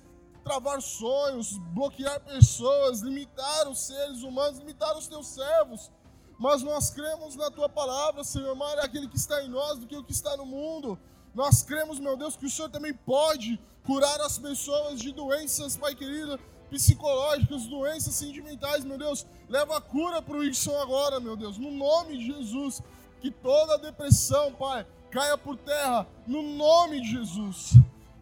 travar 0.48 0.80
sonhos, 0.80 1.58
bloquear 1.74 2.18
pessoas, 2.20 3.02
limitar 3.02 3.68
os 3.68 3.80
seres 3.80 4.22
humanos, 4.22 4.58
limitar 4.58 4.96
os 4.96 5.06
teus 5.06 5.26
servos. 5.26 5.90
Mas 6.38 6.62
nós 6.62 6.88
cremos 6.88 7.36
na 7.36 7.50
tua 7.50 7.68
palavra, 7.68 8.24
Senhor, 8.24 8.54
maior 8.56 8.78
é 8.78 8.84
aquele 8.84 9.08
que 9.08 9.18
está 9.18 9.42
em 9.44 9.48
nós 9.48 9.78
do 9.78 9.86
que 9.86 9.94
o 9.94 10.02
que 10.02 10.12
está 10.12 10.38
no 10.38 10.46
mundo. 10.46 10.98
Nós 11.34 11.62
cremos, 11.62 12.00
meu 12.00 12.16
Deus, 12.16 12.34
que 12.34 12.46
o 12.46 12.50
Senhor 12.50 12.70
também 12.70 12.94
pode 12.94 13.60
curar 13.84 14.18
as 14.22 14.38
pessoas 14.38 14.98
de 15.00 15.12
doenças, 15.12 15.76
Pai 15.76 15.94
querido, 15.94 16.40
psicológicas, 16.70 17.66
doenças 17.66 18.14
sentimentais, 18.14 18.86
meu 18.86 18.96
Deus. 18.96 19.26
Leva 19.50 19.76
a 19.76 19.80
cura 19.82 20.22
para 20.22 20.36
o 20.36 20.40
Wilson 20.40 20.78
agora, 20.78 21.20
meu 21.20 21.36
Deus, 21.36 21.58
no 21.58 21.70
nome 21.70 22.16
de 22.16 22.32
Jesus. 22.32 22.82
Que 23.20 23.30
toda 23.30 23.76
depressão, 23.76 24.54
Pai, 24.54 24.86
caia 25.10 25.36
por 25.36 25.58
terra 25.58 26.06
no 26.26 26.42
nome 26.42 27.02
de 27.02 27.10
Jesus. 27.10 27.74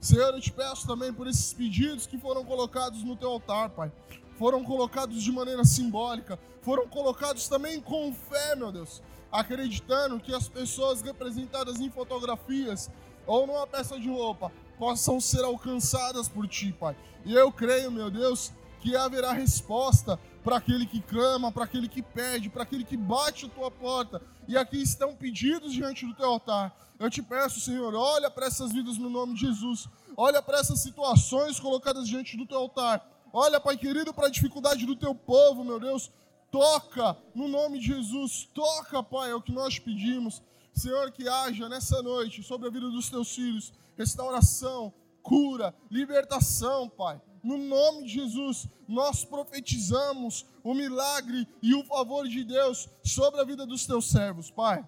Senhor, 0.06 0.32
eu 0.34 0.40
te 0.40 0.52
peço 0.52 0.86
também 0.86 1.12
por 1.12 1.26
esses 1.26 1.52
pedidos 1.52 2.06
que 2.06 2.16
foram 2.16 2.44
colocados 2.44 3.02
no 3.02 3.16
teu 3.16 3.28
altar, 3.28 3.70
Pai. 3.70 3.90
Foram 4.38 4.62
colocados 4.62 5.20
de 5.20 5.32
maneira 5.32 5.64
simbólica, 5.64 6.38
foram 6.62 6.86
colocados 6.86 7.48
também 7.48 7.80
com 7.80 8.14
fé, 8.14 8.54
meu 8.54 8.70
Deus, 8.70 9.02
acreditando 9.32 10.20
que 10.20 10.32
as 10.32 10.48
pessoas 10.48 11.02
representadas 11.02 11.80
em 11.80 11.90
fotografias 11.90 12.88
ou 13.26 13.48
numa 13.48 13.66
peça 13.66 13.98
de 13.98 14.08
roupa 14.08 14.52
possam 14.78 15.20
ser 15.20 15.42
alcançadas 15.42 16.28
por 16.28 16.46
ti, 16.46 16.72
Pai. 16.72 16.96
E 17.24 17.34
eu 17.34 17.50
creio, 17.50 17.90
meu 17.90 18.08
Deus, 18.08 18.52
que 18.78 18.94
haverá 18.94 19.32
resposta 19.32 20.20
para 20.46 20.58
aquele 20.58 20.86
que 20.86 21.00
clama, 21.00 21.50
para 21.50 21.64
aquele 21.64 21.88
que 21.88 22.00
pede, 22.00 22.48
para 22.48 22.62
aquele 22.62 22.84
que 22.84 22.96
bate 22.96 23.46
a 23.46 23.48
tua 23.48 23.68
porta. 23.68 24.22
E 24.46 24.56
aqui 24.56 24.80
estão 24.80 25.12
pedidos 25.12 25.72
diante 25.72 26.06
do 26.06 26.14
teu 26.14 26.26
altar. 26.26 26.72
Eu 27.00 27.10
te 27.10 27.20
peço, 27.20 27.58
Senhor, 27.58 27.92
olha 27.96 28.30
para 28.30 28.46
essas 28.46 28.70
vidas 28.70 28.96
no 28.96 29.10
nome 29.10 29.34
de 29.34 29.40
Jesus. 29.40 29.88
Olha 30.16 30.40
para 30.40 30.60
essas 30.60 30.78
situações 30.78 31.58
colocadas 31.58 32.06
diante 32.06 32.36
do 32.36 32.46
teu 32.46 32.58
altar. 32.58 33.04
Olha, 33.32 33.58
Pai 33.58 33.76
querido, 33.76 34.14
para 34.14 34.28
a 34.28 34.30
dificuldade 34.30 34.86
do 34.86 34.94
teu 34.94 35.16
povo, 35.16 35.64
meu 35.64 35.80
Deus. 35.80 36.12
Toca 36.48 37.16
no 37.34 37.48
nome 37.48 37.80
de 37.80 37.86
Jesus. 37.86 38.48
Toca, 38.54 39.02
Pai, 39.02 39.32
é 39.32 39.34
o 39.34 39.42
que 39.42 39.50
nós 39.50 39.80
pedimos. 39.80 40.40
Senhor, 40.72 41.10
que 41.10 41.28
haja 41.28 41.68
nessa 41.68 42.00
noite 42.02 42.44
sobre 42.44 42.68
a 42.68 42.70
vida 42.70 42.88
dos 42.88 43.10
teus 43.10 43.34
filhos 43.34 43.72
restauração, 43.96 44.94
cura, 45.24 45.74
libertação, 45.90 46.88
Pai. 46.88 47.20
No 47.46 47.56
nome 47.58 48.02
de 48.02 48.14
Jesus, 48.14 48.66
nós 48.88 49.24
profetizamos 49.24 50.44
o 50.64 50.74
milagre 50.74 51.46
e 51.62 51.76
o 51.76 51.84
favor 51.84 52.26
de 52.26 52.42
Deus 52.42 52.88
sobre 53.04 53.40
a 53.40 53.44
vida 53.44 53.64
dos 53.64 53.86
teus 53.86 54.10
servos, 54.10 54.50
Pai. 54.50 54.84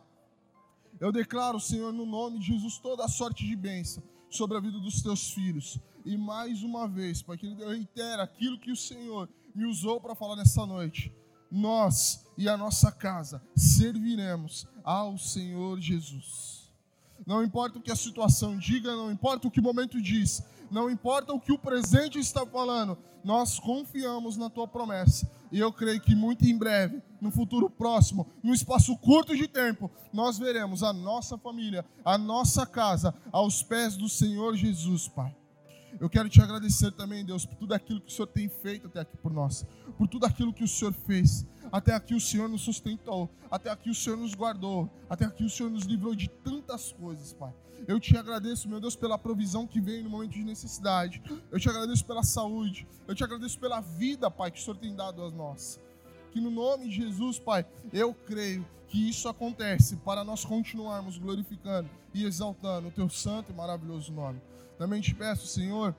Eu 0.98 1.12
declaro, 1.12 1.60
Senhor, 1.60 1.92
no 1.92 2.04
nome 2.04 2.40
de 2.40 2.46
Jesus, 2.46 2.76
toda 2.78 3.04
a 3.04 3.08
sorte 3.08 3.46
de 3.46 3.54
bênção 3.54 4.02
sobre 4.28 4.56
a 4.56 4.60
vida 4.60 4.80
dos 4.80 5.00
teus 5.00 5.30
filhos. 5.30 5.78
E 6.04 6.16
mais 6.16 6.64
uma 6.64 6.88
vez, 6.88 7.22
Pai 7.22 7.38
querido, 7.38 7.62
eu 7.62 7.68
reitero 7.68 8.22
aquilo 8.22 8.58
que 8.58 8.72
o 8.72 8.76
Senhor 8.76 9.28
me 9.54 9.64
usou 9.64 10.00
para 10.00 10.16
falar 10.16 10.34
nessa 10.34 10.66
noite. 10.66 11.14
Nós 11.52 12.26
e 12.36 12.48
a 12.48 12.56
nossa 12.56 12.90
casa 12.90 13.40
serviremos 13.54 14.66
ao 14.82 15.16
Senhor 15.16 15.78
Jesus. 15.78 16.72
Não 17.24 17.44
importa 17.44 17.78
o 17.78 17.82
que 17.82 17.92
a 17.92 17.96
situação 17.96 18.58
diga, 18.58 18.96
não 18.96 19.12
importa 19.12 19.46
o 19.46 19.50
que 19.50 19.60
o 19.60 19.62
momento 19.62 20.02
diz, 20.02 20.42
não 20.70 20.90
importa 20.90 21.32
o 21.32 21.40
que 21.40 21.52
o 21.52 21.58
presente 21.58 22.18
está 22.18 22.46
falando, 22.46 22.98
nós 23.24 23.58
confiamos 23.58 24.36
na 24.36 24.48
tua 24.48 24.66
promessa. 24.66 25.30
E 25.50 25.58
eu 25.58 25.72
creio 25.72 26.00
que 26.00 26.14
muito 26.14 26.46
em 26.46 26.56
breve, 26.56 27.02
no 27.20 27.30
futuro 27.30 27.70
próximo, 27.70 28.26
num 28.42 28.52
espaço 28.52 28.96
curto 28.98 29.36
de 29.36 29.48
tempo, 29.48 29.90
nós 30.12 30.38
veremos 30.38 30.82
a 30.82 30.92
nossa 30.92 31.38
família, 31.38 31.84
a 32.04 32.18
nossa 32.18 32.66
casa 32.66 33.14
aos 33.32 33.62
pés 33.62 33.96
do 33.96 34.08
Senhor 34.08 34.54
Jesus, 34.54 35.08
Pai. 35.08 35.34
Eu 35.98 36.08
quero 36.08 36.28
te 36.28 36.40
agradecer 36.40 36.92
também, 36.92 37.24
Deus, 37.24 37.44
por 37.44 37.56
tudo 37.56 37.74
aquilo 37.74 38.00
que 38.00 38.08
o 38.08 38.14
Senhor 38.14 38.28
tem 38.28 38.48
feito 38.48 38.86
até 38.86 39.00
aqui 39.00 39.16
por 39.16 39.32
nós, 39.32 39.66
por 39.96 40.06
tudo 40.06 40.26
aquilo 40.26 40.52
que 40.52 40.62
o 40.62 40.68
Senhor 40.68 40.92
fez. 40.92 41.46
Até 41.72 41.94
aqui 41.94 42.14
o 42.14 42.20
Senhor 42.20 42.48
nos 42.48 42.62
sustentou, 42.62 43.28
até 43.50 43.70
aqui 43.70 43.90
o 43.90 43.94
Senhor 43.94 44.16
nos 44.16 44.34
guardou, 44.34 44.88
até 45.08 45.24
aqui 45.24 45.44
o 45.44 45.50
Senhor 45.50 45.70
nos 45.70 45.84
livrou 45.84 46.14
de 46.14 46.28
tantas 46.28 46.92
coisas, 46.92 47.32
Pai. 47.32 47.52
Eu 47.86 48.00
te 48.00 48.16
agradeço, 48.16 48.68
meu 48.68 48.80
Deus, 48.80 48.96
pela 48.96 49.18
provisão 49.18 49.66
que 49.66 49.80
veio 49.80 50.04
no 50.04 50.10
momento 50.10 50.32
de 50.32 50.44
necessidade. 50.44 51.22
Eu 51.50 51.58
te 51.58 51.68
agradeço 51.68 52.04
pela 52.04 52.22
saúde. 52.22 52.86
Eu 53.06 53.14
te 53.14 53.24
agradeço 53.24 53.58
pela 53.58 53.80
vida, 53.80 54.30
Pai, 54.30 54.50
que 54.50 54.58
o 54.58 54.62
Senhor 54.62 54.76
tem 54.76 54.94
dado 54.94 55.22
a 55.22 55.30
nós. 55.30 55.80
Que 56.30 56.40
no 56.40 56.50
nome 56.50 56.88
de 56.88 56.96
Jesus, 56.96 57.38
Pai, 57.38 57.64
eu 57.92 58.12
creio 58.12 58.66
que 58.88 59.08
isso 59.08 59.28
acontece 59.28 59.96
para 59.96 60.24
nós 60.24 60.44
continuarmos 60.44 61.18
glorificando 61.18 61.88
e 62.12 62.24
exaltando 62.24 62.88
o 62.88 62.90
teu 62.90 63.08
santo 63.08 63.52
e 63.52 63.54
maravilhoso 63.54 64.12
nome. 64.12 64.40
Também 64.78 65.00
te 65.00 65.14
peço, 65.14 65.46
Senhor, 65.46 65.94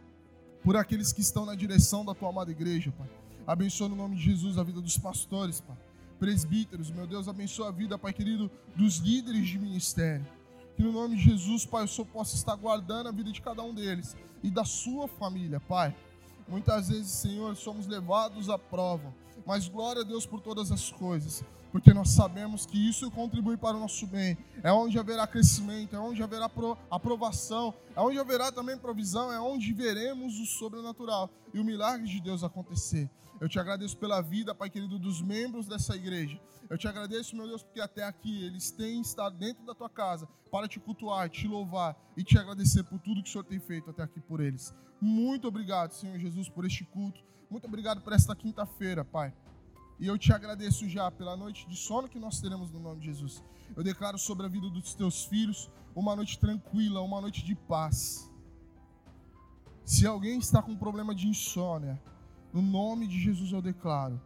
por 0.63 0.75
aqueles 0.75 1.13
que 1.13 1.21
estão 1.21 1.45
na 1.45 1.55
direção 1.55 2.03
da 2.03 2.13
tua 2.13 2.29
amada 2.29 2.51
igreja, 2.51 2.91
Pai. 2.91 3.07
Abençoa 3.45 3.89
no 3.89 3.95
nome 3.95 4.15
de 4.15 4.23
Jesus 4.23 4.57
a 4.57 4.63
vida 4.63 4.81
dos 4.81 4.97
pastores, 4.97 5.61
Pai. 5.61 5.77
Presbíteros, 6.19 6.91
meu 6.91 7.07
Deus, 7.07 7.27
abençoa 7.27 7.69
a 7.69 7.71
vida, 7.71 7.97
Pai 7.97 8.13
querido, 8.13 8.51
dos 8.75 8.97
líderes 8.97 9.47
de 9.47 9.57
ministério. 9.57 10.25
Que 10.79 10.83
no 10.83 10.93
nome 10.93 11.17
de 11.17 11.23
Jesus, 11.23 11.65
Pai, 11.65 11.83
o 11.83 11.87
Senhor 11.89 12.07
possa 12.07 12.37
estar 12.37 12.55
guardando 12.55 13.07
a 13.07 13.11
vida 13.11 13.33
de 13.33 13.41
cada 13.41 13.61
um 13.61 13.73
deles 13.73 14.15
e 14.41 14.49
da 14.49 14.63
sua 14.63 15.09
família, 15.09 15.59
Pai. 15.59 15.93
Muitas 16.47 16.87
vezes, 16.87 17.11
Senhor, 17.11 17.53
somos 17.57 17.85
levados 17.85 18.49
à 18.49 18.57
prova, 18.57 19.13
mas 19.45 19.67
glória 19.67 20.03
a 20.03 20.05
Deus 20.05 20.25
por 20.25 20.39
todas 20.39 20.71
as 20.71 20.89
coisas, 20.89 21.43
porque 21.69 21.93
nós 21.93 22.11
sabemos 22.11 22.65
que 22.65 22.77
isso 22.77 23.11
contribui 23.11 23.57
para 23.57 23.75
o 23.75 23.79
nosso 23.81 24.07
bem. 24.07 24.37
É 24.63 24.71
onde 24.71 24.97
haverá 24.97 25.27
crescimento, 25.27 25.97
é 25.97 25.99
onde 25.99 26.23
haverá 26.23 26.49
aprovação, 26.89 27.73
é 27.93 27.99
onde 27.99 28.17
haverá 28.17 28.49
também 28.49 28.77
provisão, 28.77 29.33
é 29.33 29.37
onde 29.41 29.73
veremos 29.73 30.39
o 30.39 30.45
sobrenatural 30.45 31.29
e 31.53 31.59
o 31.59 31.65
milagre 31.65 32.07
de 32.07 32.21
Deus 32.21 32.41
acontecer. 32.41 33.09
Eu 33.39 33.47
te 33.47 33.57
agradeço 33.57 33.97
pela 33.97 34.21
vida, 34.21 34.53
Pai 34.53 34.69
querido, 34.69 34.99
dos 34.99 35.21
membros 35.21 35.65
dessa 35.65 35.95
igreja. 35.95 36.39
Eu 36.69 36.77
te 36.77 36.87
agradeço, 36.87 37.35
meu 37.35 37.47
Deus, 37.47 37.63
porque 37.63 37.79
até 37.79 38.03
aqui 38.03 38.43
eles 38.43 38.69
têm 38.69 38.99
estado 38.99 39.37
dentro 39.37 39.65
da 39.65 39.73
tua 39.73 39.89
casa 39.89 40.27
para 40.51 40.67
te 40.67 40.79
cultuar, 40.79 41.29
te 41.29 41.47
louvar 41.47 41.97
e 42.17 42.23
te 42.23 42.37
agradecer 42.37 42.83
por 42.83 42.99
tudo 42.99 43.23
que 43.23 43.29
o 43.29 43.31
Senhor 43.31 43.45
tem 43.45 43.59
feito 43.59 43.89
até 43.89 44.03
aqui 44.03 44.19
por 44.19 44.41
eles. 44.41 44.73
Muito 44.99 45.47
obrigado, 45.47 45.93
Senhor 45.93 46.19
Jesus, 46.19 46.49
por 46.49 46.65
este 46.65 46.83
culto. 46.83 47.23
Muito 47.49 47.65
obrigado 47.65 48.01
por 48.01 48.11
esta 48.11 48.35
quinta-feira, 48.35 49.05
Pai. 49.05 49.33
E 49.99 50.07
eu 50.07 50.17
te 50.17 50.33
agradeço 50.33 50.87
já 50.89 51.09
pela 51.09 51.35
noite 51.35 51.67
de 51.67 51.75
sono 51.77 52.09
que 52.09 52.19
nós 52.19 52.41
teremos 52.41 52.69
no 52.71 52.79
nome 52.79 52.99
de 52.99 53.07
Jesus. 53.07 53.43
Eu 53.75 53.83
declaro 53.83 54.17
sobre 54.17 54.45
a 54.45 54.49
vida 54.49 54.69
dos 54.69 54.93
teus 54.93 55.23
filhos 55.23 55.69
uma 55.95 56.15
noite 56.15 56.37
tranquila, 56.37 57.01
uma 57.01 57.21
noite 57.21 57.43
de 57.45 57.55
paz. 57.55 58.29
Se 59.85 60.05
alguém 60.05 60.39
está 60.39 60.61
com 60.61 60.75
problema 60.75 61.15
de 61.15 61.27
insônia, 61.27 62.01
no 62.53 62.61
nome 62.61 63.07
de 63.07 63.19
Jesus 63.19 63.51
eu 63.51 63.61
declaro 63.61 64.19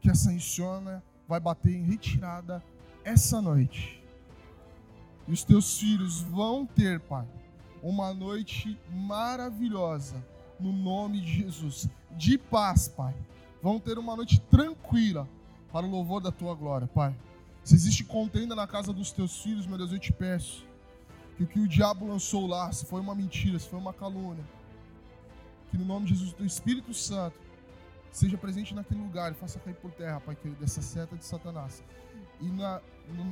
que 0.00 0.10
essa 0.10 0.32
insônia 0.32 1.02
vai 1.28 1.38
bater 1.38 1.74
em 1.74 1.82
retirada 1.82 2.62
essa 3.04 3.40
noite. 3.40 4.02
E 5.26 5.32
os 5.32 5.44
teus 5.44 5.78
filhos 5.78 6.20
vão 6.22 6.66
ter, 6.66 7.00
Pai, 7.00 7.26
uma 7.82 8.12
noite 8.12 8.78
maravilhosa 8.90 10.16
no 10.58 10.72
nome 10.72 11.20
de 11.20 11.32
Jesus, 11.42 11.88
de 12.12 12.36
paz, 12.36 12.88
Pai. 12.88 13.14
Vão 13.62 13.78
ter 13.78 13.98
uma 13.98 14.16
noite 14.16 14.40
tranquila 14.40 15.28
para 15.72 15.86
o 15.86 15.90
louvor 15.90 16.20
da 16.20 16.32
tua 16.32 16.54
glória, 16.54 16.86
Pai. 16.86 17.14
Se 17.62 17.74
existe 17.74 18.04
contenda 18.04 18.54
na 18.54 18.66
casa 18.66 18.92
dos 18.92 19.12
teus 19.12 19.40
filhos, 19.40 19.66
meu 19.66 19.78
Deus, 19.78 19.92
eu 19.92 19.98
te 19.98 20.12
peço 20.12 20.66
que 21.36 21.44
o 21.44 21.46
que 21.46 21.60
o 21.60 21.68
diabo 21.68 22.06
lançou 22.06 22.46
lá, 22.46 22.70
se 22.72 22.84
foi 22.84 23.00
uma 23.00 23.14
mentira, 23.14 23.58
se 23.58 23.68
foi 23.68 23.78
uma 23.78 23.92
calúnia, 23.92 24.44
que 25.72 25.78
no 25.78 25.86
nome 25.86 26.04
de 26.04 26.12
Jesus, 26.12 26.32
o 26.32 26.36
teu 26.36 26.44
Espírito 26.44 26.92
Santo 26.92 27.40
seja 28.12 28.36
presente 28.36 28.74
naquele 28.74 29.00
lugar 29.00 29.32
e 29.32 29.34
faça 29.34 29.58
cair 29.58 29.74
por 29.76 29.90
terra, 29.90 30.20
Pai 30.20 30.36
querido, 30.36 30.60
dessa 30.60 30.82
seta 30.82 31.16
de 31.16 31.24
Satanás. 31.24 31.82
E 32.42 32.46
na, 32.46 32.82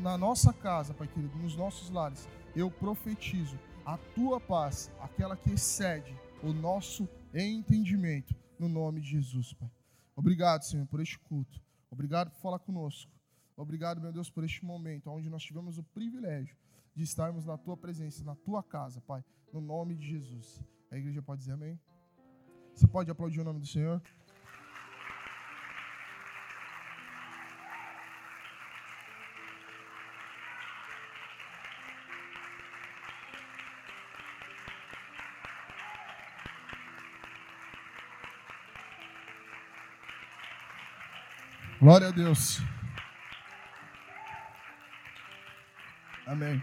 na 0.00 0.16
nossa 0.16 0.50
casa, 0.50 0.94
Pai 0.94 1.06
querido, 1.06 1.36
nos 1.36 1.54
nossos 1.54 1.90
lares, 1.90 2.26
eu 2.56 2.70
profetizo 2.70 3.58
a 3.84 3.98
tua 4.14 4.40
paz, 4.40 4.90
aquela 5.00 5.36
que 5.36 5.52
excede 5.52 6.16
o 6.42 6.54
nosso 6.54 7.06
entendimento, 7.34 8.34
no 8.58 8.70
nome 8.70 9.02
de 9.02 9.10
Jesus, 9.10 9.52
Pai. 9.52 9.70
Obrigado, 10.16 10.62
Senhor, 10.62 10.86
por 10.86 10.98
este 10.98 11.18
culto. 11.18 11.60
Obrigado 11.90 12.30
por 12.30 12.40
falar 12.40 12.58
conosco. 12.60 13.12
Obrigado, 13.54 14.00
meu 14.00 14.14
Deus, 14.14 14.30
por 14.30 14.44
este 14.44 14.64
momento, 14.64 15.10
onde 15.10 15.28
nós 15.28 15.42
tivemos 15.42 15.76
o 15.76 15.82
privilégio 15.82 16.56
de 16.96 17.02
estarmos 17.02 17.44
na 17.44 17.58
tua 17.58 17.76
presença, 17.76 18.24
na 18.24 18.34
tua 18.34 18.62
casa, 18.62 18.98
Pai, 19.02 19.22
no 19.52 19.60
nome 19.60 19.94
de 19.94 20.08
Jesus. 20.08 20.64
A 20.90 20.96
igreja 20.96 21.20
pode 21.20 21.40
dizer 21.40 21.52
amém? 21.52 21.78
Você 22.74 22.86
pode 22.86 23.10
aplaudir 23.10 23.40
o 23.40 23.44
nome 23.44 23.60
do 23.60 23.66
Senhor? 23.66 24.00
Glória 41.80 42.08
a 42.08 42.10
Deus. 42.10 42.58
Amém. 46.26 46.62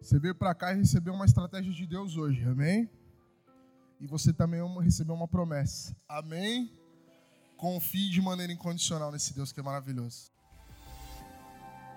Você 0.00 0.18
veio 0.18 0.34
para 0.34 0.54
cá 0.54 0.72
e 0.72 0.78
recebeu 0.78 1.12
uma 1.12 1.26
estratégia 1.26 1.72
de 1.72 1.86
Deus 1.86 2.16
hoje, 2.16 2.42
amém? 2.44 2.90
E 4.00 4.06
você 4.06 4.32
também 4.32 4.60
recebeu 4.80 5.14
uma 5.14 5.28
promessa, 5.28 5.94
amém? 6.08 6.74
Confie 7.56 8.08
de 8.08 8.22
maneira 8.22 8.50
incondicional 8.50 9.12
nesse 9.12 9.34
Deus 9.34 9.52
que 9.52 9.60
é 9.60 9.62
maravilhoso. 9.62 10.32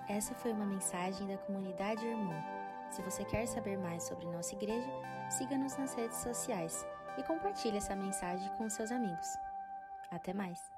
Essa 0.06 0.34
foi 0.34 0.52
uma 0.52 0.66
mensagem 0.66 1.26
da 1.26 1.38
comunidade 1.38 2.04
Irmão. 2.04 2.44
Se 2.90 3.00
você 3.00 3.24
quer 3.24 3.46
saber 3.46 3.78
mais 3.78 4.02
sobre 4.02 4.26
nossa 4.26 4.54
igreja, 4.54 4.86
siga-nos 5.30 5.76
nas 5.78 5.94
redes 5.94 6.18
sociais 6.18 6.84
e 7.18 7.22
compartilhe 7.22 7.78
essa 7.78 7.96
mensagem 7.96 8.48
com 8.58 8.68
seus 8.68 8.90
amigos. 8.90 9.26
Até 10.10 10.34
mais! 10.34 10.73